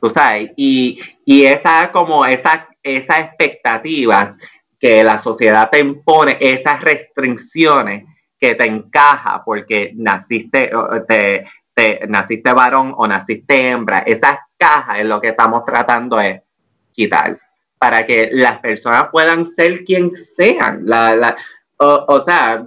tú 0.00 0.10
sabes, 0.10 0.50
y, 0.56 1.00
esa 1.26 1.90
como 1.90 2.24
esa, 2.24 2.68
esas 2.86 3.18
expectativas 3.20 4.38
que 4.78 5.02
la 5.02 5.18
sociedad 5.18 5.68
te 5.70 5.80
impone, 5.80 6.36
esas 6.40 6.80
restricciones 6.82 8.04
que 8.38 8.54
te 8.54 8.66
encaja 8.66 9.42
porque 9.44 9.92
naciste, 9.94 10.70
te, 11.08 12.06
naciste 12.08 12.52
varón 12.52 12.94
o 12.96 13.06
naciste 13.06 13.70
hembra, 13.70 13.98
esas 13.98 14.38
cajas 14.56 15.00
es 15.00 15.06
lo 15.06 15.20
que 15.20 15.28
estamos 15.28 15.64
tratando 15.64 16.16
de 16.18 16.42
quitar 16.92 17.38
para 17.78 18.06
que 18.06 18.30
las 18.32 18.58
personas 18.60 19.08
puedan 19.10 19.46
ser 19.46 19.84
quien 19.84 20.14
sean. 20.16 20.82
La, 20.84 21.36
o, 21.78 22.20
sea, 22.20 22.66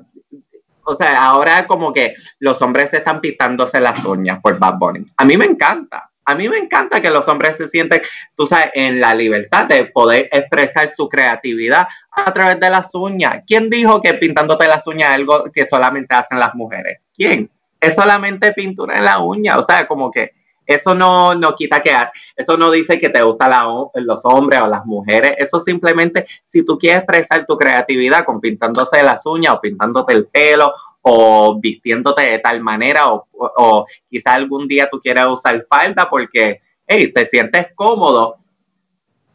o 0.84 0.95
sea, 0.95 1.24
ahora 1.24 1.65
como 1.65 1.91
que 1.91 2.13
los 2.39 2.61
hombres 2.61 2.93
están 2.93 3.20
pitándose 3.22 3.80
las 3.80 4.03
uñas 4.05 4.39
por 4.41 4.57
Bad 4.59 4.76
Bunny. 4.78 5.05
A 5.17 5.26
mí 5.26 5.38
me 5.38 5.45
encanta 5.45 6.09
a 6.30 6.36
mí 6.36 6.47
me 6.47 6.59
encanta 6.59 7.01
que 7.01 7.09
los 7.09 7.27
hombres 7.27 7.57
se 7.57 7.67
sienten, 7.67 8.01
tú 8.36 8.45
sabes, 8.45 8.69
en 8.75 9.01
la 9.01 9.15
libertad 9.15 9.65
de 9.65 9.86
poder 9.86 10.30
expresar 10.32 10.88
su 10.88 11.09
creatividad 11.09 11.88
a 12.11 12.32
través 12.32 12.59
de 12.59 12.69
las 12.69 12.93
uñas. 12.93 13.43
¿Quién 13.47 13.67
dijo 13.67 13.99
que 13.99 14.13
pintándote 14.13 14.67
las 14.67 14.86
uñas 14.86 15.09
es 15.09 15.15
algo 15.15 15.45
que 15.51 15.65
solamente 15.65 16.13
hacen 16.13 16.38
las 16.38 16.53
mujeres? 16.53 16.99
¿Quién? 17.15 17.49
Es 17.82 17.95
solamente 17.95 18.53
pintura 18.53 18.97
en 18.97 19.05
la 19.05 19.17
uña, 19.19 19.57
o 19.57 19.65
sea, 19.65 19.88
como 19.88 20.11
que 20.11 20.34
eso 20.67 20.93
no, 20.93 21.34
no 21.34 21.55
quita 21.55 21.82
que, 21.82 21.95
eso 22.36 22.55
no 22.55 22.69
dice 22.69 22.99
que 22.99 23.09
te 23.09 23.23
gustan 23.23 23.51
los 23.95 24.21
hombres 24.23 24.61
o 24.61 24.67
las 24.67 24.86
mujeres, 24.86 25.34
eso 25.39 25.59
simplemente, 25.59 26.27
si 26.45 26.63
tú 26.63 26.77
quieres 26.77 26.99
expresar 26.99 27.47
tu 27.47 27.57
creatividad 27.57 28.23
con 28.23 28.39
pintándose 28.39 29.01
las 29.01 29.25
uñas 29.25 29.55
o 29.55 29.61
pintándote 29.61 30.13
el 30.13 30.27
pelo 30.27 30.75
o 31.01 31.59
vistiéndote 31.59 32.21
de 32.21 32.39
tal 32.39 32.61
manera 32.61 33.11
o, 33.11 33.27
o, 33.31 33.85
algún 34.25 34.67
día 34.67 34.89
tú 34.89 34.99
quieras 34.99 35.27
usar 35.27 35.65
falda 35.69 36.09
porque, 36.09 36.61
hey, 36.87 37.11
te 37.13 37.25
sientes 37.25 37.67
cómodo. 37.75 38.37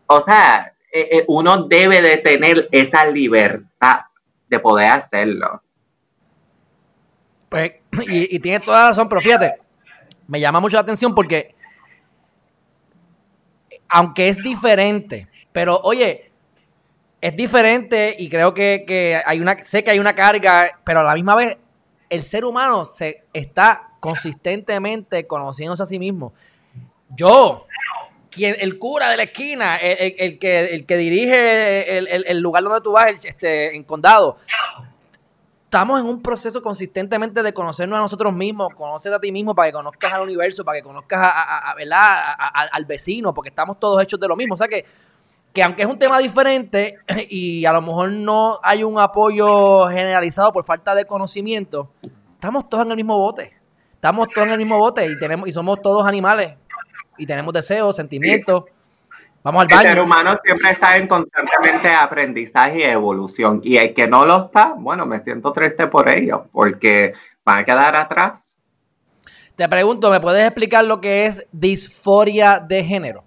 O 0.07 0.21
sea, 0.21 0.73
eh, 0.93 1.09
eh, 1.11 1.25
uno 1.29 1.65
debe 1.65 2.03
de 2.03 2.19
tener 2.19 2.69
esa 2.71 3.07
libertad 3.07 4.01
de 4.49 4.59
poder 4.59 4.93
hacerlo. 4.93 5.63
Pues, 7.49 7.73
y, 8.09 8.37
y 8.37 8.39
tiene 8.39 8.61
toda 8.61 8.89
razón, 8.89 9.09
pero 9.09 9.21
fíjate, 9.21 9.55
me 10.27 10.41
llama 10.41 10.61
mucho 10.61 10.77
la 10.77 10.83
atención 10.83 11.15
porque, 11.15 11.55
aunque 13.89 14.29
es 14.29 14.39
diferente, 14.43 15.29
pero 15.53 15.79
oye, 15.83 16.31
es 17.25 17.35
diferente 17.35 18.15
y 18.19 18.29
creo 18.29 18.53
que, 18.53 19.19
hay 19.25 19.41
una, 19.41 19.57
sé 19.65 19.83
que 19.83 19.91
hay 19.91 19.99
una 19.99 20.15
carga, 20.15 20.79
pero 20.85 21.01
a 21.01 21.05
la 21.05 21.15
misma 21.15 21.35
vez 21.35 21.57
el 22.11 22.23
ser 22.23 22.45
humano 22.45 22.85
se 22.85 23.25
está 23.33 23.89
consistentemente 23.99 25.27
conociéndose 25.27 25.83
a 25.83 25.87
sí 25.87 25.99
mismo. 25.99 26.35
Yo, 27.17 27.67
quien, 28.29 28.57
el 28.61 28.79
cura 28.79 29.09
de 29.09 29.17
la 29.17 29.23
esquina, 29.23 29.79
el, 29.79 30.39
que, 30.39 30.75
el 30.75 30.85
que 30.85 30.97
dirige 30.99 31.97
el, 32.31 32.41
lugar 32.41 32.63
donde 32.63 32.83
tú 32.83 32.93
vas, 32.93 33.25
este, 33.25 33.75
en 33.75 33.85
condado, 33.85 34.37
estamos 35.65 35.99
en 35.99 36.07
un 36.07 36.21
proceso 36.21 36.61
consistentemente 36.61 37.43
de 37.43 37.55
conocernos 37.55 37.97
a 37.97 38.03
nosotros 38.03 38.35
mismos, 38.35 38.75
conocer 38.75 39.15
a 39.15 39.19
ti 39.19 39.33
mismo 39.33 39.55
para 39.55 39.71
que 39.71 39.73
conozcas 39.73 40.13
al 40.13 40.21
universo, 40.21 40.63
para 40.63 40.77
que 40.77 40.85
conozcas 40.85 41.33
al 42.71 42.85
vecino, 42.85 43.33
porque 43.33 43.49
estamos 43.49 43.81
todos 43.81 44.03
hechos 44.03 44.21
de 44.21 44.29
lo 44.29 44.37
mismo. 44.37 44.53
O 44.53 44.59
sea 44.59 44.69
que 44.69 44.85
que 45.55 45.63
aunque 45.63 45.83
es 45.83 45.89
un 45.89 45.99
tema 45.99 46.19
diferente 46.19 46.99
y 47.31 47.65
a 47.65 47.73
lo 47.73 47.81
mejor 47.81 48.11
no 48.11 48.59
hay 48.63 48.83
un 48.83 48.99
apoyo 48.99 49.87
generalizado 49.87 50.53
por 50.53 50.65
falta 50.65 50.95
de 50.95 51.07
conocimiento, 51.07 51.93
estamos 52.35 52.69
todos 52.69 52.85
en 52.85 52.91
el 52.91 52.97
mismo 52.97 53.17
bote. 53.17 53.55
Estamos 53.95 54.29
todos 54.29 54.49
en 54.49 54.53
el 54.53 54.59
mismo 54.59 54.77
bote 54.77 55.07
y 55.07 55.17
tenemos 55.17 55.49
y 55.49 55.53
somos 55.53 55.81
todos 55.81 56.07
animales 56.07 56.55
y 57.17 57.25
tenemos 57.25 57.55
deseos, 57.55 57.95
sentimientos. 57.95 58.65
Vamos 59.45 59.63
al 59.63 59.69
baño. 59.69 59.81
El 59.83 59.89
ser 59.95 60.01
humano 60.01 60.35
siempre 60.45 60.71
está 60.73 60.97
en 60.97 61.07
constantemente 61.07 61.89
aprendizaje 61.89 62.81
y 62.81 62.83
evolución. 62.83 63.61
Y 63.63 63.77
el 63.77 63.95
que 63.95 64.09
no 64.09 64.27
lo 64.27 64.47
está, 64.47 64.75
bueno, 64.77 65.07
me 65.07 65.21
siento 65.21 65.53
triste 65.53 65.87
por 65.87 66.09
ello, 66.09 66.49
porque 66.51 67.13
van 67.45 67.59
a 67.59 67.65
quedar 67.65 67.95
atrás. 67.95 68.57
Te 69.55 69.69
pregunto, 69.69 70.11
¿me 70.11 70.21
puedes 70.21 70.45
explicar 70.45 70.85
lo 70.85 71.01
que 71.01 71.27
es 71.27 71.47
disforia 71.53 72.59
de 72.59 72.83
género? 72.83 73.25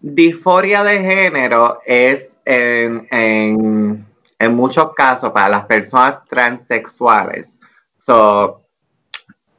Disforia 0.00 0.82
de 0.82 0.98
género 1.00 1.80
es 1.84 2.38
en, 2.46 3.06
en, 3.10 4.06
muchos 4.54 4.94
casos 4.94 5.30
para 5.30 5.50
las 5.50 5.66
personas 5.66 6.24
transexuales. 6.26 7.60
So, 7.98 8.62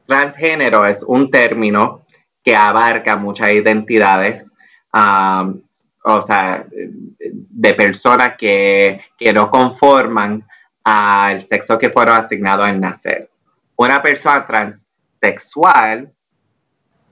transgénero 0.07 0.87
es 0.87 1.03
un 1.03 1.29
término 1.29 2.01
que 2.43 2.55
abarca 2.55 3.15
muchas 3.15 3.51
identidades, 3.51 4.51
um, 4.93 5.61
o 6.03 6.21
sea, 6.23 6.65
de 6.67 7.73
personas 7.75 8.35
que, 8.35 8.99
que 9.15 9.31
no 9.31 9.51
conforman 9.51 10.43
al 10.83 11.43
sexo 11.43 11.77
que 11.77 11.91
fueron 11.91 12.17
asignados 12.17 12.67
al 12.67 12.81
nacer. 12.81 13.29
Una 13.75 14.01
persona 14.01 14.43
transexual 14.43 16.11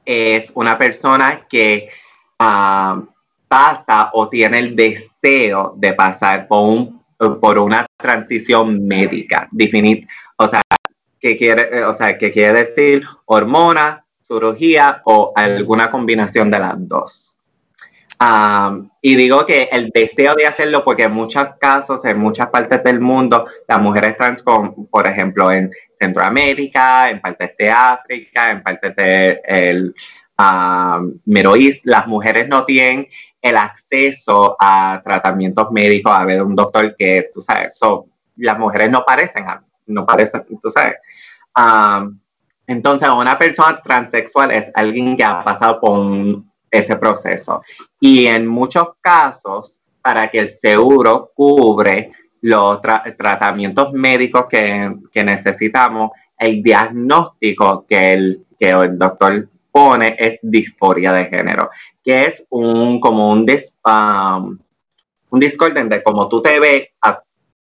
es 0.03 0.51
una 0.55 0.79
persona 0.79 1.45
que 1.47 1.89
um, 2.39 3.07
pasa 3.49 4.11
o 4.13 4.29
tiene 4.29 4.59
el 4.59 4.75
deseo 4.75 5.73
de 5.75 5.93
pasar 5.93 6.47
por, 6.47 6.69
un, 6.69 7.03
por 7.41 7.57
una 7.57 7.85
transición 7.97 8.87
médica. 8.87 9.49
Definir, 9.51 10.07
o 10.37 10.47
sea, 10.47 10.61
¿qué 11.19 11.35
quiere, 11.35 11.83
o 11.83 11.93
sea, 11.93 12.17
¿qué 12.17 12.31
quiere 12.31 12.59
decir 12.59 13.03
hormona, 13.25 14.05
cirugía 14.21 15.01
o 15.05 15.33
alguna 15.35 15.89
combinación 15.91 16.49
de 16.51 16.59
las 16.59 16.75
dos? 16.77 17.35
y 19.01 19.15
digo 19.15 19.45
que 19.45 19.69
el 19.71 19.91
deseo 19.93 20.35
de 20.35 20.45
hacerlo, 20.45 20.83
porque 20.83 21.03
en 21.03 21.13
muchos 21.13 21.55
casos, 21.57 22.03
en 22.03 22.19
muchas 22.19 22.47
partes 22.47 22.83
del 22.83 22.99
mundo, 22.99 23.47
las 23.65 23.79
mujeres 23.79 24.17
trans, 24.17 24.43
por 24.43 25.07
ejemplo, 25.07 25.49
en 25.49 25.71
Centroamérica, 25.97 27.09
en 27.09 27.21
partes 27.21 27.51
de 27.57 27.69
África, 27.69 28.51
en 28.51 28.61
partes 28.61 28.93
de 28.97 29.41
el, 29.45 29.95
las 31.85 32.07
mujeres 32.07 32.47
no 32.47 32.65
tienen 32.65 33.07
el 33.41 33.57
acceso 33.57 34.55
a 34.59 35.01
tratamientos 35.03 35.71
médicos, 35.71 36.11
a 36.13 36.25
ver 36.25 36.43
un 36.43 36.55
doctor 36.55 36.95
que, 36.95 37.29
tú 37.33 37.41
sabes, 37.41 37.79
las 38.37 38.59
mujeres 38.59 38.89
no 38.89 39.03
parecen, 39.05 39.45
no 39.87 40.05
parecen, 40.05 40.43
tú 40.61 40.69
sabes. 40.69 40.95
entonces, 42.67 43.09
una 43.09 43.37
persona 43.37 43.81
transexual 43.81 44.51
es 44.51 44.71
alguien 44.73 45.15
que 45.15 45.23
ha 45.23 45.43
pasado 45.43 45.79
por 45.79 46.43
ese 46.69 46.95
proceso. 46.97 47.63
Y 47.99 48.27
en 48.27 48.47
muchos 48.47 48.89
casos, 49.01 49.79
para 50.01 50.29
que 50.29 50.39
el 50.39 50.47
seguro 50.47 51.31
cubre 51.33 52.11
los 52.41 52.79
tratamientos 53.17 53.91
médicos 53.93 54.45
que, 54.49 55.23
necesitamos, 55.23 56.11
el 56.37 56.63
diagnóstico 56.63 57.85
que 57.85 58.13
el, 58.13 58.45
que 58.57 58.69
el 58.69 58.97
doctor 58.97 59.49
es 60.17 60.39
disforia 60.41 61.13
de 61.13 61.25
género, 61.25 61.69
que 62.03 62.25
es 62.25 62.43
un 62.49 62.99
como 62.99 63.31
un, 63.31 63.45
dis, 63.45 63.77
um, 63.85 64.57
un 65.29 65.39
discordante 65.39 65.95
de 65.95 66.03
cómo 66.03 66.27
tú 66.27 66.41
te 66.41 66.59
ves 66.59 66.89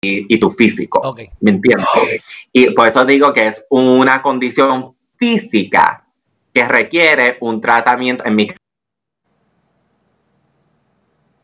y, 0.01 0.39
tu 0.39 0.51
físico. 0.51 1.15
¿Me 1.41 1.51
entiendes? 1.51 2.25
Y 2.53 2.71
por 2.71 2.89
eso 2.89 3.05
digo 3.05 3.33
que 3.33 3.49
es 3.49 3.65
una 3.71 4.23
condición 4.23 4.97
física 5.17 6.05
que 6.53 6.67
requiere 6.67 7.37
un 7.41 7.61
tratamiento, 7.61 8.25
en 8.25 8.37
mi 8.37 8.49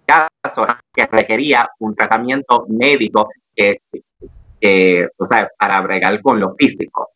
caso, 0.06 0.66
que 0.92 1.06
requería 1.06 1.68
un 1.80 1.94
tratamiento 1.94 2.66
médico 2.68 3.28
que, 3.54 3.80
o 5.18 5.26
sea, 5.26 5.50
para 5.58 5.80
bregar 5.80 6.20
con 6.22 6.38
lo 6.38 6.54
físico. 6.54 7.10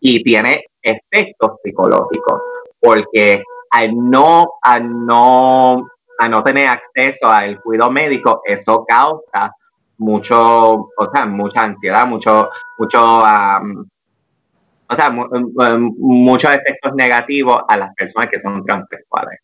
Y 0.00 0.22
tiene 0.22 0.64
efectos 0.82 1.52
psicológicos, 1.62 2.42
porque 2.80 3.42
al 3.70 3.94
no, 3.94 4.54
al 4.62 5.06
no, 5.06 5.86
a 6.18 6.28
no 6.28 6.42
tener 6.42 6.68
acceso 6.68 7.28
al 7.28 7.60
cuidado 7.60 7.90
médico, 7.90 8.42
eso 8.44 8.84
causa 8.86 9.54
mucho, 9.98 10.88
o 10.96 11.10
sea, 11.12 11.26
mucha 11.26 11.62
ansiedad, 11.62 12.06
mucho, 12.06 12.48
mucho, 12.78 13.20
o 13.20 14.94
sea, 14.94 15.10
muchos 15.10 16.50
efectos 16.52 16.92
negativos 16.94 17.62
a 17.68 17.76
las 17.76 17.94
personas 17.94 18.30
que 18.30 18.40
son 18.40 18.64
transexuales. 18.64 19.40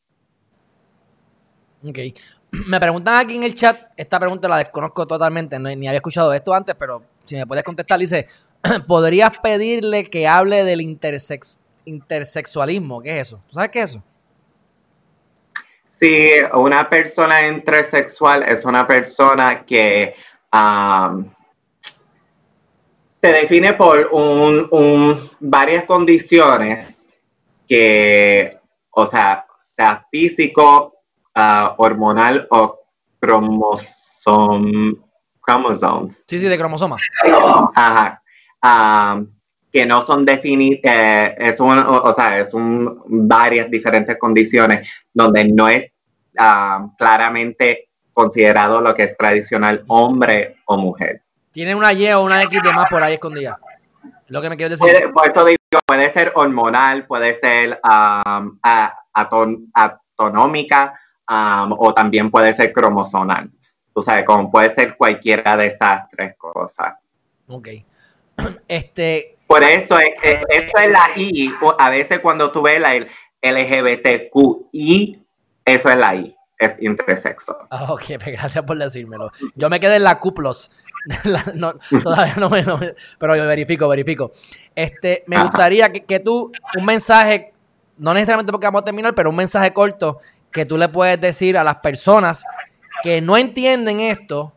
Ok. 1.86 1.98
Me 2.68 2.78
preguntan 2.78 3.16
aquí 3.16 3.36
en 3.36 3.42
el 3.42 3.54
chat, 3.54 3.90
esta 3.96 4.18
pregunta 4.18 4.48
la 4.48 4.58
desconozco 4.58 5.06
totalmente, 5.06 5.58
ni 5.58 5.88
había 5.88 5.98
escuchado 5.98 6.32
esto 6.32 6.54
antes, 6.54 6.74
pero 6.76 7.02
si 7.24 7.34
me 7.34 7.46
puedes 7.46 7.64
contestar, 7.64 7.98
dice, 7.98 8.26
¿podrías 8.86 9.38
pedirle 9.38 10.04
que 10.04 10.26
hable 10.26 10.64
del 10.64 10.80
intersex 10.80 11.60
intersexualismo? 11.84 13.02
¿Qué 13.02 13.20
es 13.20 13.28
eso? 13.28 13.42
¿Tú 13.46 13.54
sabes 13.54 13.70
qué 13.70 13.82
es 13.82 13.90
eso? 13.90 14.02
Sí, 15.90 16.28
una 16.54 16.88
persona 16.88 17.46
intersexual 17.46 18.42
es 18.42 18.64
una 18.64 18.86
persona 18.86 19.64
que 19.64 20.14
se 23.20 23.32
define 23.32 23.74
por 23.74 24.08
un, 24.12 25.30
varias 25.40 25.84
condiciones 25.84 27.08
que, 27.68 28.58
o 28.90 29.06
sea, 29.06 29.46
sea 29.62 30.06
físico, 30.10 30.94
ah, 31.34 31.74
hormonal 31.78 32.46
o 32.50 32.80
cromosom, 33.20 34.96
cromosomes. 35.40 36.24
Sí, 36.28 36.38
sí, 36.40 36.46
de 36.46 36.58
cromosoma. 36.58 36.96
Ajá. 37.74 38.22
Que 39.72 39.86
no 39.86 40.02
son 40.02 40.24
definidas, 40.24 40.80
eh, 40.84 41.34
es 41.38 41.60
un, 41.60 41.78
o 41.78 42.12
sea, 42.12 42.38
es 42.38 42.54
un, 42.54 43.02
varias 43.06 43.70
diferentes 43.70 44.16
condiciones 44.18 44.88
donde 45.12 45.44
no 45.44 45.68
es 45.68 45.92
claramente 46.96 47.88
considerado 48.12 48.80
lo 48.80 48.94
que 48.94 49.02
es 49.04 49.16
tradicional 49.16 49.84
hombre 49.88 50.56
o 50.66 50.76
mujer. 50.76 51.22
Tiene 51.50 51.74
una 51.74 51.92
Y 51.92 52.10
o 52.12 52.22
una 52.22 52.42
X 52.44 52.62
de 52.62 52.72
más 52.72 52.88
por 52.88 53.02
ahí 53.02 53.14
escondida. 53.14 53.58
Lo 54.28 54.40
que 54.40 54.48
me 54.48 54.56
quieres 54.56 54.78
decir. 54.78 55.10
Puede, 55.12 55.32
pues 55.32 55.46
digo, 55.46 55.80
puede 55.86 56.10
ser 56.10 56.32
hormonal, 56.34 57.06
puede 57.06 57.34
ser 57.34 57.80
um, 57.84 58.58
atonómica 60.14 60.94
um, 61.28 61.74
o 61.78 61.92
también 61.92 62.30
puede 62.30 62.52
ser 62.52 62.72
cromosonal. 62.72 63.50
Tú 63.94 64.02
sabes, 64.02 64.24
como 64.24 64.50
puede 64.50 64.70
ser 64.70 64.96
cualquiera 64.96 65.56
de 65.56 65.66
esas 65.66 66.08
tres 66.10 66.34
cosas. 66.36 66.94
Ok. 67.46 67.68
Este. 68.68 69.36
Por 69.46 69.62
eso 69.62 69.98
es, 69.98 70.14
eso 70.22 70.78
es 70.78 70.90
la 70.90 71.10
I. 71.16 71.52
A 71.78 71.90
veces 71.90 72.20
cuando 72.20 72.50
tú 72.50 72.62
ves 72.62 72.80
la 72.80 72.94
LGBTQI, 73.42 75.22
eso 75.66 75.90
es 75.90 75.96
la 75.96 76.14
I 76.14 76.36
es 76.58 76.76
intersexo. 76.80 77.56
Ah, 77.70 77.92
ok, 77.92 78.02
pues 78.22 78.36
gracias 78.38 78.64
por 78.64 78.78
decírmelo. 78.78 79.30
Yo 79.54 79.68
me 79.68 79.80
quedé 79.80 79.96
en 79.96 80.04
la 80.04 80.18
Q 80.18 80.32
todavía 82.02 82.34
no 82.36 82.48
me, 82.48 82.94
pero 83.18 83.36
yo 83.36 83.46
verifico, 83.46 83.88
verifico. 83.88 84.32
Este, 84.74 85.24
me 85.26 85.40
gustaría 85.42 85.92
que, 85.92 86.20
tú, 86.20 86.50
un 86.78 86.84
mensaje, 86.84 87.52
no 87.98 88.14
necesariamente 88.14 88.52
porque 88.52 88.66
vamos 88.66 88.82
a 88.82 88.84
terminar, 88.86 89.14
pero 89.14 89.30
un 89.30 89.36
mensaje 89.36 89.72
corto 89.72 90.20
que 90.50 90.64
tú 90.64 90.78
le 90.78 90.88
puedes 90.88 91.20
decir 91.20 91.58
a 91.58 91.64
las 91.64 91.76
personas 91.76 92.44
que 93.02 93.20
no 93.20 93.36
entienden 93.36 94.00
esto, 94.00 94.54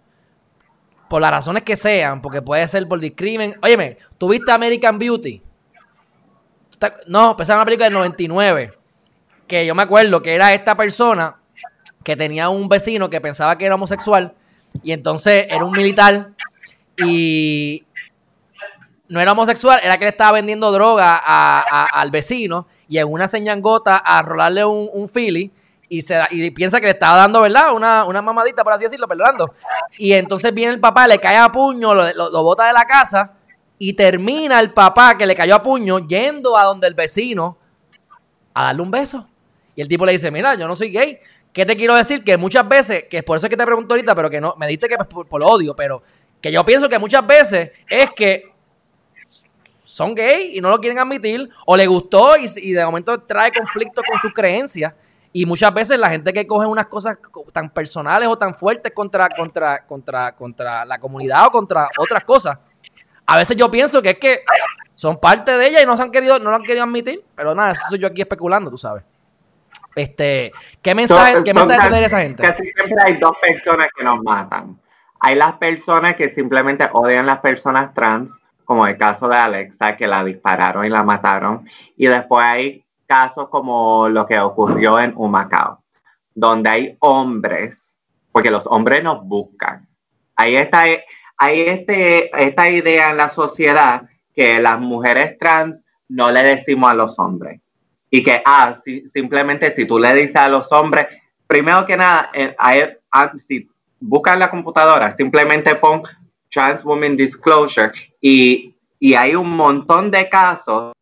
por 1.09 1.21
las 1.21 1.31
razones 1.31 1.63
que 1.63 1.75
sean, 1.75 2.21
porque 2.21 2.41
puede 2.41 2.67
ser 2.67 2.87
por 2.87 2.99
discrimen. 2.99 3.55
Óyeme, 3.61 3.97
¿tuviste 4.17 4.51
American 4.51 4.99
Beauty? 4.99 5.41
No, 7.07 7.31
empezaba 7.31 7.59
una 7.59 7.65
película 7.65 7.85
del 7.85 7.93
99, 7.93 8.71
que 9.47 9.65
yo 9.65 9.73
me 9.73 9.83
acuerdo 9.83 10.21
que 10.21 10.35
era 10.35 10.53
esta 10.53 10.75
persona 10.75 11.37
que 12.03 12.15
tenía 12.15 12.49
un 12.49 12.69
vecino 12.69 13.09
que 13.09 13.19
pensaba 13.19 13.57
que 13.57 13.65
era 13.65 13.75
homosexual 13.75 14.33
y 14.83 14.91
entonces 14.91 15.47
era 15.49 15.65
un 15.65 15.71
militar 15.71 16.29
y 16.97 17.85
no 19.09 19.19
era 19.19 19.31
homosexual, 19.31 19.79
era 19.83 19.97
que 19.97 20.05
le 20.05 20.11
estaba 20.11 20.33
vendiendo 20.33 20.71
droga 20.71 21.17
al 21.17 22.11
vecino 22.11 22.67
y 22.87 22.99
en 22.99 23.11
una 23.11 23.27
señangota 23.27 23.97
a 23.97 24.21
rolarle 24.21 24.65
un, 24.65 24.89
un 24.93 25.09
y, 25.89 26.01
se, 26.01 26.21
y 26.31 26.51
piensa 26.51 26.79
que 26.79 26.87
le 26.87 26.91
estaba 26.91 27.17
dando, 27.17 27.41
¿verdad? 27.41 27.73
Una, 27.73 28.05
una 28.05 28.21
mamadita, 28.21 28.63
por 28.63 28.73
así 28.73 28.83
decirlo, 28.83 29.07
perdonando. 29.07 29.53
Y 29.97 30.13
entonces 30.13 30.53
viene 30.53 30.73
el 30.73 30.79
papá, 30.79 31.07
le 31.07 31.17
cae 31.17 31.37
a 31.37 31.51
puño, 31.51 31.93
lo, 31.93 32.13
lo 32.13 32.43
bota 32.43 32.67
de 32.67 32.73
la 32.73 32.85
casa 32.85 33.33
y 33.79 33.93
termina 33.93 34.59
el 34.59 34.73
papá 34.73 35.17
que 35.17 35.25
le 35.25 35.35
cayó 35.35 35.55
a 35.55 35.63
puño 35.63 35.99
yendo 35.99 36.57
a 36.57 36.63
donde 36.63 36.87
el 36.87 36.93
vecino 36.93 37.57
a 38.53 38.65
darle 38.65 38.81
un 38.81 38.91
beso. 38.91 39.27
Y 39.75 39.81
el 39.81 39.87
tipo 39.87 40.05
le 40.05 40.13
dice, 40.13 40.31
mira, 40.31 40.55
yo 40.55 40.67
no 40.67 40.75
soy 40.75 40.91
gay, 40.91 41.19
¿Qué 41.57 41.65
te 41.65 41.75
quiero 41.75 41.95
decir? 41.95 42.23
Que 42.23 42.37
muchas 42.37 42.69
veces, 42.69 43.05
que 43.09 43.17
es 43.17 43.23
por 43.23 43.35
eso 43.35 43.47
es 43.47 43.49
que 43.49 43.57
te 43.57 43.65
pregunto 43.65 43.95
ahorita, 43.95 44.13
pero 44.13 44.29
que 44.29 44.39
no, 44.39 44.55
me 44.59 44.67
diste 44.67 44.87
que 44.87 44.95
por, 44.95 45.27
por 45.27 45.41
odio, 45.41 45.75
pero 45.75 46.03
que 46.39 46.51
yo 46.51 46.63
pienso 46.63 46.87
que 46.87 46.99
muchas 46.99 47.25
veces 47.25 47.71
es 47.89 48.11
que 48.11 48.53
son 49.83 50.13
gay 50.13 50.55
y 50.55 50.61
no 50.61 50.69
lo 50.69 50.77
quieren 50.77 50.99
admitir, 50.99 51.49
o 51.65 51.75
le 51.75 51.87
gustó 51.87 52.35
y, 52.37 52.73
de 52.73 52.85
momento 52.85 53.19
trae 53.21 53.51
conflicto 53.51 54.03
con 54.07 54.21
sus 54.21 54.31
creencias. 54.35 54.93
Y 55.37 55.45
muchas 55.45 55.71
veces 55.71 55.99
la 55.99 56.09
gente 56.09 56.33
que 56.33 56.47
coge 56.47 56.65
unas 56.65 56.87
cosas 56.87 57.19
tan 57.53 57.69
personales 57.69 58.27
o 58.27 58.39
tan 58.39 58.55
fuertes 58.55 58.91
contra, 58.91 59.29
contra, 59.29 59.85
contra, 59.85 60.31
contra 60.31 60.83
la 60.83 60.97
comunidad 60.97 61.45
o 61.45 61.51
contra 61.51 61.87
otras 61.99 62.23
cosas, 62.23 62.57
a 63.23 63.37
veces 63.37 63.55
yo 63.55 63.69
pienso 63.69 64.01
que 64.01 64.09
es 64.09 64.17
que 64.17 64.39
son 64.95 65.19
parte 65.19 65.55
de 65.55 65.67
ella 65.67 65.83
y 65.83 65.85
no 65.85 65.95
se 65.95 66.01
han 66.01 66.09
querido, 66.09 66.39
no 66.39 66.49
lo 66.49 66.55
han 66.55 66.63
querido 66.63 66.85
admitir, 66.85 67.23
pero 67.35 67.53
nada, 67.53 67.73
eso 67.73 67.83
soy 67.87 67.99
yo 67.99 68.07
aquí 68.07 68.21
especulando, 68.21 68.71
tú 68.71 68.77
sabes. 68.77 69.03
Este, 69.95 70.51
¿Qué 70.81 70.95
mensaje, 70.95 71.43
¿qué 71.43 71.53
mensaje 71.53 72.03
esa 72.03 72.21
gente? 72.21 72.41
Casi 72.41 72.63
siempre 72.63 72.95
hay 73.05 73.17
dos 73.17 73.33
personas 73.39 73.89
que 73.95 74.03
nos 74.03 74.23
matan. 74.23 74.79
Hay 75.19 75.35
las 75.35 75.53
personas 75.57 76.15
que 76.15 76.29
simplemente 76.29 76.89
odian 76.93 77.27
las 77.27 77.41
personas 77.41 77.93
trans, 77.93 78.41
como 78.65 78.87
el 78.87 78.97
caso 78.97 79.27
de 79.27 79.35
Alexa, 79.35 79.97
que 79.97 80.07
la 80.07 80.23
dispararon 80.23 80.83
y 80.83 80.89
la 80.89 81.03
mataron. 81.03 81.69
Y 81.95 82.07
después 82.07 82.43
hay 82.43 82.86
casos 83.07 83.49
como 83.49 84.09
lo 84.09 84.25
que 84.25 84.39
ocurrió 84.39 84.99
en 84.99 85.13
Humacao, 85.15 85.83
donde 86.35 86.69
hay 86.69 86.97
hombres, 86.99 87.97
porque 88.31 88.51
los 88.51 88.67
hombres 88.67 89.03
nos 89.03 89.23
buscan. 89.25 89.87
Ahí 90.35 90.55
está, 90.55 90.83
hay 91.37 91.61
este, 91.61 92.29
esta 92.45 92.69
idea 92.69 93.11
en 93.11 93.17
la 93.17 93.29
sociedad 93.29 94.03
que 94.35 94.59
las 94.59 94.79
mujeres 94.79 95.37
trans 95.39 95.83
no 96.09 96.31
le 96.31 96.43
decimos 96.43 96.91
a 96.91 96.93
los 96.93 97.17
hombres 97.17 97.61
y 98.09 98.23
que, 98.23 98.41
ah, 98.45 98.75
simplemente 99.11 99.71
si 99.71 99.85
tú 99.85 99.99
le 99.99 100.13
dices 100.13 100.35
a 100.35 100.47
los 100.47 100.71
hombres, 100.71 101.07
primero 101.45 101.85
que 101.85 101.97
nada, 101.97 102.29
eh, 102.33 102.55
si 103.35 103.69
buscan 103.99 104.39
la 104.39 104.49
computadora, 104.49 105.11
simplemente 105.11 105.75
pon 105.75 106.01
Trans 106.49 106.83
Woman 106.83 107.15
Disclosure 107.15 107.91
y, 108.21 108.73
hay 109.15 109.35
un 109.35 109.51
montón 109.51 110.09
de 110.09 110.27
casos 110.27 110.93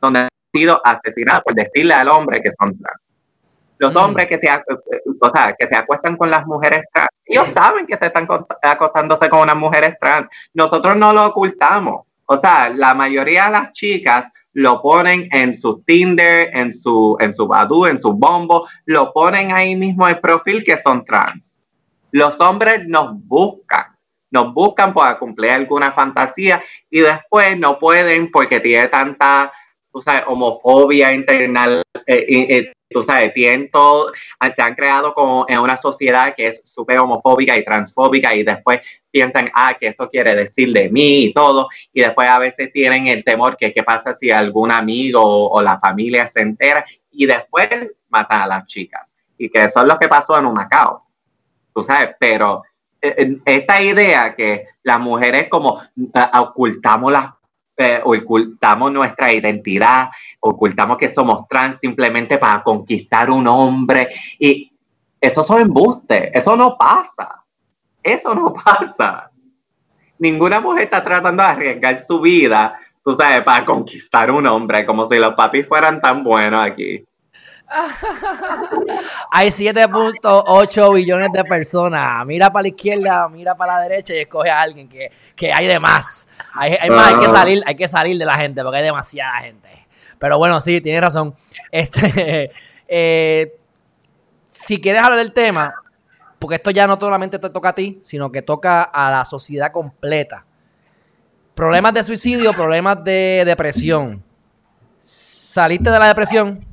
donde 0.00 0.20
han 0.20 0.28
sido 0.52 0.80
asesinados 0.84 1.42
por 1.44 1.54
decirle 1.54 1.94
al 1.94 2.08
hombre 2.08 2.40
que 2.42 2.50
son 2.58 2.76
trans. 2.78 3.00
Los 3.78 3.94
mm. 3.94 3.96
hombres 3.96 4.26
que 4.26 4.38
se, 4.38 4.48
o 4.48 5.30
sea, 5.30 5.54
que 5.58 5.66
se 5.66 5.76
acuestan 5.76 6.16
con 6.16 6.30
las 6.30 6.46
mujeres 6.46 6.82
trans, 6.92 7.08
ellos 7.24 7.48
saben 7.48 7.86
que 7.86 7.96
se 7.96 8.06
están 8.06 8.26
acostándose 8.62 9.28
con 9.28 9.40
unas 9.40 9.56
mujeres 9.56 9.96
trans. 10.00 10.28
Nosotros 10.54 10.96
no 10.96 11.12
lo 11.12 11.26
ocultamos. 11.26 12.06
O 12.26 12.36
sea, 12.36 12.70
la 12.70 12.94
mayoría 12.94 13.46
de 13.46 13.52
las 13.52 13.72
chicas 13.72 14.30
lo 14.52 14.82
ponen 14.82 15.28
en 15.30 15.54
su 15.54 15.82
Tinder, 15.82 16.50
en 16.52 16.72
su, 16.72 17.16
en 17.20 17.32
su 17.32 17.46
Badoo, 17.46 17.86
en 17.86 17.98
su 17.98 18.12
Bombo, 18.12 18.68
lo 18.86 19.12
ponen 19.12 19.52
ahí 19.52 19.76
mismo 19.76 20.08
el 20.08 20.18
perfil 20.18 20.64
que 20.64 20.76
son 20.76 21.04
trans. 21.04 21.54
Los 22.10 22.40
hombres 22.40 22.86
nos 22.86 23.14
buscan, 23.26 23.96
nos 24.30 24.52
buscan 24.52 24.92
para 24.92 25.18
cumplir 25.18 25.52
alguna 25.52 25.92
fantasía 25.92 26.62
y 26.90 27.00
después 27.00 27.58
no 27.58 27.78
pueden 27.78 28.30
porque 28.30 28.60
tiene 28.60 28.88
tanta, 28.88 29.52
tú 29.98 30.02
sabes, 30.02 30.22
homofobia 30.28 31.12
internal, 31.12 31.82
eh, 32.06 32.24
eh, 32.28 32.72
tú 32.88 33.02
sabes, 33.02 33.34
tienen 33.34 33.68
todo, 33.68 34.12
se 34.54 34.62
han 34.62 34.76
creado 34.76 35.12
como 35.12 35.44
en 35.48 35.58
una 35.58 35.76
sociedad 35.76 36.36
que 36.36 36.46
es 36.46 36.60
súper 36.62 37.00
homofóbica 37.00 37.56
y 37.56 37.64
transfóbica 37.64 38.32
y 38.32 38.44
después 38.44 38.80
piensan, 39.10 39.50
ah, 39.52 39.74
que 39.74 39.88
esto 39.88 40.08
quiere 40.08 40.36
decir 40.36 40.72
de 40.72 40.88
mí 40.88 41.24
y 41.24 41.32
todo, 41.32 41.68
y 41.92 42.00
después 42.00 42.28
a 42.28 42.38
veces 42.38 42.72
tienen 42.72 43.08
el 43.08 43.24
temor 43.24 43.56
que 43.56 43.72
qué 43.72 43.82
pasa 43.82 44.14
si 44.14 44.30
algún 44.30 44.70
amigo 44.70 45.50
o, 45.50 45.60
la 45.60 45.80
familia 45.80 46.28
se 46.28 46.42
entera 46.42 46.86
y 47.10 47.26
después 47.26 47.68
matan 48.08 48.42
a 48.42 48.46
las 48.46 48.66
chicas. 48.66 49.16
Y 49.36 49.50
que 49.50 49.64
eso 49.64 49.80
es 49.80 49.86
lo 49.86 49.98
que 49.98 50.06
pasó 50.06 50.38
en 50.38 50.46
Humacao, 50.46 51.02
tú 51.74 51.82
sabes, 51.82 52.14
pero 52.20 52.62
eh, 53.02 53.36
esta 53.44 53.82
idea 53.82 54.36
que 54.36 54.66
las 54.84 55.00
mujeres 55.00 55.48
como 55.48 55.82
ocultamos 56.40 57.10
las 57.10 57.37
eh, 57.78 58.00
ocultamos 58.02 58.90
nuestra 58.90 59.32
identidad, 59.32 60.08
ocultamos 60.40 60.98
que 60.98 61.06
somos 61.06 61.46
trans 61.46 61.80
simplemente 61.80 62.36
para 62.36 62.62
conquistar 62.62 63.30
un 63.30 63.46
hombre. 63.46 64.08
Y 64.38 64.72
eso 65.20 65.44
son 65.44 65.60
embustes, 65.60 66.30
eso 66.34 66.56
no 66.56 66.76
pasa. 66.76 67.44
Eso 68.02 68.34
no 68.34 68.52
pasa. 68.64 69.30
Ninguna 70.18 70.60
mujer 70.60 70.84
está 70.84 71.04
tratando 71.04 71.42
de 71.44 71.48
arriesgar 71.48 72.04
su 72.04 72.20
vida, 72.20 72.78
tú 73.04 73.14
sabes, 73.14 73.42
para 73.42 73.64
conquistar 73.64 74.30
un 74.32 74.46
hombre, 74.48 74.84
como 74.84 75.04
si 75.04 75.16
los 75.16 75.34
papis 75.34 75.66
fueran 75.68 76.00
tan 76.00 76.24
buenos 76.24 76.60
aquí. 76.60 77.04
Hay 79.30 79.48
7.8 79.48 80.94
billones 80.94 81.28
de 81.32 81.44
personas. 81.44 82.24
Mira 82.26 82.50
para 82.50 82.62
la 82.62 82.68
izquierda, 82.68 83.28
mira 83.28 83.54
para 83.54 83.74
la 83.74 83.80
derecha 83.82 84.14
y 84.14 84.18
escoge 84.18 84.50
a 84.50 84.60
alguien 84.60 84.88
que, 84.88 85.52
hay 85.52 85.66
de 85.66 85.78
más. 85.78 86.28
Hay, 86.54 86.90
más, 86.90 87.08
hay 87.08 87.20
que 87.20 87.26
salir, 87.26 87.62
hay 87.66 87.74
que 87.74 87.88
salir 87.88 88.18
de 88.18 88.24
la 88.24 88.34
gente 88.34 88.62
porque 88.62 88.78
hay 88.78 88.84
demasiada 88.84 89.40
gente. 89.40 89.68
Pero 90.18 90.38
bueno, 90.38 90.60
sí, 90.60 90.80
tienes 90.80 91.00
razón. 91.02 91.34
Este, 91.70 92.50
eh, 92.88 93.54
si 94.46 94.80
quieres 94.80 95.02
hablar 95.02 95.18
del 95.18 95.32
tema, 95.32 95.74
porque 96.38 96.56
esto 96.56 96.70
ya 96.70 96.86
no 96.86 96.98
solamente 96.98 97.38
te 97.38 97.50
toca 97.50 97.70
a 97.70 97.74
ti, 97.74 97.98
sino 98.02 98.32
que 98.32 98.42
toca 98.42 98.82
a 98.82 99.10
la 99.10 99.24
sociedad 99.24 99.70
completa. 99.72 100.44
Problemas 101.54 101.92
de 101.92 102.02
suicidio, 102.02 102.52
problemas 102.52 103.02
de 103.02 103.42
depresión. 103.44 104.22
¿Saliste 104.98 105.90
de 105.90 105.98
la 105.98 106.06
depresión? 106.06 106.64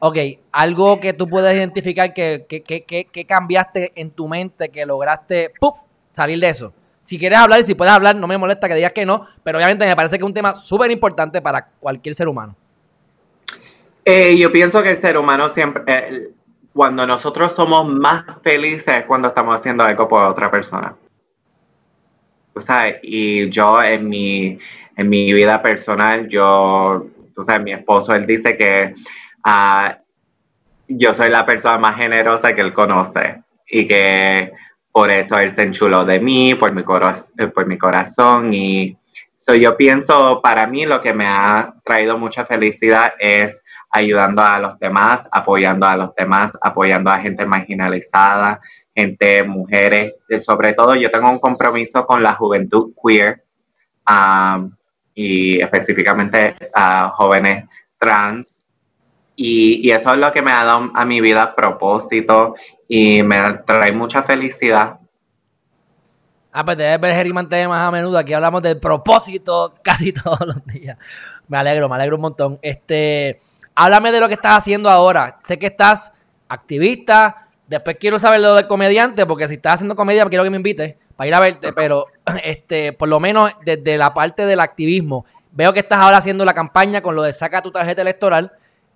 Ok, 0.00 0.18
algo 0.52 1.00
que 1.00 1.12
tú 1.14 1.28
puedes 1.28 1.54
identificar 1.56 2.12
que, 2.12 2.46
que, 2.46 3.24
cambiaste 3.26 3.92
en 3.96 4.10
tu 4.10 4.28
mente, 4.28 4.68
que 4.68 4.84
lograste 4.84 5.52
salir 6.10 6.38
de 6.40 6.48
eso. 6.48 6.74
Si 7.00 7.18
quieres 7.18 7.38
hablar 7.38 7.60
y 7.60 7.64
si 7.64 7.74
puedes 7.74 7.92
hablar, 7.92 8.16
no 8.16 8.26
me 8.26 8.38
molesta 8.38 8.68
que 8.68 8.74
digas 8.74 8.92
que 8.92 9.04
no, 9.06 9.26
pero 9.42 9.58
obviamente 9.58 9.86
me 9.86 9.96
parece 9.96 10.16
que 10.16 10.24
es 10.24 10.26
un 10.26 10.34
tema 10.34 10.54
súper 10.54 10.90
importante 10.90 11.40
para 11.42 11.66
cualquier 11.80 12.14
ser 12.14 12.28
humano. 12.28 12.54
Eh, 14.04 14.36
yo 14.36 14.52
pienso 14.52 14.82
que 14.82 14.90
el 14.90 14.96
ser 14.96 15.16
humano 15.16 15.48
siempre, 15.48 15.82
eh, 15.86 16.30
cuando 16.74 17.06
nosotros 17.06 17.54
somos 17.54 17.86
más 17.88 18.24
felices 18.42 18.98
es 18.98 19.04
cuando 19.04 19.28
estamos 19.28 19.56
haciendo 19.56 19.84
algo 19.84 20.08
por 20.08 20.22
otra 20.24 20.50
persona. 20.50 20.94
O 22.54 22.60
sea, 22.60 22.94
y 23.02 23.48
yo 23.48 23.82
en 23.82 24.08
mi, 24.08 24.58
en 24.96 25.08
mi 25.08 25.32
vida 25.32 25.62
personal, 25.62 26.28
yo, 26.28 27.06
tú 27.34 27.42
sabes, 27.42 27.62
mi 27.62 27.72
esposo, 27.72 28.14
él 28.14 28.26
dice 28.26 28.56
que 28.56 28.94
Ah, 29.44 29.98
yo 30.88 31.14
soy 31.14 31.30
la 31.30 31.44
persona 31.44 31.78
más 31.78 31.96
generosa 31.96 32.54
que 32.54 32.62
él 32.62 32.72
conoce 32.72 33.42
y 33.66 33.86
que 33.86 34.52
por 34.90 35.10
eso 35.10 35.38
él 35.38 35.50
se 35.50 35.62
enchuló 35.62 36.04
de 36.04 36.20
mí, 36.20 36.54
por 36.54 36.72
mi, 36.72 36.82
eh, 36.82 37.46
por 37.48 37.66
mi 37.66 37.76
corazón 37.76 38.54
y 38.54 38.96
yo 39.60 39.76
pienso, 39.76 40.40
para 40.42 40.66
mí 40.66 40.86
lo 40.86 41.02
que 41.02 41.12
me 41.12 41.26
ha 41.26 41.74
traído 41.84 42.16
mucha 42.16 42.46
felicidad 42.46 43.12
es 43.18 43.62
ayudando 43.90 44.40
a 44.42 44.58
los 44.58 44.78
demás, 44.78 45.28
apoyando 45.30 45.86
a 45.86 45.96
los 45.96 46.14
demás, 46.14 46.56
apoyando 46.62 47.10
a 47.10 47.18
gente 47.18 47.44
marginalizada, 47.44 48.60
gente, 48.94 49.42
mujeres, 49.42 50.14
sobre 50.42 50.72
todo 50.72 50.94
yo 50.94 51.10
tengo 51.10 51.30
un 51.30 51.38
compromiso 51.38 52.06
con 52.06 52.22
la 52.22 52.34
juventud 52.34 52.92
queer 53.02 53.44
ah, 54.06 54.66
y 55.14 55.60
específicamente 55.60 56.56
a 56.72 57.10
jóvenes 57.10 57.68
trans 57.98 58.53
y, 59.36 59.90
eso 59.90 60.12
es 60.12 60.18
lo 60.18 60.32
que 60.32 60.42
me 60.42 60.52
ha 60.52 60.64
dado 60.64 60.90
a 60.94 61.04
mi 61.04 61.20
vida 61.20 61.54
propósito 61.54 62.54
y 62.88 63.22
me 63.22 63.54
trae 63.66 63.92
mucha 63.92 64.22
felicidad. 64.22 64.98
Ah, 66.52 66.64
pues 66.64 66.76
debes 66.76 67.00
ver 67.00 67.14
Geriman 67.14 67.48
TV 67.48 67.66
más 67.66 67.88
a 67.88 67.90
menudo. 67.90 68.16
Aquí 68.16 68.32
hablamos 68.32 68.62
del 68.62 68.78
propósito 68.78 69.74
casi 69.82 70.12
todos 70.12 70.46
los 70.46 70.64
días. 70.66 70.96
Me 71.48 71.58
alegro, 71.58 71.88
me 71.88 71.96
alegro 71.96 72.16
un 72.16 72.22
montón. 72.22 72.58
Este, 72.62 73.40
háblame 73.74 74.12
de 74.12 74.20
lo 74.20 74.28
que 74.28 74.34
estás 74.34 74.58
haciendo 74.58 74.88
ahora. 74.88 75.40
Sé 75.42 75.58
que 75.58 75.66
estás 75.66 76.12
activista. 76.48 77.48
Después 77.66 77.96
quiero 77.98 78.20
saber 78.20 78.40
lo 78.40 78.54
del 78.54 78.68
comediante, 78.68 79.26
porque 79.26 79.48
si 79.48 79.54
estás 79.54 79.74
haciendo 79.74 79.96
comedia, 79.96 80.24
quiero 80.26 80.44
que 80.44 80.50
me 80.50 80.58
invites 80.58 80.94
para 81.16 81.26
ir 81.26 81.34
a 81.34 81.40
verte. 81.40 81.72
Pero, 81.72 82.06
este, 82.44 82.92
por 82.92 83.08
lo 83.08 83.18
menos 83.18 83.50
desde 83.64 83.98
la 83.98 84.14
parte 84.14 84.46
del 84.46 84.60
activismo, 84.60 85.26
veo 85.50 85.72
que 85.72 85.80
estás 85.80 85.98
ahora 85.98 86.18
haciendo 86.18 86.44
la 86.44 86.54
campaña 86.54 87.00
con 87.00 87.16
lo 87.16 87.22
de 87.22 87.32
saca 87.32 87.62
tu 87.62 87.72
tarjeta 87.72 88.02
electoral 88.02 88.52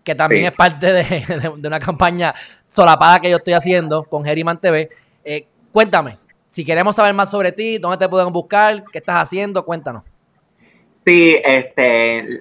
que 0.09 0.15
también 0.15 0.47
es 0.47 0.53
parte 0.53 0.91
de, 0.95 1.49
una 1.63 1.79
campaña 1.79 2.35
solapada 2.71 3.21
que 3.21 3.29
yo 3.29 3.37
estoy 3.37 3.53
haciendo 3.53 4.05
con 4.05 4.25
Geriman 4.25 4.59
TV. 4.59 4.89
Eh, 5.23 5.47
cuéntame, 5.71 6.17
si 6.49 6.65
queremos 6.65 6.97
saber 6.97 7.13
más 7.13 7.31
sobre 7.31 7.53
ti, 7.53 7.77
dónde 7.77 7.99
te 7.99 8.09
pueden 8.09 8.33
buscar, 8.33 8.85
qué 8.91 9.01
estás 9.01 9.17
haciendo, 9.17 9.67
cuéntanos. 9.67 10.05
Sí, 11.05 11.37
este, 11.45 12.41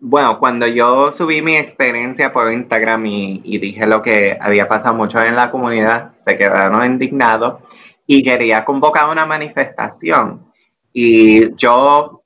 bueno, 0.00 0.40
cuando 0.40 0.66
yo 0.66 1.12
subí 1.12 1.40
mi 1.40 1.56
experiencia 1.56 2.32
por 2.32 2.52
Instagram 2.52 3.06
y, 3.06 3.58
dije 3.58 3.86
lo 3.86 4.02
que 4.02 4.36
había 4.40 4.66
pasado 4.66 4.94
mucho 4.94 5.22
en 5.22 5.36
la 5.36 5.52
comunidad, 5.52 6.14
se 6.24 6.36
quedaron 6.36 6.84
indignados 6.84 7.62
y 8.08 8.24
quería 8.24 8.64
convocar 8.64 9.08
una 9.08 9.24
manifestación. 9.24 10.44
Y 10.92 11.54
yo 11.54 12.23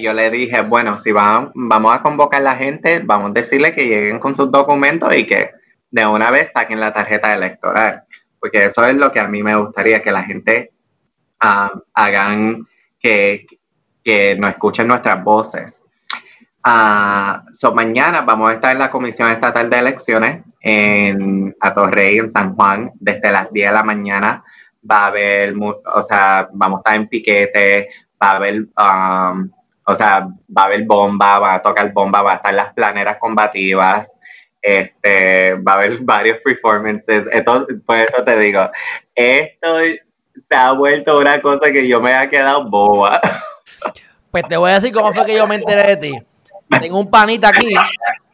yo 0.00 0.12
le 0.12 0.30
dije, 0.30 0.60
bueno, 0.62 0.96
si 0.98 1.12
van, 1.12 1.50
vamos 1.54 1.94
a 1.94 2.02
convocar 2.02 2.40
a 2.40 2.44
la 2.44 2.56
gente, 2.56 3.00
vamos 3.04 3.30
a 3.30 3.34
decirle 3.34 3.74
que 3.74 3.86
lleguen 3.86 4.18
con 4.18 4.34
sus 4.34 4.50
documentos 4.50 5.14
y 5.14 5.26
que 5.26 5.50
de 5.90 6.06
una 6.06 6.30
vez 6.30 6.50
saquen 6.52 6.80
la 6.80 6.92
tarjeta 6.92 7.34
electoral, 7.34 8.04
porque 8.38 8.64
eso 8.64 8.84
es 8.84 8.94
lo 8.94 9.10
que 9.10 9.20
a 9.20 9.28
mí 9.28 9.42
me 9.42 9.56
gustaría, 9.56 10.02
que 10.02 10.12
la 10.12 10.22
gente 10.22 10.72
ah, 11.40 11.72
hagan, 11.94 12.66
que, 12.98 13.46
que 14.04 14.36
nos 14.36 14.50
escuchen 14.50 14.86
nuestras 14.86 15.22
voces. 15.24 15.82
Uh, 16.62 17.40
so 17.54 17.72
mañana 17.72 18.20
vamos 18.20 18.50
a 18.50 18.54
estar 18.54 18.72
en 18.72 18.80
la 18.80 18.90
Comisión 18.90 19.30
Estatal 19.30 19.70
de 19.70 19.78
Elecciones 19.78 20.44
en 20.60 21.56
Atorrey, 21.58 22.18
en 22.18 22.28
San 22.30 22.52
Juan, 22.52 22.90
desde 23.00 23.32
las 23.32 23.50
10 23.50 23.68
de 23.68 23.72
la 23.72 23.82
mañana. 23.82 24.44
Va 24.88 25.04
a 25.04 25.06
haber, 25.06 25.54
o 25.58 26.02
sea, 26.02 26.48
vamos 26.52 26.78
a 26.78 26.80
estar 26.80 26.96
en 26.96 27.08
piquete, 27.08 27.88
va 28.22 28.30
a 28.32 28.36
haber 28.36 28.66
um, 28.76 29.50
o 29.84 29.94
sea, 29.94 30.28
va 30.56 30.62
a 30.62 30.64
haber 30.66 30.84
bomba, 30.84 31.38
va 31.38 31.54
a 31.54 31.62
tocar 31.62 31.92
bomba, 31.92 32.22
va 32.22 32.32
a 32.32 32.36
estar 32.36 32.54
las 32.54 32.72
planeras 32.74 33.16
combativas, 33.18 34.10
este, 34.60 35.54
va 35.54 35.72
a 35.72 35.76
haber 35.76 35.98
varios 36.00 36.38
performances. 36.44 37.26
Esto, 37.32 37.66
por 37.84 37.98
eso 37.98 38.24
te 38.24 38.38
digo, 38.38 38.70
esto 39.14 39.78
se 40.48 40.56
ha 40.56 40.72
vuelto 40.72 41.18
una 41.18 41.40
cosa 41.40 41.70
que 41.70 41.86
yo 41.86 42.00
me 42.00 42.14
ha 42.14 42.28
quedado 42.28 42.68
boba. 42.68 43.20
Pues 44.30 44.44
te 44.48 44.56
voy 44.56 44.70
a 44.70 44.74
decir 44.74 44.92
cómo 44.92 45.12
fue 45.12 45.26
que 45.26 45.36
yo 45.36 45.46
me 45.46 45.56
enteré 45.56 45.88
de 45.88 45.96
ti. 45.96 46.12
Tengo 46.80 47.00
un 47.00 47.10
panita 47.10 47.48
aquí 47.48 47.74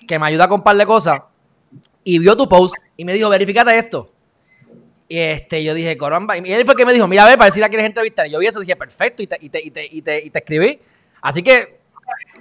que 0.07 0.19
me 0.19 0.27
ayuda 0.27 0.45
a 0.45 0.49
comparle 0.49 0.85
cosas 0.85 1.21
y 2.05 2.19
vio 2.19 2.37
tu 2.37 2.49
post 2.49 2.77
y 2.97 3.05
me 3.05 3.15
dijo, 3.15 3.29
verifícate 3.29 3.77
esto. 3.77 4.13
Y 5.09 5.19
este, 5.19 5.63
yo 5.63 5.73
dije, 5.75 5.97
caramba. 5.97 6.37
Y 6.37 6.53
él 6.53 6.65
fue 6.65 6.75
que 6.75 6.85
me 6.85 6.93
dijo, 6.93 7.07
mira, 7.07 7.23
a 7.23 7.27
ver, 7.27 7.37
para 7.37 7.47
ver 7.47 7.53
si 7.53 7.61
la 7.61 7.69
quieres 7.69 7.87
entrevistar. 7.87 8.27
Y 8.27 8.31
yo 8.31 8.39
vi 8.39 8.47
eso 8.47 8.61
dije, 8.61 8.77
perfecto, 8.77 9.23
y 9.23 9.27
te, 9.27 9.39
y 9.41 9.49
te, 9.49 9.65
y 9.65 9.71
te, 9.71 9.87
y 9.87 10.03
te, 10.03 10.25
y 10.27 10.31
te 10.31 10.39
escribí. 10.39 10.81
Así 11.21 11.43
que 11.43 11.77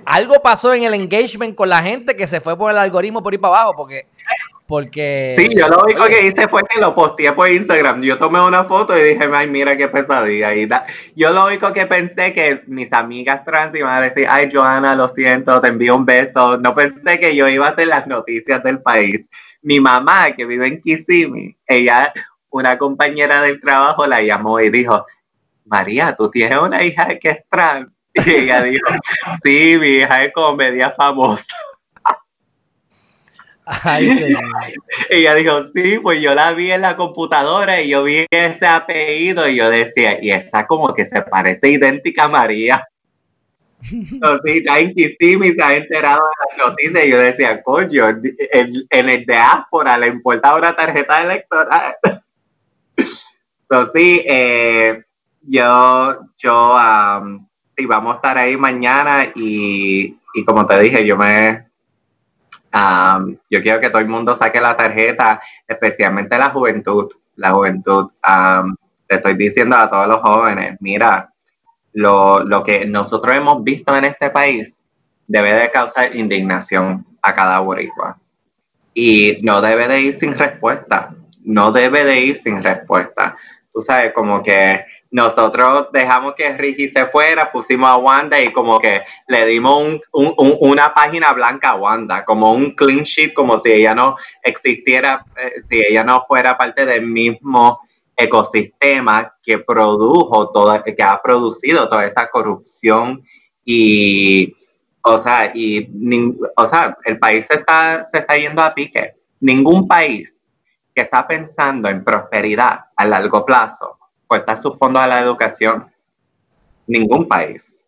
algo 0.06 0.36
pasó 0.42 0.74
en 0.74 0.84
el 0.84 0.94
engagement 0.94 1.56
con 1.56 1.70
la 1.70 1.82
gente 1.82 2.16
que 2.16 2.28
se 2.28 2.42
fue 2.42 2.58
por 2.58 2.72
el 2.72 2.78
algoritmo 2.78 3.24
por 3.24 3.34
ir 3.34 3.40
para 3.40 3.56
abajo, 3.56 3.74
porque. 3.76 4.04
porque 4.68 5.36
sí, 5.38 5.56
yo 5.56 5.68
lo 5.68 5.84
único 5.84 6.06
que 6.06 6.28
hice 6.28 6.48
fue 6.48 6.64
que 6.64 6.80
lo 6.80 6.94
posteé 6.94 7.32
por 7.34 7.50
Instagram. 7.50 8.02
Yo 8.04 8.18
tomé 8.18 8.40
una 8.40 8.66
foto 8.66 8.96
y 8.98 9.02
dije, 9.02 9.28
ay, 9.34 9.48
mira 9.48 9.76
qué 9.76 9.88
pesadilla. 9.88 10.54
Y 10.54 10.70
yo 11.16 11.32
lo 11.32 11.46
único 11.46 11.74
que 11.74 11.88
pensé 11.88 12.34
que 12.34 12.62
mis 12.68 12.94
amigas 12.94 13.44
trans 13.44 13.76
iban 13.76 13.98
a 13.98 14.02
decir, 14.02 14.28
ay, 14.30 14.50
Johanna, 14.54 14.96
lo 14.96 15.10
siento, 15.10 15.60
te 15.60 15.70
envío 15.70 15.96
un 15.96 16.06
beso. 16.06 16.58
No 16.58 16.76
pensé 16.76 17.20
que 17.20 17.36
yo 17.36 17.48
iba 17.48 17.68
a 17.68 17.72
hacer 17.72 17.88
las 17.88 18.06
noticias 18.06 18.64
del 18.64 18.82
país. 18.82 19.28
Mi 19.64 19.80
mamá, 19.80 20.34
que 20.34 20.46
vive 20.46 20.68
en 20.68 20.82
Kissimmee, 20.82 21.58
ella, 21.66 22.14
una 22.52 22.78
compañera 22.78 23.42
del 23.42 23.60
trabajo, 23.60 24.06
la 24.06 24.22
llamó 24.22 24.60
y 24.60 24.70
dijo, 24.70 25.06
María, 25.66 26.16
tú 26.16 26.30
tienes 26.30 26.60
una 26.60 26.84
hija 26.84 27.08
que 27.20 27.30
es 27.32 27.50
trans. 27.50 27.95
Y 28.26 28.30
ella 28.30 28.64
dijo, 28.64 28.88
sí, 29.44 29.78
mi 29.80 29.88
hija 29.88 30.24
es 30.24 30.34
comedia 30.34 30.92
famosa. 30.92 31.56
Ay, 33.66 34.10
ella 35.10 35.34
dijo, 35.34 35.64
sí, 35.74 36.00
pues 36.00 36.22
yo 36.22 36.36
la 36.36 36.54
vi 36.54 36.72
en 36.72 36.82
la 36.82 36.96
computadora 36.96 37.82
y 37.82 37.90
yo 37.90 38.04
vi 38.04 38.26
ese 38.30 38.66
apellido 38.66 39.50
y 39.50 39.56
yo 39.56 39.70
decía, 39.70 40.20
y 40.22 40.30
esa 40.30 40.68
como 40.68 40.94
que 40.94 41.06
se 41.06 41.22
parece 41.24 41.70
idéntica 41.70 42.26
a 42.26 42.28
María. 42.28 42.88
Entonces, 43.92 44.64
ya 44.66 44.78
Kissimmee 44.78 45.54
se 45.54 45.64
ha 45.64 45.76
enterado 45.76 46.22
de 46.22 46.58
las 46.58 46.70
noticias 46.70 47.06
y 47.06 47.10
yo 47.10 47.18
decía, 47.20 47.62
coño, 47.64 48.10
en, 48.10 48.86
en 48.90 49.10
el 49.10 49.26
diáspora 49.26 49.98
le 49.98 50.08
importa 50.08 50.56
una 50.56 50.76
tarjeta 50.76 51.24
electoral. 51.24 51.96
Entonces, 53.70 53.92
sí, 53.96 54.24
eh, 54.26 55.04
yo, 55.42 56.20
yo, 56.38 56.76
sí, 57.76 57.86
vamos 57.86 58.14
a 58.14 58.16
estar 58.18 58.38
ahí 58.38 58.58
mañana 58.58 59.32
y, 59.36 60.18
y 60.34 60.46
como 60.46 60.66
te 60.66 60.80
dije, 60.80 61.06
yo 61.06 61.18
me, 61.18 61.66
yo 63.50 63.62
quiero 63.62 63.80
que 63.80 63.90
todo 63.90 64.00
el 64.00 64.08
mundo 64.08 64.36
saque 64.36 64.60
la 64.60 64.76
tarjeta, 64.76 65.42
especialmente 65.68 66.38
la 66.38 66.50
juventud, 66.50 67.12
la 67.36 67.52
juventud. 67.52 68.12
le 69.08 69.16
estoy 69.16 69.36
diciendo 69.36 69.76
a 69.76 69.90
todos 69.90 70.08
los 70.08 70.20
jóvenes, 70.22 70.78
mira, 70.80 71.32
lo, 71.94 72.44
lo, 72.44 72.64
que 72.64 72.86
nosotros 72.86 73.36
hemos 73.36 73.64
visto 73.64 73.96
en 73.96 74.06
este 74.06 74.30
país 74.30 74.84
debe 75.28 75.54
de 75.54 75.72
causar 75.72 76.16
indignación 76.16 77.06
a 77.22 77.34
cada 77.34 77.60
boricua. 77.60 78.18
Y 78.94 79.40
no 79.42 79.62
debe 79.62 79.88
de 79.88 80.02
ir 80.02 80.14
sin 80.14 80.38
respuesta, 80.38 81.16
no 81.44 81.72
debe 81.72 82.04
de 82.04 82.20
ir 82.22 82.36
sin 82.36 82.62
respuesta. 82.62 83.38
Tú 83.74 83.82
sabes, 83.82 84.14
como 84.14 84.42
que 84.44 84.86
nosotros 85.12 85.88
dejamos 85.94 86.36
que 86.36 86.58
Ricky 86.58 86.90
se 86.90 87.06
fuera, 87.08 87.52
pusimos 87.52 87.90
a 87.90 87.98
Wanda 87.98 88.42
y 88.42 88.52
como 88.52 88.80
que 88.80 89.02
le 89.28 89.46
dimos 89.46 90.02
una 90.12 90.94
página 90.94 91.32
blanca 91.32 91.70
a 91.70 91.76
Wanda, 91.76 92.26
como 92.26 92.52
un 92.54 92.72
clean 92.76 93.04
sheet, 93.04 93.34
como 93.34 93.58
si 93.60 93.72
ella 93.72 93.96
no 93.96 94.18
existiera, 94.44 95.26
eh, 95.38 95.62
si 95.68 95.80
ella 95.80 96.04
no 96.04 96.24
fuera 96.26 96.58
parte 96.58 96.86
del 96.86 97.06
mismo 97.06 97.80
ecosistema 98.18 99.34
que 99.44 99.60
produjo 99.60 100.52
toda, 100.52 100.84
que 100.84 100.96
ha 101.04 101.22
producido 101.22 101.88
toda 101.88 102.06
esta 102.06 102.30
corrupción 102.30 103.24
y, 103.64 104.54
o 105.02 105.18
sea, 105.18 105.52
y, 105.54 105.90
o 106.58 106.68
sea, 106.68 106.98
el 107.06 107.20
país 107.20 107.46
se 107.46 107.56
está, 107.56 108.06
se 108.06 108.20
está 108.20 108.38
yendo 108.38 108.62
a 108.62 108.74
pique. 108.74 109.16
Ningún 109.40 109.88
país 109.88 110.36
que 110.94 111.02
está 111.02 111.28
pensando 111.28 111.90
en 111.90 112.04
prosperidad 112.04 112.86
a 112.96 113.06
largo 113.06 113.46
plazo 113.46 113.98
corta 114.28 114.58
sus 114.58 114.78
fondos 114.78 115.02
a 115.02 115.08
la 115.08 115.20
educación. 115.20 115.92
Ningún 116.88 117.28
país. 117.28 117.86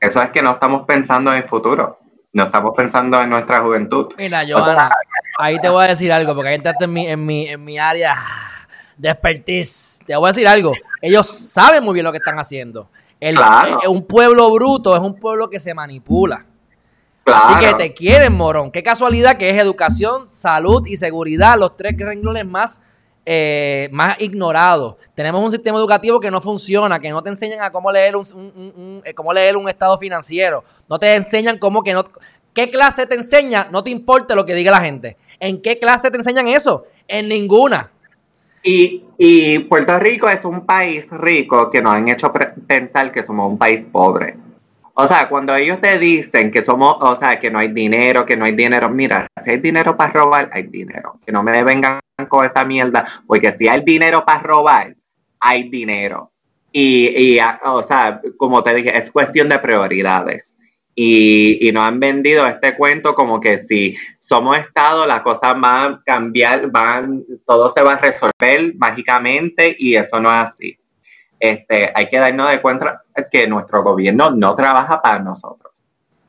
Eso 0.00 0.22
es 0.22 0.30
que 0.30 0.42
no 0.42 0.52
estamos 0.52 0.86
pensando 0.86 1.32
en 1.32 1.42
el 1.42 1.48
futuro. 1.48 1.98
No 2.32 2.44
estamos 2.44 2.72
pensando 2.76 3.20
en 3.22 3.30
nuestra 3.30 3.60
juventud. 3.60 4.12
Mira, 4.16 4.44
Joana, 4.46 4.90
ahí 5.38 5.58
te 5.60 5.68
voy 5.68 5.84
a 5.84 5.88
decir 5.88 6.12
algo, 6.12 6.34
porque 6.34 6.50
ahí 6.50 6.54
entraste 6.56 6.84
en 6.84 6.92
mi, 6.92 7.06
en 7.06 7.24
mi, 7.24 7.48
en 7.48 7.64
mi 7.64 7.78
área 7.78 8.14
de 8.96 9.08
expertise. 9.08 10.00
Te 10.06 10.14
voy 10.16 10.26
a 10.26 10.30
decir 10.30 10.46
algo. 10.46 10.72
Ellos 11.00 11.26
saben 11.26 11.82
muy 11.82 11.94
bien 11.94 12.04
lo 12.04 12.12
que 12.12 12.18
están 12.18 12.38
haciendo. 12.38 12.90
El, 13.18 13.36
un 13.88 14.06
pueblo 14.06 14.50
bruto 14.52 14.94
es 14.94 15.00
un 15.00 15.18
pueblo 15.18 15.48
que 15.48 15.58
se 15.58 15.74
manipula. 15.74 16.44
Y 17.26 17.60
que 17.60 17.74
te 17.74 17.92
quieren, 17.92 18.32
morón. 18.32 18.70
Qué 18.70 18.82
casualidad 18.82 19.36
que 19.36 19.50
es 19.50 19.56
educación, 19.58 20.26
salud 20.26 20.86
y 20.86 20.96
seguridad, 20.96 21.58
los 21.58 21.76
tres 21.76 21.94
renglones 21.98 22.46
más 22.46 22.80
eh, 23.24 23.88
más 23.92 24.20
ignorados. 24.20 24.96
Tenemos 25.14 25.44
un 25.44 25.50
sistema 25.50 25.78
educativo 25.78 26.20
que 26.20 26.30
no 26.30 26.40
funciona, 26.40 26.98
que 26.98 27.10
no 27.10 27.22
te 27.22 27.28
enseñan 27.28 27.60
a 27.62 27.70
cómo 27.70 27.92
leer 27.92 28.16
un, 28.16 29.02
eh, 29.04 29.14
cómo 29.14 29.32
leer 29.32 29.56
un 29.56 29.68
estado 29.68 29.98
financiero. 29.98 30.64
No 30.88 30.98
te 30.98 31.14
enseñan 31.14 31.58
cómo 31.58 31.82
que 31.82 31.92
no... 31.92 32.04
¿Qué 32.54 32.70
clase 32.70 33.06
te 33.06 33.14
enseña? 33.14 33.68
No 33.70 33.84
te 33.84 33.90
importa 33.90 34.34
lo 34.34 34.44
que 34.44 34.54
diga 34.54 34.72
la 34.72 34.80
gente. 34.80 35.16
¿En 35.38 35.62
qué 35.62 35.78
clase 35.78 36.10
te 36.10 36.16
enseñan 36.16 36.48
eso? 36.48 36.86
En 37.06 37.28
ninguna. 37.28 37.90
Y, 38.62 39.04
y 39.16 39.58
Puerto 39.60 39.98
Rico 39.98 40.28
es 40.28 40.44
un 40.44 40.66
país 40.66 41.08
rico 41.10 41.70
que 41.70 41.80
nos 41.80 41.92
han 41.92 42.08
hecho 42.08 42.32
pensar 42.66 43.12
que 43.12 43.22
somos 43.22 43.50
un 43.50 43.58
país 43.58 43.86
pobre. 43.90 44.36
O 44.94 45.06
sea, 45.06 45.28
cuando 45.28 45.54
ellos 45.54 45.80
te 45.80 45.96
dicen 45.96 46.50
que 46.50 46.60
somos, 46.60 46.96
o 47.00 47.14
sea, 47.14 47.38
que 47.38 47.52
no 47.52 47.60
hay 47.60 47.68
dinero, 47.68 48.26
que 48.26 48.36
no 48.36 48.44
hay 48.44 48.52
dinero, 48.56 48.88
mira, 48.88 49.28
si 49.44 49.50
hay 49.50 49.58
dinero 49.58 49.96
para 49.96 50.12
robar, 50.12 50.50
hay 50.52 50.64
dinero. 50.64 51.20
Que 51.24 51.30
no 51.30 51.44
me 51.44 51.62
vengan 51.62 52.00
con 52.26 52.44
esa 52.44 52.64
mierda, 52.64 53.04
porque 53.26 53.52
si 53.52 53.68
hay 53.68 53.82
dinero 53.82 54.24
para 54.24 54.40
robar, 54.40 54.96
hay 55.40 55.68
dinero. 55.68 56.32
Y, 56.72 57.36
y, 57.36 57.40
o 57.64 57.82
sea, 57.82 58.20
como 58.36 58.62
te 58.62 58.74
dije, 58.74 58.96
es 58.96 59.10
cuestión 59.10 59.48
de 59.48 59.58
prioridades. 59.58 60.54
Y, 60.94 61.66
y 61.66 61.70
nos 61.70 61.84
han 61.84 62.00
vendido 62.00 62.44
este 62.46 62.76
cuento 62.76 63.14
como 63.14 63.40
que 63.40 63.58
si 63.58 63.94
somos 64.18 64.58
Estado, 64.58 65.06
las 65.06 65.22
cosas 65.22 65.58
van 65.60 65.92
a 65.92 66.02
cambiar, 66.04 66.68
van, 66.70 67.24
todo 67.46 67.70
se 67.70 67.82
va 67.82 67.92
a 67.92 68.00
resolver 68.00 68.74
mágicamente 68.76 69.76
y 69.78 69.94
eso 69.94 70.20
no 70.20 70.28
es 70.28 70.50
así 70.50 70.78
este, 71.40 71.92
hay 71.94 72.08
que 72.08 72.18
darnos 72.18 72.58
cuenta 72.58 73.02
que 73.30 73.46
nuestro 73.46 73.82
gobierno 73.82 74.30
no 74.30 74.54
trabaja 74.54 75.00
para 75.00 75.20
nosotros. 75.20 75.72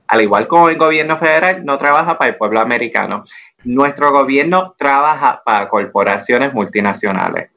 Al 0.07 0.21
igual 0.21 0.47
como 0.47 0.69
el 0.69 0.77
gobierno 0.77 1.17
federal 1.17 1.63
no 1.65 1.77
trabaja 1.77 2.17
para 2.17 2.31
el 2.31 2.37
pueblo 2.37 2.59
americano. 2.59 3.23
Nuestro 3.63 4.11
gobierno 4.11 4.75
trabaja 4.77 5.41
para 5.43 5.67
corporaciones 5.67 6.53
multinacionales. 6.53 7.49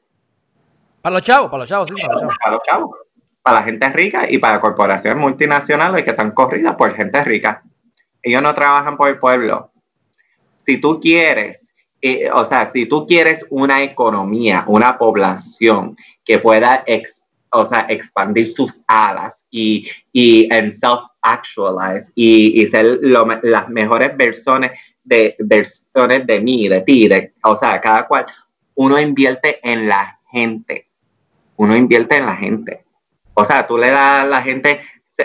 Para 1.01 1.13
los 1.13 1.21
chavos, 1.21 1.49
para 1.49 1.59
los 1.59 1.69
chavos, 1.69 1.89
sí, 1.89 1.95
para 1.95 2.13
los 2.13 2.21
chavos. 2.21 2.37
Para 2.39 2.55
los 2.55 2.63
chavos. 2.63 2.97
Para 3.41 3.59
la 3.59 3.63
gente 3.63 3.89
rica 3.89 4.25
y 4.29 4.37
para 4.37 4.61
corporaciones 4.61 5.21
multinacionales 5.21 6.03
que 6.03 6.11
están 6.11 6.31
corridas 6.31 6.75
por 6.75 6.93
gente 6.93 7.23
rica. 7.23 7.61
Ellos 8.21 8.41
no 8.41 8.53
trabajan 8.53 8.95
por 8.95 9.09
el 9.09 9.19
pueblo. 9.19 9.71
Si 10.65 10.77
tú 10.77 10.99
quieres, 10.99 11.73
eh, 12.01 12.29
o 12.31 12.45
sea, 12.45 12.65
si 12.65 12.85
tú 12.85 13.05
quieres 13.05 13.45
una 13.49 13.83
economía, 13.83 14.63
una 14.67 14.97
población 14.97 15.97
que 16.23 16.39
pueda 16.39 16.83
o 17.51 17.65
sea, 17.65 17.85
expandir 17.89 18.47
sus 18.47 18.81
alas 18.87 19.45
y, 19.51 19.87
en 20.13 20.71
self-actualize 20.71 22.11
y, 22.15 22.65
ser 22.67 22.99
las 23.01 23.69
mejores 23.69 24.17
versiones 24.17 24.71
de, 25.03 25.35
versiones 25.39 26.25
de 26.25 26.39
mí, 26.39 26.67
de 26.67 26.81
ti, 26.81 27.07
de, 27.07 27.33
o 27.43 27.55
sea, 27.55 27.79
cada 27.81 28.07
cual, 28.07 28.25
uno 28.75 28.99
invierte 28.99 29.59
en 29.63 29.87
la 29.87 30.19
gente, 30.31 30.87
uno 31.57 31.75
invierte 31.75 32.15
en 32.17 32.25
la 32.25 32.35
gente. 32.35 32.83
O 33.33 33.43
sea, 33.45 33.65
tú 33.65 33.77
le 33.77 33.89
das 33.89 34.21
a 34.21 34.25
la 34.25 34.41
gente, 34.41 34.79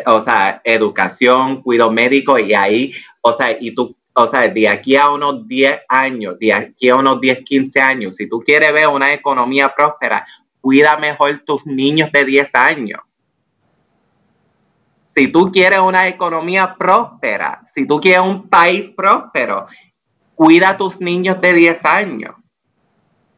o 0.07 0.21
sea, 0.21 0.61
educación, 0.65 1.63
cuidado 1.63 1.91
médico 1.91 2.39
y 2.39 2.55
ahí, 2.55 2.93
o 3.21 3.33
sea, 3.33 3.57
y 3.59 3.75
tú 3.75 3.97
o 4.21 4.27
sea, 4.27 4.49
de 4.49 4.69
aquí 4.69 4.97
a 4.97 5.11
unos 5.11 5.47
10 5.47 5.83
años, 5.89 6.39
de 6.41 6.53
aquí 6.53 6.89
a 6.89 6.97
unos 6.97 7.21
10, 7.21 7.45
15 7.45 7.81
años, 7.81 8.17
si 8.17 8.29
tú 8.29 8.41
quieres 8.41 8.73
ver 8.73 8.89
una 8.89 9.13
economía 9.13 9.69
próspera, 9.69 10.27
cuida 10.61 10.97
mejor 10.97 11.39
tus 11.47 11.65
niños 11.67 12.11
de 12.11 12.25
10 12.25 12.53
años. 12.57 13.01
Si 15.19 15.27
tú 15.27 15.51
quieres 15.51 15.81
una 15.81 16.07
economía 16.07 16.77
próspera, 16.79 17.63
si 17.75 17.85
tú 17.85 18.01
quieres 18.01 18.21
un 18.21 18.49
país 18.49 18.89
próspero, 18.91 19.67
cuida 20.37 20.69
a 20.69 20.77
tus 20.77 21.01
niños 21.01 21.41
de 21.41 21.55
10 21.55 21.85
años. 21.87 22.37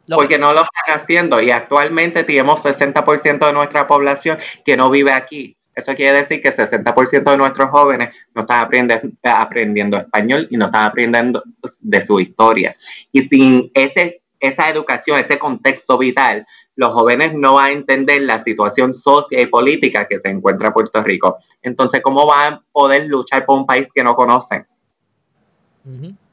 porque 0.07 0.39
no 0.39 0.53
lo 0.53 0.63
están 0.63 1.01
haciendo 1.01 1.41
y 1.41 1.51
actualmente 1.51 2.25
tenemos 2.25 2.63
60% 2.63 3.47
de 3.47 3.53
nuestra 3.55 3.87
población 3.87 4.39
que 4.63 4.77
no 4.77 4.91
vive 4.91 5.13
aquí. 5.13 5.57
Eso 5.75 5.95
quiere 5.95 6.19
decir 6.19 6.43
que 6.43 6.53
60% 6.53 7.31
de 7.31 7.37
nuestros 7.39 7.71
jóvenes 7.71 8.15
no 8.35 8.43
están 8.43 8.65
aprendiendo, 8.65 9.09
aprendiendo 9.23 9.97
español 9.97 10.49
y 10.51 10.59
no 10.59 10.67
están 10.67 10.85
aprendiendo 10.85 11.43
de 11.81 12.03
su 12.05 12.21
historia. 12.21 12.77
Y 13.11 13.23
sin 13.23 13.71
ese, 13.73 14.21
esa 14.39 14.69
educación, 14.69 15.19
ese 15.19 15.39
contexto 15.39 15.97
vital, 15.97 16.47
los 16.77 16.93
jóvenes 16.93 17.35
no 17.35 17.55
van 17.55 17.67
a 17.67 17.73
entender 17.73 18.23
la 18.23 18.43
situación 18.43 18.95
social 18.95 19.43
y 19.43 19.47
política 19.47 20.07
que 20.07 20.21
se 20.21 20.29
encuentra 20.29 20.73
Puerto 20.73 21.03
Rico. 21.03 21.39
Entonces, 21.63 22.01
¿cómo 22.03 22.27
van 22.27 22.55
a 22.55 22.63
poder 22.73 23.07
luchar 23.07 23.45
por 23.45 23.59
un 23.59 23.67
país 23.67 23.89
que 23.95 24.03
no 24.03 24.15
conocen? 24.15 24.67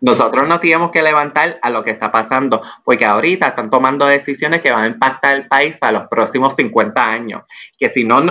Nosotros 0.01 0.47
nos 0.47 0.59
tenemos 0.59 0.91
que 0.91 1.01
levantar 1.01 1.57
a 1.61 1.69
lo 1.69 1.83
que 1.83 1.91
está 1.91 2.11
pasando, 2.11 2.61
porque 2.83 3.05
ahorita 3.05 3.47
están 3.47 3.69
tomando 3.69 4.05
decisiones 4.05 4.61
que 4.61 4.71
van 4.71 4.83
a 4.83 4.87
impactar 4.87 5.35
el 5.35 5.47
país 5.47 5.77
para 5.77 5.99
los 5.99 6.07
próximos 6.07 6.55
50 6.55 7.01
años. 7.01 7.43
Que 7.77 7.89
si 7.89 8.03
no, 8.03 8.21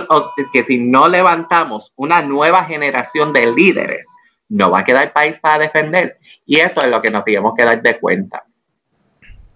que 0.53 0.63
si 0.63 0.77
no 0.77 1.07
levantamos 1.07 1.91
una 1.95 2.21
nueva 2.21 2.63
generación 2.65 3.33
de 3.33 3.51
líderes, 3.51 4.05
no 4.49 4.71
va 4.71 4.79
a 4.79 4.83
quedar 4.83 5.05
el 5.05 5.11
país 5.11 5.39
para 5.39 5.59
defender. 5.59 6.17
Y 6.45 6.59
esto 6.59 6.81
es 6.81 6.89
lo 6.89 7.01
que 7.01 7.11
nos 7.11 7.25
tenemos 7.25 7.53
que 7.55 7.65
dar 7.65 7.81
de 7.81 7.99
cuenta. 7.99 8.43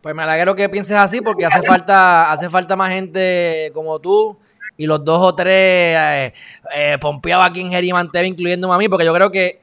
Pues 0.01 0.15
me 0.15 0.23
alegro 0.23 0.55
que 0.55 0.67
pienses 0.67 0.97
así 0.97 1.21
porque 1.21 1.45
hace 1.45 1.61
falta, 1.61 2.31
hace 2.31 2.49
falta 2.49 2.75
más 2.75 2.91
gente 2.91 3.71
como 3.73 3.99
tú 3.99 4.37
y 4.75 4.87
los 4.87 5.05
dos 5.05 5.21
o 5.21 5.35
tres 5.35 5.53
eh, 5.53 6.33
eh, 6.75 6.97
pompeados 6.99 7.45
aquí 7.45 7.61
en 7.61 7.69
Geriman 7.69 8.11
TV, 8.11 8.27
incluyéndome 8.27 8.73
a 8.73 8.77
mí, 8.79 8.89
porque 8.89 9.05
yo 9.05 9.13
creo 9.13 9.29
que 9.29 9.61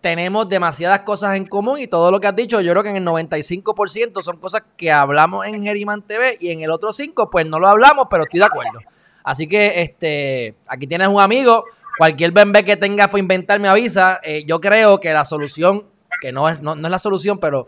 tenemos 0.00 0.48
demasiadas 0.48 1.00
cosas 1.00 1.36
en 1.36 1.44
común 1.44 1.78
y 1.80 1.88
todo 1.88 2.10
lo 2.10 2.20
que 2.20 2.28
has 2.28 2.36
dicho, 2.36 2.60
yo 2.60 2.70
creo 2.70 2.84
que 2.84 2.90
en 2.90 2.96
el 2.96 3.04
95% 3.04 4.22
son 4.22 4.36
cosas 4.38 4.62
que 4.76 4.92
hablamos 4.92 5.44
en 5.46 5.62
Geriman 5.62 6.02
TV 6.02 6.38
y 6.40 6.50
en 6.50 6.60
el 6.60 6.70
otro 6.70 6.90
5% 6.90 7.28
pues 7.30 7.46
no 7.46 7.58
lo 7.58 7.68
hablamos, 7.68 8.06
pero 8.08 8.22
estoy 8.22 8.40
de 8.40 8.46
acuerdo. 8.46 8.78
Así 9.24 9.48
que 9.48 9.82
este, 9.82 10.54
aquí 10.68 10.86
tienes 10.86 11.08
un 11.08 11.20
amigo, 11.20 11.64
cualquier 11.98 12.32
bebé 12.32 12.64
que 12.64 12.76
tengas 12.76 13.08
por 13.08 13.18
inventar 13.18 13.58
me 13.58 13.68
avisa. 13.68 14.20
Eh, 14.22 14.44
yo 14.46 14.60
creo 14.60 15.00
que 15.00 15.12
la 15.12 15.24
solución, 15.24 15.84
que 16.20 16.32
no 16.32 16.48
es, 16.48 16.62
no, 16.62 16.76
no 16.76 16.86
es 16.86 16.90
la 16.90 16.98
solución, 16.98 17.38
pero 17.38 17.66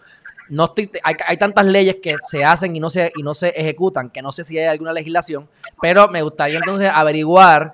no 0.53 0.65
estoy, 0.65 0.91
hay, 1.03 1.37
tantas 1.39 1.65
leyes 1.65 1.97
que 2.03 2.17
se 2.19 2.45
hacen 2.45 2.77
y 2.77 2.81
no 2.81 2.91
se, 2.91 3.11
y 3.17 3.23
no 3.23 3.33
se 3.33 3.49
ejecutan, 3.49 4.11
que 4.11 4.21
no 4.21 4.31
sé 4.31 4.45
si 4.45 4.59
hay 4.59 4.67
alguna 4.67 4.93
legislación, 4.93 5.49
pero 5.81 6.09
me 6.09 6.21
gustaría 6.21 6.59
entonces 6.59 6.91
averiguar 6.93 7.73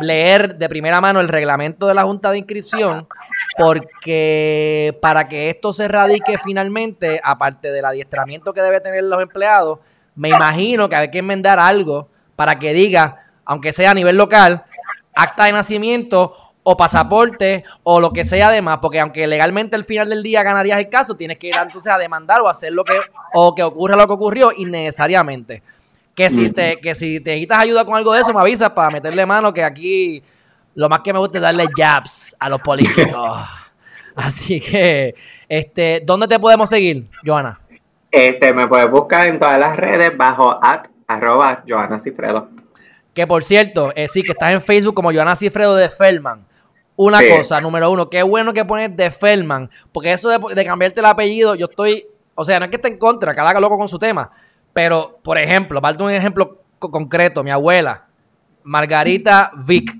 leer 0.00 0.56
de 0.56 0.68
primera 0.68 1.00
mano 1.00 1.20
el 1.20 1.28
reglamento 1.28 1.86
de 1.86 1.94
la 1.94 2.02
Junta 2.02 2.32
de 2.32 2.38
Inscripción, 2.38 3.06
porque 3.56 4.98
para 5.00 5.28
que 5.28 5.50
esto 5.50 5.72
se 5.72 5.86
radique 5.86 6.36
finalmente, 6.38 7.20
aparte 7.22 7.70
del 7.70 7.84
adiestramiento 7.84 8.52
que 8.52 8.60
deben 8.60 8.82
tener 8.82 9.04
los 9.04 9.22
empleados, 9.22 9.78
me 10.16 10.30
imagino 10.30 10.88
que 10.88 10.96
hay 10.96 11.10
que 11.12 11.18
enmendar 11.18 11.60
algo 11.60 12.08
para 12.34 12.58
que 12.58 12.72
diga, 12.72 13.24
aunque 13.44 13.72
sea 13.72 13.92
a 13.92 13.94
nivel 13.94 14.16
local, 14.16 14.64
acta 15.14 15.44
de 15.44 15.52
nacimiento 15.52 16.34
o 16.68 16.76
pasaporte 16.76 17.62
o 17.84 18.00
lo 18.00 18.12
que 18.12 18.24
sea 18.24 18.48
además, 18.48 18.78
porque 18.82 18.98
aunque 18.98 19.28
legalmente 19.28 19.76
al 19.76 19.84
final 19.84 20.08
del 20.08 20.24
día 20.24 20.42
ganarías 20.42 20.80
el 20.80 20.88
caso, 20.88 21.16
tienes 21.16 21.38
que 21.38 21.46
ir 21.46 21.54
entonces 21.56 21.92
a 21.92 21.96
demandar 21.96 22.40
o 22.40 22.48
hacer 22.48 22.72
lo 22.72 22.82
que 22.84 22.98
o 23.34 23.54
que 23.54 23.62
ocurra 23.62 23.94
lo 23.94 24.04
que 24.08 24.12
ocurrió 24.12 24.50
innecesariamente. 24.50 25.62
Que 26.12 26.28
si 26.28 26.50
te 26.50 26.80
que 26.80 26.96
si 26.96 27.20
te 27.20 27.30
necesitas 27.30 27.60
ayuda 27.60 27.84
con 27.84 27.94
algo 27.94 28.12
de 28.12 28.22
eso, 28.22 28.34
me 28.34 28.40
avisas 28.40 28.70
para 28.70 28.90
meterle 28.90 29.24
mano 29.24 29.54
que 29.54 29.62
aquí 29.62 30.20
lo 30.74 30.88
más 30.88 31.02
que 31.02 31.12
me 31.12 31.20
gusta 31.20 31.38
es 31.38 31.42
darle 31.42 31.68
jabs 31.72 32.34
a 32.40 32.48
los 32.48 32.60
políticos. 32.60 33.14
Así 34.16 34.60
que 34.60 35.14
este, 35.48 36.02
¿dónde 36.04 36.26
te 36.26 36.40
podemos 36.40 36.68
seguir, 36.68 37.06
Joana? 37.24 37.60
Este, 38.10 38.52
me 38.52 38.66
puedes 38.66 38.90
buscar 38.90 39.28
en 39.28 39.38
todas 39.38 39.60
las 39.60 39.76
redes 39.76 40.16
bajo 40.16 40.58
at, 40.60 40.86
arroba 41.06 41.62
Joana 41.68 42.00
Cifredo. 42.00 42.48
Que 43.14 43.24
por 43.24 43.44
cierto, 43.44 43.92
eh, 43.94 44.08
sí, 44.08 44.24
que 44.24 44.32
estás 44.32 44.50
en 44.50 44.60
Facebook 44.60 44.96
como 44.96 45.12
Joana 45.12 45.36
Cifredo 45.36 45.76
de 45.76 45.88
Feldman. 45.88 46.44
Una 46.96 47.20
cosa, 47.28 47.60
número 47.60 47.90
uno, 47.90 48.08
qué 48.08 48.22
bueno 48.22 48.54
que 48.54 48.64
pones 48.64 48.96
de 48.96 49.10
Feldman, 49.10 49.68
porque 49.92 50.12
eso 50.12 50.30
de, 50.30 50.64
cambiarte 50.64 51.00
el 51.00 51.06
apellido, 51.06 51.54
yo 51.54 51.66
estoy, 51.66 52.06
o 52.34 52.44
sea, 52.44 52.58
no 52.58 52.64
es 52.64 52.70
que 52.70 52.76
esté 52.76 52.88
en 52.88 52.98
contra, 52.98 53.34
cada 53.34 53.60
loco 53.60 53.76
con 53.76 53.86
su 53.86 53.98
tema, 53.98 54.30
pero, 54.72 55.20
por 55.22 55.36
ejemplo, 55.36 55.80
falta 55.80 56.04
un 56.04 56.10
ejemplo 56.10 56.62
concreto, 56.78 57.44
mi 57.44 57.50
abuela, 57.50 58.06
Margarita 58.62 59.50
Vic, 59.66 59.94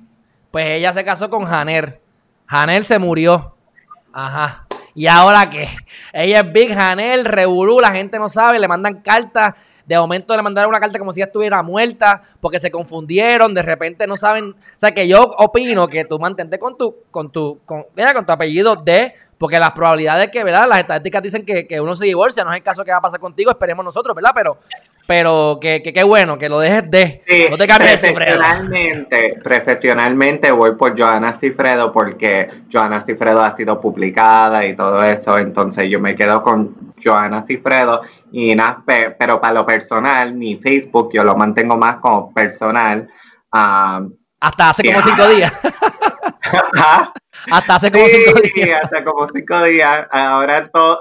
pues 0.50 0.66
ella 0.68 0.94
se 0.94 1.04
casó 1.04 1.28
con 1.28 1.44
Janer, 1.44 2.00
Janer 2.46 2.82
se 2.82 2.98
murió, 2.98 3.54
ajá, 4.10 4.66
¿y 4.94 5.06
ahora 5.06 5.50
qué? 5.50 5.68
Ella 6.14 6.40
es 6.40 6.52
Vic 6.52 6.72
Janel, 6.72 7.26
revolú, 7.26 7.78
la 7.78 7.92
gente 7.92 8.18
no 8.18 8.30
sabe, 8.30 8.58
le 8.58 8.68
mandan 8.68 9.02
cartas 9.02 9.54
de 9.86 9.96
momento 9.98 10.36
le 10.36 10.42
mandaron 10.42 10.68
una 10.68 10.80
carta 10.80 10.98
como 10.98 11.12
si 11.12 11.22
estuviera 11.22 11.62
muerta 11.62 12.22
porque 12.40 12.58
se 12.58 12.70
confundieron, 12.70 13.54
de 13.54 13.62
repente 13.62 14.06
no 14.06 14.16
saben, 14.16 14.50
o 14.50 14.78
sea 14.78 14.92
que 14.92 15.06
yo 15.06 15.30
opino 15.38 15.86
que 15.88 16.04
tú 16.04 16.18
mantente 16.18 16.58
con 16.58 16.76
tu, 16.76 16.96
con 17.10 17.30
tu, 17.30 17.60
con, 17.64 17.84
con 18.14 18.26
tu 18.26 18.32
apellido 18.32 18.76
de, 18.76 19.14
porque 19.38 19.58
las 19.58 19.72
probabilidades 19.72 20.28
que, 20.28 20.42
¿verdad? 20.42 20.66
Las 20.68 20.80
estadísticas 20.80 21.22
dicen 21.22 21.46
que, 21.46 21.66
que 21.66 21.80
uno 21.80 21.94
se 21.94 22.04
divorcia, 22.04 22.42
no 22.42 22.50
es 22.52 22.56
el 22.56 22.62
caso 22.62 22.84
que 22.84 22.90
va 22.90 22.98
a 22.98 23.02
pasar 23.02 23.20
contigo, 23.20 23.50
esperemos 23.50 23.84
nosotros, 23.84 24.14
¿verdad? 24.14 24.32
Pero 24.34 24.58
pero 25.06 25.58
que 25.60 25.82
qué 25.82 26.02
bueno, 26.02 26.36
que 26.36 26.48
lo 26.48 26.58
dejes 26.58 26.90
de. 26.90 27.22
no 27.50 27.56
te 27.56 27.66
cambies 27.66 28.00
profesionalmente, 28.00 29.38
profesionalmente 29.42 30.50
voy 30.50 30.74
por 30.74 30.98
Joana 30.98 31.32
Cifredo 31.32 31.92
porque 31.92 32.48
Joana 32.72 33.00
Cifredo 33.00 33.42
ha 33.42 33.54
sido 33.54 33.80
publicada 33.80 34.66
y 34.66 34.74
todo 34.74 35.02
eso, 35.02 35.38
entonces 35.38 35.88
yo 35.88 36.00
me 36.00 36.16
quedo 36.16 36.42
con 36.42 36.85
Joana 37.02 37.42
Cifredo 37.42 38.02
y 38.32 38.54
nada, 38.54 38.82
pero 39.18 39.40
para 39.40 39.54
lo 39.54 39.66
personal, 39.66 40.34
mi 40.34 40.56
Facebook 40.56 41.10
yo 41.12 41.24
lo 41.24 41.36
mantengo 41.36 41.76
más 41.76 41.96
como 41.96 42.32
personal. 42.32 43.08
hasta 43.50 44.70
hace 44.70 44.84
como 44.84 45.02
cinco 45.02 45.28
días. 45.28 45.52
hasta 47.50 47.74
hace 47.74 47.90
como 47.90 48.06
cinco 48.06 48.40
días. 48.54 48.84
hasta 48.84 49.04
como 49.04 49.28
cinco 49.28 49.62
días. 49.64 50.06
Ahora 50.10 50.68
todo, 50.68 51.00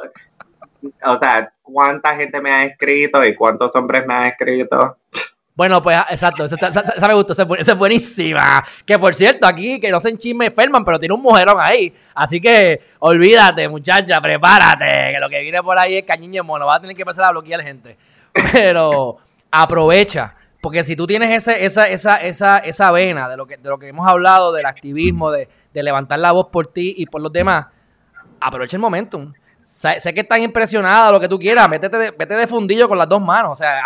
o 1.03 1.19
sea, 1.19 1.51
cuánta 1.61 2.15
gente 2.15 2.41
me 2.41 2.51
ha 2.51 2.65
escrito 2.65 3.23
y 3.23 3.35
cuántos 3.35 3.75
hombres 3.75 4.05
me 4.05 4.13
han 4.13 4.27
escrito. 4.27 4.97
Bueno, 5.55 5.81
pues 5.81 5.97
exacto, 6.09 6.43
esa, 6.43 7.07
me 7.07 7.13
gustó, 7.13 7.31
esa, 7.31 7.47
es 7.71 7.77
buenísima. 7.77 8.61
Que 8.85 8.99
por 8.99 9.15
cierto, 9.15 9.47
aquí, 9.47 9.79
que 9.79 9.89
no 9.89 10.01
se 10.01 10.09
enchisme 10.09 10.51
Ferman, 10.51 10.83
pero 10.83 10.99
tiene 10.99 11.15
un 11.15 11.21
mujerón 11.21 11.55
ahí. 11.59 11.93
Así 12.13 12.41
que 12.41 12.81
olvídate, 12.99 13.69
muchacha, 13.69 14.19
prepárate, 14.19 15.13
que 15.13 15.19
lo 15.19 15.29
que 15.29 15.39
viene 15.39 15.63
por 15.63 15.77
ahí 15.77 15.95
es 15.95 16.05
cañiño 16.05 16.43
mono. 16.43 16.65
Va 16.65 16.75
a 16.75 16.81
tener 16.81 16.93
que 16.93 17.03
empezar 17.03 17.23
a 17.23 17.31
bloquear 17.31 17.61
gente. 17.61 17.95
Pero 18.51 19.15
aprovecha, 19.49 20.35
porque 20.59 20.83
si 20.83 20.93
tú 20.97 21.07
tienes 21.07 21.31
ese, 21.31 21.63
esa, 21.63 21.87
esa, 21.87 22.17
esa, 22.17 22.57
esa 22.57 22.91
vena 22.91 23.29
de 23.29 23.37
lo, 23.37 23.45
que, 23.45 23.55
de 23.55 23.69
lo 23.69 23.79
que 23.79 23.87
hemos 23.87 24.05
hablado, 24.05 24.51
del 24.51 24.65
activismo, 24.65 25.31
de, 25.31 25.47
de 25.73 25.83
levantar 25.83 26.19
la 26.19 26.33
voz 26.33 26.47
por 26.51 26.67
ti 26.67 26.95
y 26.97 27.05
por 27.05 27.21
los 27.21 27.31
demás, 27.31 27.67
aprovecha 28.41 28.75
el 28.75 28.81
momentum 28.81 29.31
sé, 29.65 30.13
que 30.13 30.21
estás 30.21 30.39
impresionada, 30.39 31.11
lo 31.11 31.19
que 31.19 31.27
tú 31.27 31.39
quieras, 31.39 31.67
métete 31.67 31.97
de, 31.97 32.11
vete 32.11 32.35
de 32.35 32.47
fundillo 32.47 32.87
con 32.87 32.97
las 32.97 33.09
dos 33.09 33.21
manos. 33.21 33.53
O 33.53 33.55
sea, 33.55 33.81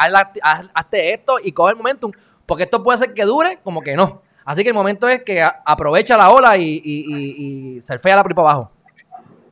hazte 0.74 1.14
esto 1.14 1.38
y 1.42 1.52
coge 1.52 1.72
el 1.72 1.78
momentum, 1.78 2.12
porque 2.46 2.64
esto 2.64 2.84
puede 2.84 2.98
ser 2.98 3.14
que 3.14 3.24
dure 3.24 3.60
como 3.64 3.82
que 3.82 3.96
no. 3.96 4.22
Así 4.46 4.64
que 4.64 4.70
el 4.70 4.76
momento 4.76 5.08
es 5.08 5.24
que 5.24 5.42
aprovecha 5.66 6.18
la 6.18 6.32
ola 6.32 6.58
y, 6.58 6.82
y, 6.84 7.76
y, 7.76 7.82
surfea 7.82 8.24
por 8.24 8.40
abajo. 8.40 8.72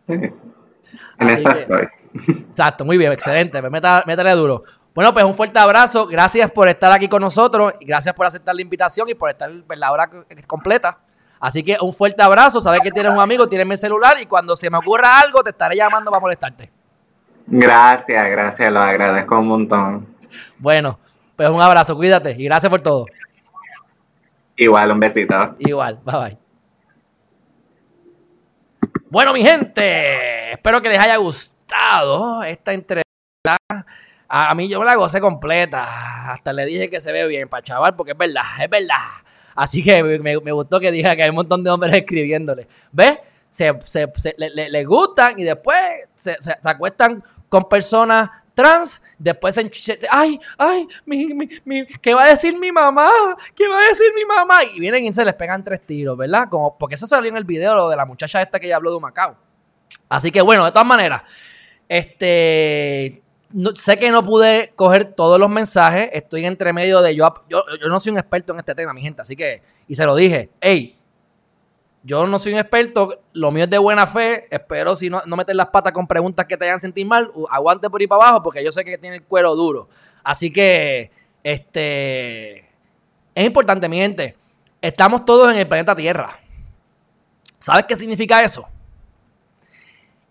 exacto, 2.49 2.83
muy 2.85 2.97
bien, 2.97 3.11
excelente. 3.11 3.59
Pues 3.61 3.71
métale, 3.71 4.31
duro. 4.31 4.63
Bueno, 4.93 5.13
pues 5.13 5.23
un 5.25 5.33
fuerte 5.33 5.59
abrazo. 5.59 6.07
Gracias 6.07 6.49
por 6.51 6.67
estar 6.67 6.91
aquí 6.91 7.07
con 7.07 7.21
nosotros. 7.21 7.73
Y 7.79 7.85
gracias 7.85 8.15
por 8.15 8.25
aceptar 8.25 8.55
la 8.55 8.61
invitación 8.61 9.07
y 9.09 9.13
por 9.13 9.29
estar 9.29 9.49
en 9.49 9.79
la 9.79 9.91
hora 9.91 10.09
completa. 10.47 10.99
Así 11.39 11.63
que 11.63 11.77
un 11.81 11.93
fuerte 11.93 12.21
abrazo, 12.23 12.59
sabes 12.59 12.81
que 12.81 12.91
tienes 12.91 13.11
un 13.11 13.19
amigo, 13.19 13.47
tienes 13.47 13.67
mi 13.67 13.77
celular 13.77 14.17
y 14.21 14.25
cuando 14.25 14.55
se 14.55 14.69
me 14.69 14.77
ocurra 14.77 15.19
algo 15.19 15.43
te 15.43 15.51
estaré 15.51 15.75
llamando 15.75 16.09
para 16.09 16.21
molestarte. 16.21 16.71
Gracias, 17.45 18.29
gracias, 18.29 18.71
lo 18.71 18.79
agradezco 18.79 19.39
un 19.39 19.47
montón. 19.47 20.07
Bueno, 20.57 20.99
pues 21.35 21.49
un 21.49 21.61
abrazo, 21.61 21.95
cuídate 21.95 22.31
y 22.37 22.45
gracias 22.45 22.69
por 22.69 22.81
todo. 22.81 23.05
Igual, 24.55 24.91
un 24.91 24.99
besito. 24.99 25.55
Igual, 25.59 25.99
bye 26.03 26.17
bye. 26.17 26.37
Bueno, 29.09 29.31
mi 29.31 29.43
gente, 29.43 30.51
espero 30.51 30.81
que 30.81 30.89
les 30.89 30.99
haya 30.99 31.15
gustado 31.15 32.43
esta 32.43 32.73
entrevista. 32.73 33.05
A 34.27 34.53
mí 34.55 34.67
yo 34.67 34.79
me 34.79 34.85
la 34.85 34.95
gocé 34.95 35.21
completa. 35.21 36.33
Hasta 36.33 36.51
le 36.51 36.65
dije 36.65 36.89
que 36.89 36.99
se 36.99 37.13
ve 37.13 37.25
bien 37.27 37.47
para 37.47 37.63
chaval, 37.63 37.95
porque 37.95 38.11
es 38.11 38.17
verdad, 38.17 38.43
es 38.59 38.69
verdad. 38.69 38.97
Así 39.57 39.81
que 39.81 40.03
me, 40.03 40.35
gustó 40.51 40.79
que 40.79 40.91
diga 40.91 41.15
que 41.15 41.23
hay 41.23 41.29
un 41.29 41.35
montón 41.35 41.63
de 41.63 41.71
hombres 41.71 41.91
escribiéndole. 41.91 42.67
¿Ves? 42.91 43.17
Se, 43.49 43.73
le, 44.37 44.69
le, 44.69 44.85
gustan 44.85 45.39
y 45.39 45.43
después 45.43 45.79
se, 46.13 46.37
acuestan 46.63 47.23
con 47.49 47.67
personas 47.67 48.29
trans, 48.53 49.01
después 49.17 49.55
se 49.55 49.99
ay, 50.11 50.39
ay, 50.59 50.87
mi, 51.05 51.33
mi, 51.65 51.87
¿qué 51.87 52.13
va 52.13 52.25
a 52.25 52.29
decir 52.29 52.55
mi 52.59 52.71
mamá? 52.71 53.09
¿Qué 53.55 53.67
va 53.67 53.79
a 53.79 53.87
decir 53.87 54.13
mi 54.13 54.25
mamá? 54.25 54.63
Y 54.63 54.79
vienen 54.79 55.05
y 55.05 55.11
se 55.11 55.25
les 55.25 55.33
pegan 55.33 55.63
tres 55.63 55.81
tiros, 55.81 56.15
¿verdad? 56.15 56.49
Como, 56.51 56.77
porque 56.77 56.93
eso 56.93 57.07
salió 57.07 57.31
en 57.31 57.37
el 57.37 57.43
video 57.43 57.73
lo 57.73 57.89
de 57.89 57.95
la 57.95 58.05
muchacha 58.05 58.39
esta 58.39 58.59
que 58.59 58.67
ya 58.67 58.75
habló 58.75 58.91
de 58.91 58.97
un 58.97 59.01
Macao. 59.01 59.35
Así 60.07 60.29
que 60.29 60.41
bueno, 60.41 60.65
de 60.65 60.71
todas 60.71 60.87
maneras, 60.87 61.23
este, 61.89 63.23
sé 63.75 63.97
que 63.97 64.11
no 64.11 64.23
pude 64.23 64.73
coger 64.75 65.13
todos 65.13 65.39
los 65.39 65.49
mensajes. 65.49 66.09
Estoy 66.13 66.45
entre 66.45 66.73
medio 66.73 67.01
de 67.01 67.15
yo, 67.15 67.33
yo. 67.49 67.63
Yo 67.81 67.87
no 67.87 67.99
soy 67.99 68.11
un 68.11 68.19
experto 68.19 68.53
en 68.53 68.59
este 68.59 68.75
tema, 68.75 68.93
mi 68.93 69.01
gente. 69.01 69.21
Así 69.21 69.35
que, 69.35 69.61
y 69.87 69.95
se 69.95 70.05
lo 70.05 70.15
dije, 70.15 70.49
hey, 70.61 70.97
yo 72.03 72.25
no 72.25 72.39
soy 72.39 72.53
un 72.53 72.59
experto, 72.59 73.21
lo 73.33 73.51
mío 73.51 73.65
es 73.65 73.69
de 73.69 73.77
buena 73.77 74.07
fe. 74.07 74.45
Espero 74.49 74.95
si 74.95 75.09
no, 75.09 75.21
no 75.25 75.35
meter 75.35 75.55
las 75.55 75.67
patas 75.67 75.91
con 75.91 76.07
preguntas 76.07 76.45
que 76.45 76.55
te 76.55 76.65
hagan 76.65 76.79
sentir 76.79 77.05
mal, 77.05 77.31
aguante 77.49 77.89
por 77.89 77.99
ahí 77.99 78.07
para 78.07 78.23
abajo, 78.23 78.43
porque 78.43 78.63
yo 78.63 78.71
sé 78.71 78.83
que 78.85 78.97
tiene 78.97 79.17
el 79.17 79.23
cuero 79.23 79.55
duro. 79.55 79.89
Así 80.23 80.51
que, 80.51 81.11
este. 81.43 82.59
Es 83.35 83.45
importante, 83.45 83.87
mi 83.89 83.97
gente. 83.97 84.35
Estamos 84.81 85.25
todos 85.25 85.51
en 85.51 85.59
el 85.59 85.67
planeta 85.67 85.95
Tierra. 85.95 86.39
¿Sabes 87.59 87.85
qué 87.87 87.95
significa 87.95 88.41
eso? 88.41 88.67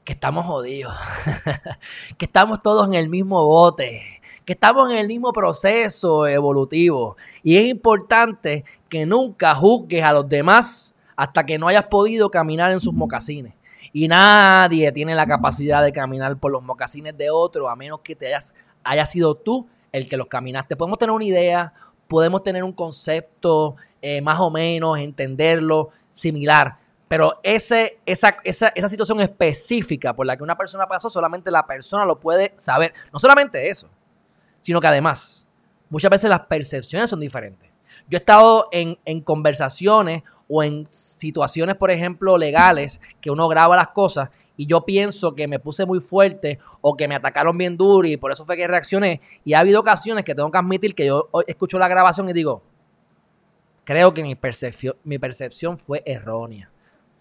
Que 0.06 0.12
estamos 0.12 0.46
jodidos, 0.46 0.94
que 2.16 2.26
estamos 2.26 2.62
todos 2.62 2.86
en 2.86 2.94
el 2.94 3.08
mismo 3.08 3.44
bote, 3.44 4.20
que 4.44 4.52
estamos 4.52 4.88
en 4.92 4.98
el 4.98 5.08
mismo 5.08 5.32
proceso 5.32 6.28
evolutivo. 6.28 7.16
Y 7.42 7.56
es 7.56 7.66
importante 7.66 8.64
que 8.88 9.04
nunca 9.04 9.52
juzgues 9.56 10.04
a 10.04 10.12
los 10.12 10.28
demás 10.28 10.94
hasta 11.16 11.44
que 11.44 11.58
no 11.58 11.66
hayas 11.66 11.86
podido 11.86 12.30
caminar 12.30 12.70
en 12.70 12.78
sus 12.78 12.94
mocasines. 12.94 13.54
Y 13.92 14.06
nadie 14.06 14.92
tiene 14.92 15.12
la 15.16 15.26
capacidad 15.26 15.82
de 15.82 15.92
caminar 15.92 16.36
por 16.36 16.52
los 16.52 16.62
mocasines 16.62 17.18
de 17.18 17.28
otro 17.28 17.68
a 17.68 17.74
menos 17.74 17.98
que 18.02 18.14
te 18.14 18.28
hayas, 18.28 18.54
haya 18.84 19.06
sido 19.06 19.34
tú 19.34 19.66
el 19.90 20.08
que 20.08 20.16
los 20.16 20.28
caminaste. 20.28 20.76
Podemos 20.76 20.98
tener 20.98 21.10
una 21.10 21.24
idea, 21.24 21.72
podemos 22.06 22.44
tener 22.44 22.62
un 22.62 22.72
concepto 22.72 23.74
eh, 24.00 24.20
más 24.20 24.38
o 24.38 24.52
menos, 24.52 25.00
entenderlo, 25.00 25.90
similar 26.14 26.85
pero 27.08 27.38
ese, 27.42 28.00
esa, 28.04 28.36
esa, 28.42 28.68
esa, 28.68 28.88
situación 28.88 29.20
específica 29.20 30.14
por 30.14 30.26
la 30.26 30.36
que 30.36 30.42
una 30.42 30.56
persona 30.56 30.86
pasó, 30.88 31.08
solamente 31.08 31.50
la 31.50 31.66
persona 31.66 32.04
lo 32.04 32.18
puede 32.18 32.52
saber. 32.56 32.92
No 33.12 33.18
solamente 33.18 33.68
eso, 33.68 33.88
sino 34.60 34.80
que 34.80 34.88
además, 34.88 35.46
muchas 35.88 36.10
veces 36.10 36.30
las 36.30 36.40
percepciones 36.40 37.08
son 37.08 37.20
diferentes. 37.20 37.70
Yo 38.08 38.16
he 38.16 38.20
estado 38.20 38.68
en, 38.72 38.98
en 39.04 39.20
conversaciones 39.20 40.24
o 40.48 40.64
en 40.64 40.86
situaciones, 40.90 41.76
por 41.76 41.90
ejemplo, 41.90 42.38
legales, 42.38 43.00
que 43.20 43.30
uno 43.30 43.46
graba 43.48 43.76
las 43.76 43.88
cosas 43.88 44.30
y 44.56 44.66
yo 44.66 44.84
pienso 44.84 45.34
que 45.34 45.46
me 45.46 45.58
puse 45.58 45.86
muy 45.86 46.00
fuerte 46.00 46.58
o 46.80 46.96
que 46.96 47.06
me 47.06 47.14
atacaron 47.14 47.56
bien 47.56 47.76
duro 47.76 48.08
y 48.08 48.16
por 48.16 48.32
eso 48.32 48.44
fue 48.44 48.56
que 48.56 48.66
reaccioné. 48.66 49.20
Y 49.44 49.54
ha 49.54 49.60
habido 49.60 49.80
ocasiones 49.80 50.24
que 50.24 50.34
tengo 50.34 50.50
que 50.50 50.58
admitir 50.58 50.94
que 50.94 51.06
yo 51.06 51.28
escucho 51.46 51.78
la 51.78 51.88
grabación 51.88 52.28
y 52.28 52.32
digo, 52.32 52.62
creo 53.84 54.14
que 54.14 54.22
mi 54.22 54.34
percepción, 54.34 54.96
mi 55.04 55.18
percepción 55.18 55.78
fue 55.78 56.02
errónea. 56.06 56.70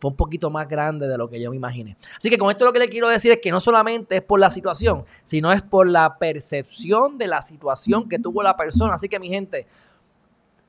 Un 0.07 0.15
poquito 0.15 0.49
más 0.49 0.67
grande 0.67 1.07
de 1.07 1.17
lo 1.17 1.29
que 1.29 1.39
yo 1.41 1.49
me 1.49 1.55
imaginé. 1.55 1.97
Así 2.17 2.29
que 2.29 2.37
con 2.37 2.49
esto 2.51 2.65
lo 2.65 2.73
que 2.73 2.79
le 2.79 2.89
quiero 2.89 3.07
decir 3.07 3.31
es 3.31 3.39
que 3.41 3.51
no 3.51 3.59
solamente 3.59 4.17
es 4.17 4.21
por 4.21 4.39
la 4.39 4.49
situación, 4.49 5.03
sino 5.23 5.51
es 5.51 5.61
por 5.61 5.87
la 5.87 6.17
percepción 6.17 7.17
de 7.17 7.27
la 7.27 7.41
situación 7.41 8.07
que 8.07 8.19
tuvo 8.19 8.43
la 8.43 8.55
persona. 8.55 8.95
Así 8.95 9.09
que 9.09 9.19
mi 9.19 9.29
gente, 9.29 9.67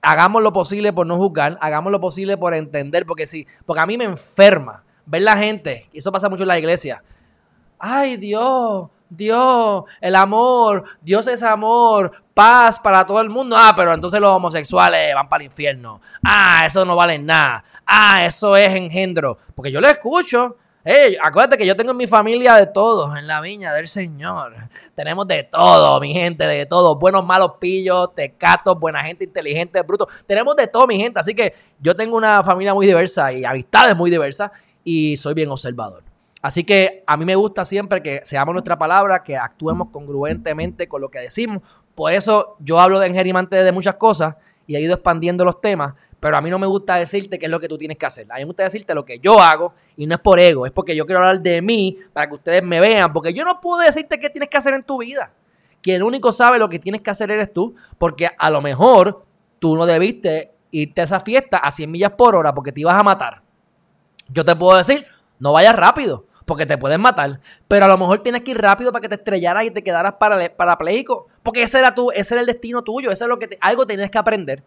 hagamos 0.00 0.42
lo 0.42 0.52
posible 0.52 0.92
por 0.92 1.06
no 1.06 1.16
juzgar, 1.16 1.58
hagamos 1.60 1.90
lo 1.92 2.00
posible 2.00 2.36
por 2.36 2.54
entender, 2.54 3.04
porque 3.06 3.26
sí, 3.26 3.46
porque 3.64 3.80
a 3.80 3.86
mí 3.86 3.98
me 3.98 4.04
enferma 4.04 4.84
ver 5.04 5.22
la 5.22 5.36
gente, 5.36 5.88
y 5.92 5.98
eso 5.98 6.12
pasa 6.12 6.28
mucho 6.28 6.44
en 6.44 6.48
la 6.48 6.58
iglesia. 6.58 7.02
Ay 7.78 8.16
Dios, 8.16 8.88
Dios, 9.08 9.84
el 10.00 10.14
amor, 10.16 10.84
Dios 11.00 11.26
es 11.26 11.42
amor, 11.42 12.12
paz 12.34 12.78
para 12.78 13.06
todo 13.06 13.20
el 13.20 13.28
mundo. 13.28 13.56
Ah, 13.58 13.72
pero 13.76 13.94
entonces 13.94 14.20
los 14.20 14.30
homosexuales 14.30 15.14
van 15.14 15.28
para 15.28 15.42
el 15.42 15.46
infierno. 15.46 16.00
Ah, 16.24 16.64
eso 16.66 16.84
no 16.84 16.96
vale 16.96 17.18
nada. 17.18 17.64
Ah, 17.86 18.24
eso 18.24 18.56
es 18.56 18.74
engendro. 18.74 19.38
Porque 19.54 19.70
yo 19.70 19.80
lo 19.80 19.88
escucho. 19.88 20.56
Acuérdate 21.20 21.58
que 21.58 21.66
yo 21.66 21.74
tengo 21.76 21.90
en 21.90 21.96
mi 21.96 22.06
familia 22.06 22.54
de 22.54 22.66
todos, 22.66 23.18
en 23.18 23.26
la 23.26 23.40
viña 23.40 23.72
del 23.74 23.88
Señor. 23.88 24.54
Tenemos 24.94 25.26
de 25.26 25.42
todo, 25.42 26.00
mi 26.00 26.12
gente, 26.12 26.46
de 26.46 26.64
todo. 26.64 26.96
Buenos, 26.96 27.24
malos 27.24 27.54
pillos, 27.58 28.14
tecatos, 28.14 28.78
buena 28.78 29.02
gente, 29.02 29.24
inteligente, 29.24 29.82
bruto. 29.82 30.06
Tenemos 30.26 30.54
de 30.54 30.68
todo, 30.68 30.86
mi 30.86 30.96
gente. 30.96 31.18
Así 31.18 31.34
que 31.34 31.54
yo 31.80 31.96
tengo 31.96 32.16
una 32.16 32.44
familia 32.44 32.72
muy 32.72 32.86
diversa 32.86 33.32
y 33.32 33.44
amistades 33.44 33.96
muy 33.96 34.12
diversas 34.12 34.52
y 34.84 35.16
soy 35.16 35.34
bien 35.34 35.50
observador. 35.50 36.05
Así 36.46 36.62
que 36.62 37.02
a 37.08 37.16
mí 37.16 37.24
me 37.24 37.34
gusta 37.34 37.64
siempre 37.64 38.00
que 38.00 38.20
seamos 38.22 38.52
nuestra 38.52 38.78
palabra, 38.78 39.24
que 39.24 39.36
actuemos 39.36 39.88
congruentemente 39.90 40.86
con 40.86 41.00
lo 41.00 41.08
que 41.08 41.18
decimos. 41.18 41.60
Por 41.92 42.12
eso 42.12 42.54
yo 42.60 42.78
hablo 42.78 43.00
de 43.00 43.08
engerimante 43.08 43.56
de 43.56 43.72
muchas 43.72 43.96
cosas 43.96 44.36
y 44.64 44.76
he 44.76 44.80
ido 44.80 44.94
expandiendo 44.94 45.44
los 45.44 45.60
temas, 45.60 45.94
pero 46.20 46.36
a 46.36 46.40
mí 46.40 46.48
no 46.48 46.60
me 46.60 46.68
gusta 46.68 46.94
decirte 46.98 47.40
qué 47.40 47.46
es 47.46 47.50
lo 47.50 47.58
que 47.58 47.66
tú 47.66 47.76
tienes 47.76 47.98
que 47.98 48.06
hacer. 48.06 48.30
A 48.30 48.36
mí 48.36 48.42
me 48.42 48.44
gusta 48.44 48.62
decirte 48.62 48.94
lo 48.94 49.04
que 49.04 49.18
yo 49.18 49.40
hago 49.40 49.74
y 49.96 50.06
no 50.06 50.14
es 50.14 50.20
por 50.20 50.38
ego, 50.38 50.66
es 50.66 50.70
porque 50.70 50.94
yo 50.94 51.04
quiero 51.04 51.18
hablar 51.18 51.40
de 51.40 51.60
mí 51.60 51.98
para 52.12 52.28
que 52.28 52.34
ustedes 52.34 52.62
me 52.62 52.78
vean, 52.78 53.12
porque 53.12 53.34
yo 53.34 53.44
no 53.44 53.60
puedo 53.60 53.82
decirte 53.82 54.20
qué 54.20 54.30
tienes 54.30 54.48
que 54.48 54.56
hacer 54.56 54.74
en 54.74 54.84
tu 54.84 54.98
vida. 54.98 55.32
Quien 55.82 56.00
único 56.04 56.30
sabe 56.30 56.60
lo 56.60 56.68
que 56.68 56.78
tienes 56.78 57.02
que 57.02 57.10
hacer 57.10 57.28
eres 57.32 57.52
tú, 57.52 57.74
porque 57.98 58.30
a 58.38 58.50
lo 58.50 58.62
mejor 58.62 59.24
tú 59.58 59.76
no 59.76 59.84
debiste 59.84 60.52
irte 60.70 61.00
a 61.00 61.04
esa 61.04 61.18
fiesta 61.18 61.56
a 61.56 61.72
100 61.72 61.90
millas 61.90 62.12
por 62.12 62.36
hora 62.36 62.54
porque 62.54 62.70
te 62.70 62.82
ibas 62.82 62.94
a 62.94 63.02
matar. 63.02 63.42
Yo 64.28 64.44
te 64.44 64.54
puedo 64.54 64.78
decir, 64.78 65.04
no 65.40 65.52
vayas 65.52 65.74
rápido 65.74 66.26
porque 66.46 66.64
te 66.64 66.78
pueden 66.78 67.02
matar. 67.02 67.40
Pero 67.68 67.84
a 67.84 67.88
lo 67.88 67.98
mejor 67.98 68.20
tienes 68.20 68.42
que 68.42 68.52
ir 68.52 68.58
rápido 68.58 68.92
para 68.92 69.02
que 69.02 69.08
te 69.08 69.16
estrellaras 69.16 69.64
y 69.64 69.70
te 69.70 69.84
quedaras 69.84 70.14
parapléjico. 70.14 71.26
Porque 71.42 71.62
ese 71.62 71.80
era, 71.80 71.94
tu, 71.94 72.10
ese 72.12 72.34
era 72.34 72.40
el 72.40 72.46
destino 72.46 72.82
tuyo, 72.82 73.10
ese 73.10 73.24
es 73.24 73.28
lo 73.28 73.38
que 73.38 73.58
algo 73.60 73.86
tenías 73.86 74.10
que 74.10 74.16
aprender. 74.16 74.62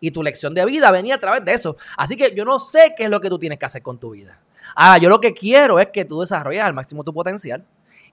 Y 0.00 0.10
tu 0.10 0.22
lección 0.22 0.52
de 0.52 0.64
vida 0.66 0.90
venía 0.90 1.14
a 1.14 1.18
través 1.18 1.44
de 1.44 1.54
eso. 1.54 1.76
Así 1.96 2.16
que 2.16 2.34
yo 2.34 2.44
no 2.44 2.58
sé 2.58 2.92
qué 2.96 3.04
es 3.04 3.10
lo 3.10 3.20
que 3.20 3.30
tú 3.30 3.38
tienes 3.38 3.58
que 3.58 3.64
hacer 3.64 3.82
con 3.82 3.98
tu 3.98 4.10
vida. 4.10 4.38
Ahora, 4.74 4.98
yo 4.98 5.08
lo 5.08 5.20
que 5.20 5.32
quiero 5.32 5.78
es 5.78 5.86
que 5.86 6.04
tú 6.04 6.20
desarrolles 6.20 6.62
al 6.62 6.74
máximo 6.74 7.04
tu 7.04 7.14
potencial. 7.14 7.64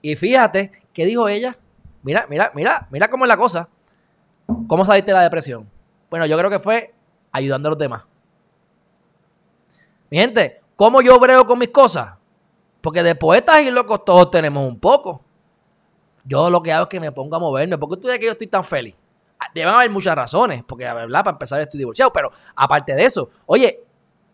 Y 0.01 0.15
fíjate, 0.15 0.71
¿qué 0.93 1.05
dijo 1.05 1.27
ella? 1.27 1.57
Mira, 2.03 2.27
mira, 2.29 2.51
mira, 2.53 2.87
mira 2.91 3.07
cómo 3.07 3.25
es 3.25 3.29
la 3.29 3.37
cosa. 3.37 3.67
¿Cómo 4.67 4.85
saliste 4.85 5.11
de 5.11 5.17
la 5.17 5.23
depresión? 5.23 5.67
Bueno, 6.11 6.27
yo 6.27 6.37
creo 6.37 6.49
que 6.49 6.59
fue 6.59 6.93
ayudando 7.31 7.69
a 7.69 7.71
los 7.71 7.79
demás. 7.79 8.03
Mi 10.11 10.17
gente, 10.17 10.61
¿cómo 10.75 11.01
yo 11.01 11.19
brego 11.19 11.45
con 11.45 11.57
mis 11.57 11.69
cosas? 11.69 12.18
Porque 12.81 13.03
de 13.03 13.15
poetas 13.15 13.61
y 13.61 13.71
locos 13.71 14.05
todos 14.05 14.31
tenemos 14.31 14.67
un 14.67 14.79
poco. 14.79 15.21
Yo 16.23 16.49
lo 16.49 16.61
que 16.61 16.71
hago 16.71 16.83
es 16.83 16.89
que 16.89 16.99
me 16.99 17.11
pongo 17.11 17.35
a 17.35 17.39
moverme. 17.39 17.77
¿Por 17.77 17.89
qué 17.89 17.97
tú 17.97 18.07
dices 18.07 18.19
que 18.19 18.25
yo 18.25 18.31
estoy 18.33 18.47
tan 18.47 18.63
feliz? 18.63 18.95
Ah, 19.39 19.47
deben 19.53 19.73
haber 19.73 19.89
muchas 19.89 20.15
razones, 20.15 20.63
porque 20.63 20.83
¿verdad? 20.83 21.23
para 21.23 21.31
empezar 21.31 21.61
estoy 21.61 21.77
divorciado, 21.77 22.11
pero 22.11 22.29
aparte 22.55 22.93
de 22.93 23.05
eso, 23.05 23.29
oye, 23.45 23.81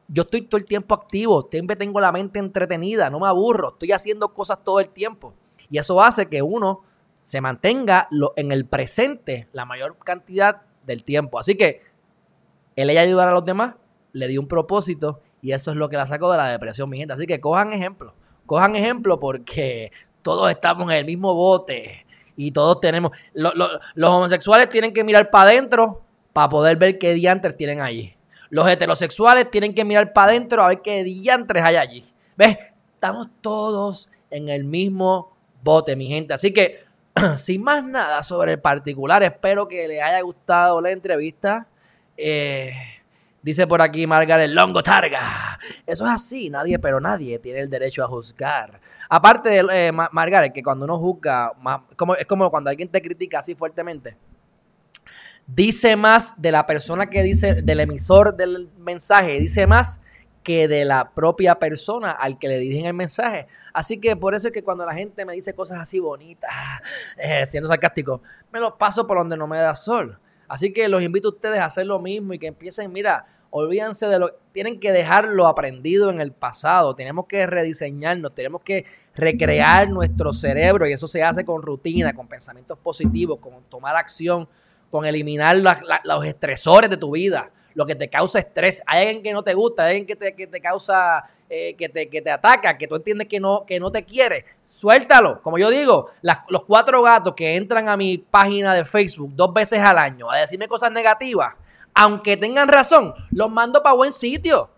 yo 0.08 0.24
estoy 0.24 0.42
todo 0.42 0.58
el 0.58 0.66
tiempo 0.66 0.96
activo, 0.96 1.48
siempre 1.50 1.76
tengo 1.76 2.00
la 2.00 2.12
mente 2.12 2.40
entretenida, 2.40 3.10
no 3.10 3.20
me 3.20 3.28
aburro, 3.28 3.70
estoy 3.70 3.92
haciendo 3.92 4.34
cosas 4.34 4.64
todo 4.64 4.80
el 4.80 4.90
tiempo. 4.90 5.34
Y 5.70 5.78
eso 5.78 6.02
hace 6.02 6.28
que 6.28 6.42
uno 6.42 6.82
se 7.22 7.42
mantenga 7.42 8.08
en 8.36 8.52
el 8.52 8.66
presente 8.66 9.48
la 9.52 9.66
mayor 9.66 9.98
cantidad 9.98 10.62
del 10.86 11.04
tiempo. 11.04 11.40
Así 11.40 11.56
que 11.56 11.82
el 12.76 12.90
ella 12.90 13.02
ayudar 13.02 13.28
a 13.30 13.34
los 13.34 13.44
demás 13.44 13.76
le 14.12 14.28
dio 14.28 14.42
un 14.42 14.48
propósito 14.48 15.22
y 15.42 15.52
eso 15.52 15.72
es 15.72 15.78
lo 15.78 15.90
que 15.90 15.98
la 15.98 16.08
sacó 16.08 16.32
de 16.32 16.38
la 16.38 16.50
depresión, 16.50 16.90
mi 16.90 16.98
gente. 16.98 17.14
Así 17.14 17.26
que 17.26 17.40
cojan 17.40 17.74
ejemplo. 17.74 18.14
Cojan 18.46 18.76
ejemplo 18.76 19.20
porque 19.20 19.92
todos 20.22 20.50
estamos 20.50 20.92
en 20.92 20.98
el 20.98 21.06
mismo 21.06 21.34
bote 21.34 22.06
y 22.36 22.52
todos 22.52 22.80
tenemos. 22.80 23.12
los 23.34 24.10
homosexuales 24.10 24.70
tienen 24.70 24.94
que 24.94 25.04
mirar 25.04 25.30
para 25.30 25.50
adentro 25.50 26.02
para 26.34 26.50
poder 26.50 26.78
ver 26.78 26.98
qué 27.00 27.14
diantres 27.14 27.56
tienen 27.56 27.82
allí. 27.82 28.16
Los 28.50 28.68
heterosexuales 28.68 29.50
tienen 29.50 29.74
que 29.74 29.86
mirar 29.86 30.14
para 30.14 30.32
adentro 30.32 30.64
a 30.64 30.68
ver 30.68 30.82
qué 30.82 31.04
diantres 31.04 31.64
hay 31.64 31.76
allí. 31.78 32.06
¿Ves? 32.36 32.58
Estamos 32.94 33.28
todos 33.42 34.10
en 34.30 34.50
el 34.50 34.66
mismo 34.66 35.36
bote, 35.64 35.96
mi 35.96 36.08
gente. 36.08 36.34
Así 36.34 36.52
que, 36.52 36.80
sin 37.38 37.64
más 37.64 37.84
nada 37.84 38.22
sobre 38.24 38.54
el 38.54 38.60
particular, 38.60 39.24
espero 39.24 39.68
que 39.68 39.88
les 39.88 40.02
haya 40.02 40.22
gustado 40.22 40.82
la 40.82 40.92
entrevista. 40.92 41.68
Eh, 42.18 42.72
Dice 43.46 43.68
por 43.68 43.80
aquí 43.80 44.08
Margaret 44.08 44.50
Longo 44.50 44.82
Targa. 44.82 45.60
Eso 45.86 46.04
es 46.08 46.12
así, 46.12 46.50
nadie, 46.50 46.80
pero 46.80 47.00
nadie 47.00 47.38
tiene 47.38 47.60
el 47.60 47.70
derecho 47.70 48.04
a 48.04 48.08
juzgar. 48.08 48.80
Aparte 49.08 49.50
de 49.50 49.68
eh, 49.72 49.92
Margaret, 49.92 50.52
que 50.52 50.64
cuando 50.64 50.86
uno 50.86 50.98
juzga, 50.98 51.52
es 52.18 52.26
como 52.26 52.50
cuando 52.50 52.72
alguien 52.72 52.90
te 52.90 53.04
critica 53.04 53.38
así 53.38 53.54
fuertemente. 53.54 54.18
Dice 55.46 55.96
más 55.96 56.42
de 56.42 56.52
la 56.52 56.66
persona 56.66 57.06
que 57.06 57.22
dice, 57.22 57.62
del 57.62 57.82
emisor 57.82 58.36
del 58.36 58.68
mensaje, 58.80 59.40
dice 59.40 59.68
más 59.68 60.02
que 60.42 60.68
de 60.68 60.84
la 60.84 61.12
propia 61.12 61.60
persona 61.60 62.14
al 62.14 62.40
que 62.40 62.48
le 62.48 62.58
dirigen 62.58 62.88
el 62.88 62.96
mensaje. 62.96 63.46
Así 63.76 64.00
que 64.00 64.16
por 64.16 64.34
eso 64.34 64.48
es 64.48 64.56
que 64.56 64.64
cuando 64.64 64.88
la 64.88 64.96
gente 64.96 65.24
me 65.24 65.34
dice 65.34 65.54
cosas 65.54 65.80
así 65.80 66.00
bonitas, 66.00 66.50
eh, 67.16 67.46
siendo 67.46 67.68
sarcástico, 67.68 68.24
me 68.52 68.60
lo 68.60 68.76
paso 68.76 69.06
por 69.06 69.20
donde 69.20 69.38
no 69.38 69.46
me 69.46 69.60
da 69.60 69.76
sol. 69.76 70.20
Así 70.48 70.74
que 70.74 70.88
los 70.88 71.02
invito 71.02 71.30
a 71.30 71.32
ustedes 71.32 71.60
a 71.60 71.66
hacer 71.66 71.86
lo 71.86 72.00
mismo 72.00 72.34
y 72.34 72.40
que 72.40 72.48
empiecen, 72.48 72.92
mira, 72.92 73.26
olvídense 73.50 74.08
de 74.08 74.20
lo, 74.20 74.34
tienen 74.52 74.80
que 74.80 74.92
dejar 74.92 75.30
lo 75.30 75.48
aprendido 75.48 76.10
en 76.10 76.20
el 76.20 76.34
pasado, 76.34 76.96
tenemos 76.96 77.26
que 77.26 77.46
rediseñarnos, 77.48 78.36
tenemos 78.36 78.62
que 78.62 78.86
recrear 79.16 79.90
nuestro 79.90 80.34
cerebro 80.34 80.88
y 80.88 80.94
eso 80.94 81.08
se 81.08 81.24
hace 81.24 81.46
con 81.46 81.62
rutina, 81.62 82.14
con 82.14 82.28
pensamientos 82.28 82.78
positivos, 82.78 83.40
con 83.40 83.64
tomar 83.70 83.96
acción, 83.96 84.48
con 84.90 85.06
eliminar 85.06 85.58
los 86.04 86.26
estresores 86.26 86.90
de 86.90 86.98
tu 86.98 87.12
vida, 87.12 87.52
lo 87.74 87.86
que 87.86 87.96
te 87.96 88.10
causa 88.10 88.40
estrés. 88.40 88.84
Hay 88.86 89.08
alguien 89.08 89.24
que 89.24 89.34
no 89.34 89.44
te 89.44 89.54
gusta, 89.54 89.84
hay 89.84 89.92
alguien 89.92 90.08
que 90.08 90.16
te, 90.16 90.36
que 90.36 90.48
te 90.48 90.60
causa, 90.60 91.24
eh, 91.50 91.76
que, 91.76 91.90
te, 91.90 92.10
que 92.10 92.22
te 92.22 92.32
ataca, 92.32 92.78
que 92.78 92.88
tú 92.88 92.96
entiendes 92.96 93.28
que 93.28 93.40
no, 93.40 93.66
que 93.66 93.80
no 93.80 93.92
te 93.92 94.04
quiere. 94.04 94.46
Suéltalo. 94.64 95.42
Como 95.42 95.58
yo 95.58 95.70
digo, 95.70 96.10
los 96.50 96.64
cuatro 96.64 97.02
gatos 97.04 97.34
que 97.36 97.56
entran 97.56 97.88
a 97.88 97.96
mi 97.96 98.18
página 98.18 98.74
de 98.74 98.84
Facebook 98.84 99.30
dos 99.36 99.54
veces 99.54 99.80
al 99.80 99.98
año 99.98 100.30
a 100.30 100.38
decirme 100.38 100.68
cosas 100.68 100.92
negativas, 100.92 101.54
aunque 101.94 102.36
tengan 102.36 102.68
razón, 102.68 103.14
los 103.32 103.52
mando 103.52 103.84
para 103.84 103.96
buen 103.96 104.12
sitio. 104.12 104.70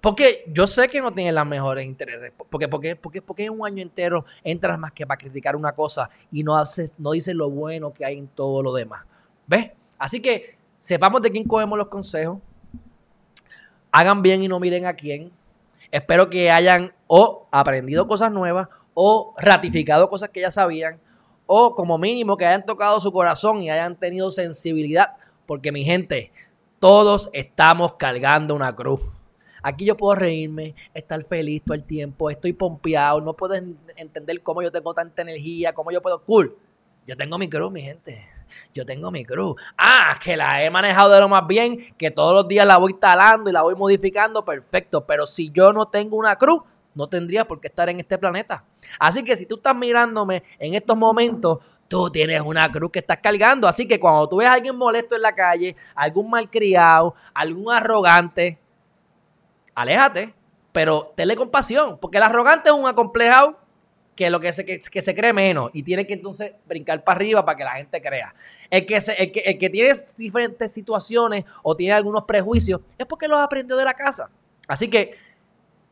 Porque 0.00 0.44
yo 0.48 0.66
sé 0.66 0.88
que 0.88 1.00
no 1.00 1.12
tienen 1.12 1.34
los 1.34 1.46
mejores 1.46 1.86
intereses. 1.86 2.32
Porque, 2.50 2.66
porque, 2.66 2.96
porque, 2.96 3.22
porque 3.22 3.48
un 3.48 3.64
año 3.64 3.82
entero 3.82 4.24
entras 4.42 4.76
más 4.76 4.90
que 4.90 5.06
para 5.06 5.16
criticar 5.16 5.54
una 5.54 5.72
cosa 5.72 6.10
y 6.32 6.42
no, 6.42 6.56
haces, 6.56 6.94
no 6.98 7.12
dices 7.12 7.36
lo 7.36 7.48
bueno 7.50 7.92
que 7.92 8.04
hay 8.04 8.18
en 8.18 8.26
todo 8.26 8.64
lo 8.64 8.72
demás. 8.72 9.04
¿Ves? 9.46 9.70
Así 9.98 10.20
que 10.20 10.58
sepamos 10.76 11.22
de 11.22 11.30
quién 11.30 11.44
cogemos 11.44 11.78
los 11.78 11.86
consejos. 11.86 12.38
Hagan 13.92 14.22
bien 14.22 14.42
y 14.42 14.48
no 14.48 14.58
miren 14.58 14.86
a 14.86 14.94
quién. 14.94 15.30
Espero 15.90 16.30
que 16.30 16.50
hayan 16.50 16.94
o 17.06 17.48
aprendido 17.50 18.06
cosas 18.06 18.30
nuevas 18.32 18.68
o 18.94 19.34
ratificado 19.38 20.08
cosas 20.08 20.28
que 20.30 20.40
ya 20.40 20.50
sabían 20.50 21.00
o 21.46 21.74
como 21.74 21.98
mínimo 21.98 22.36
que 22.36 22.46
hayan 22.46 22.64
tocado 22.64 22.98
su 23.00 23.12
corazón 23.12 23.62
y 23.62 23.70
hayan 23.70 23.96
tenido 23.96 24.30
sensibilidad. 24.30 25.16
Porque 25.46 25.72
mi 25.72 25.84
gente, 25.84 26.32
todos 26.78 27.28
estamos 27.32 27.94
cargando 27.94 28.54
una 28.54 28.74
cruz. 28.74 29.00
Aquí 29.62 29.84
yo 29.84 29.96
puedo 29.96 30.14
reírme, 30.14 30.74
estar 30.94 31.22
feliz 31.24 31.62
todo 31.64 31.74
el 31.74 31.84
tiempo, 31.84 32.30
estoy 32.30 32.52
pompeado, 32.52 33.20
no 33.20 33.34
puedo 33.34 33.54
entender 33.54 34.42
cómo 34.42 34.62
yo 34.62 34.72
tengo 34.72 34.92
tanta 34.92 35.22
energía, 35.22 35.72
cómo 35.72 35.92
yo 35.92 36.02
puedo... 36.02 36.22
Cool, 36.24 36.56
yo 37.06 37.16
tengo 37.16 37.38
mi 37.38 37.48
cruz, 37.48 37.70
mi 37.70 37.82
gente. 37.82 38.31
Yo 38.74 38.86
tengo 38.86 39.10
mi 39.10 39.24
cruz. 39.24 39.60
Ah, 39.76 40.18
que 40.22 40.36
la 40.36 40.62
he 40.62 40.70
manejado 40.70 41.10
de 41.12 41.20
lo 41.20 41.28
más 41.28 41.46
bien, 41.46 41.78
que 41.96 42.10
todos 42.10 42.34
los 42.34 42.48
días 42.48 42.66
la 42.66 42.76
voy 42.76 42.94
talando 42.94 43.50
y 43.50 43.52
la 43.52 43.62
voy 43.62 43.74
modificando, 43.74 44.44
perfecto. 44.44 45.06
Pero 45.06 45.26
si 45.26 45.50
yo 45.50 45.72
no 45.72 45.86
tengo 45.86 46.16
una 46.16 46.36
cruz, 46.36 46.62
no 46.94 47.08
tendría 47.08 47.46
por 47.46 47.60
qué 47.60 47.68
estar 47.68 47.88
en 47.88 48.00
este 48.00 48.18
planeta. 48.18 48.64
Así 48.98 49.24
que 49.24 49.36
si 49.36 49.46
tú 49.46 49.56
estás 49.56 49.74
mirándome 49.74 50.42
en 50.58 50.74
estos 50.74 50.96
momentos, 50.96 51.58
tú 51.88 52.10
tienes 52.10 52.40
una 52.40 52.70
cruz 52.70 52.90
que 52.90 52.98
estás 52.98 53.18
cargando. 53.22 53.66
Así 53.68 53.86
que 53.86 53.98
cuando 53.98 54.28
tú 54.28 54.36
ves 54.36 54.48
a 54.48 54.54
alguien 54.54 54.76
molesto 54.76 55.16
en 55.16 55.22
la 55.22 55.34
calle, 55.34 55.76
algún 55.94 56.30
malcriado, 56.30 57.14
algún 57.34 57.72
arrogante, 57.72 58.58
aléjate, 59.74 60.34
pero 60.72 61.12
tenle 61.14 61.36
compasión, 61.36 61.98
porque 61.98 62.18
el 62.18 62.22
arrogante 62.22 62.70
es 62.70 62.74
un 62.74 62.86
acomplejado 62.86 63.58
que 64.14 64.28
lo 64.28 64.40
que 64.40 64.52
se, 64.52 64.64
que, 64.64 65.02
se 65.02 65.14
cree 65.14 65.32
menos 65.32 65.70
y 65.72 65.82
tiene 65.82 66.06
que 66.06 66.14
entonces 66.14 66.52
brincar 66.66 67.02
para 67.02 67.16
arriba 67.16 67.44
para 67.44 67.56
que 67.56 67.64
la 67.64 67.72
gente 67.72 68.02
crea. 68.02 68.34
El 68.70 68.84
que, 68.84 69.00
se, 69.00 69.12
el 69.14 69.32
que, 69.32 69.40
el 69.40 69.58
que 69.58 69.70
tiene 69.70 69.94
diferentes 70.16 70.72
situaciones 70.72 71.44
o 71.62 71.74
tiene 71.76 71.94
algunos 71.94 72.24
prejuicios 72.24 72.80
es 72.98 73.06
porque 73.06 73.28
los 73.28 73.40
aprendió 73.40 73.76
de 73.76 73.84
la 73.84 73.94
casa. 73.94 74.28
Así 74.68 74.88
que 74.88 75.16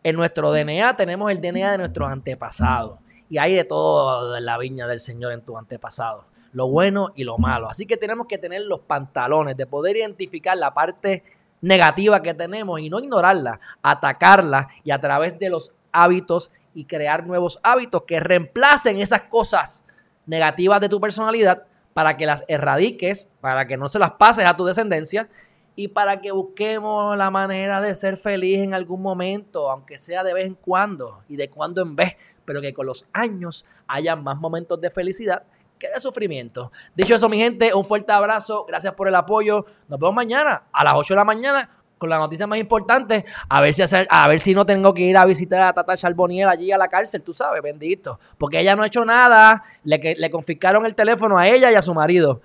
en 0.02 0.16
nuestro 0.16 0.52
DNA 0.52 0.96
tenemos 0.96 1.30
el 1.30 1.40
DNA 1.40 1.72
de 1.72 1.78
nuestros 1.78 2.08
antepasados. 2.08 2.98
Y 3.28 3.38
hay 3.38 3.54
de 3.54 3.64
todo 3.64 4.36
en 4.36 4.44
la 4.44 4.58
viña 4.58 4.86
del 4.86 5.00
Señor 5.00 5.32
en 5.32 5.42
tus 5.42 5.56
antepasados. 5.56 6.24
Lo 6.52 6.68
bueno 6.68 7.12
y 7.14 7.24
lo 7.24 7.38
malo. 7.38 7.68
Así 7.68 7.86
que 7.86 7.96
tenemos 7.96 8.26
que 8.26 8.38
tener 8.38 8.62
los 8.62 8.80
pantalones 8.80 9.56
de 9.56 9.66
poder 9.66 9.96
identificar 9.96 10.56
la 10.56 10.74
parte 10.74 11.22
negativa 11.60 12.22
que 12.22 12.34
tenemos 12.34 12.80
y 12.80 12.90
no 12.90 12.98
ignorarla, 12.98 13.60
atacarla 13.82 14.68
y 14.82 14.90
a 14.90 15.00
través 15.00 15.38
de 15.38 15.50
los 15.50 15.72
hábitos 15.92 16.50
y 16.74 16.84
crear 16.84 17.26
nuevos 17.26 17.58
hábitos 17.62 18.02
que 18.06 18.20
reemplacen 18.20 18.98
esas 18.98 19.22
cosas 19.22 19.84
negativas 20.26 20.80
de 20.80 20.88
tu 20.88 21.00
personalidad 21.00 21.66
para 21.94 22.16
que 22.16 22.26
las 22.26 22.44
erradiques, 22.48 23.28
para 23.40 23.66
que 23.66 23.76
no 23.76 23.88
se 23.88 23.98
las 23.98 24.12
pases 24.12 24.44
a 24.44 24.56
tu 24.56 24.64
descendencia 24.64 25.28
y 25.76 25.88
para 25.88 26.20
que 26.20 26.30
busquemos 26.32 27.16
la 27.16 27.30
manera 27.30 27.80
de 27.80 27.94
ser 27.94 28.16
feliz 28.16 28.58
en 28.58 28.74
algún 28.74 29.02
momento, 29.02 29.70
aunque 29.70 29.98
sea 29.98 30.22
de 30.22 30.34
vez 30.34 30.46
en 30.46 30.54
cuando 30.54 31.22
y 31.28 31.36
de 31.36 31.48
cuando 31.48 31.82
en 31.82 31.96
vez, 31.96 32.16
pero 32.44 32.60
que 32.60 32.74
con 32.74 32.86
los 32.86 33.06
años 33.12 33.64
haya 33.86 34.14
más 34.16 34.36
momentos 34.36 34.80
de 34.80 34.90
felicidad 34.90 35.44
que 35.78 35.88
de 35.88 35.98
sufrimiento. 35.98 36.70
Dicho 36.94 37.14
eso, 37.14 37.28
mi 37.28 37.38
gente, 37.38 37.72
un 37.74 37.84
fuerte 37.84 38.12
abrazo, 38.12 38.66
gracias 38.68 38.92
por 38.94 39.08
el 39.08 39.14
apoyo. 39.14 39.64
Nos 39.88 39.98
vemos 39.98 40.14
mañana 40.14 40.64
a 40.70 40.84
las 40.84 40.94
8 40.94 41.14
de 41.14 41.16
la 41.16 41.24
mañana 41.24 41.79
con 42.00 42.10
la 42.10 42.18
noticia 42.18 42.48
más 42.48 42.58
importante, 42.58 43.24
a 43.48 43.60
ver 43.60 43.74
si 43.74 43.82
hacer, 43.82 44.08
a 44.10 44.26
ver 44.26 44.40
si 44.40 44.54
no 44.54 44.66
tengo 44.66 44.92
que 44.92 45.02
ir 45.02 45.16
a 45.16 45.24
visitar 45.24 45.60
a 45.60 45.72
Tata 45.72 45.96
Charboniel 45.96 46.48
allí 46.48 46.72
a 46.72 46.78
la 46.78 46.88
cárcel, 46.88 47.22
tú 47.22 47.32
sabes, 47.32 47.62
bendito, 47.62 48.18
porque 48.38 48.58
ella 48.58 48.74
no 48.74 48.82
ha 48.82 48.86
hecho 48.86 49.04
nada, 49.04 49.62
le, 49.84 50.16
le 50.18 50.30
confiscaron 50.30 50.86
el 50.86 50.96
teléfono 50.96 51.38
a 51.38 51.46
ella 51.46 51.70
y 51.70 51.74
a 51.74 51.82
su 51.82 51.94
marido. 51.94 52.40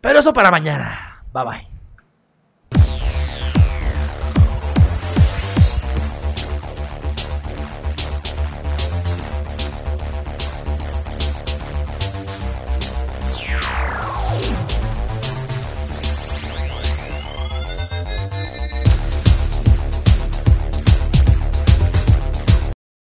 Pero 0.00 0.18
eso 0.18 0.32
para 0.34 0.50
mañana. 0.50 1.24
Bye 1.32 1.44
bye. 1.44 1.73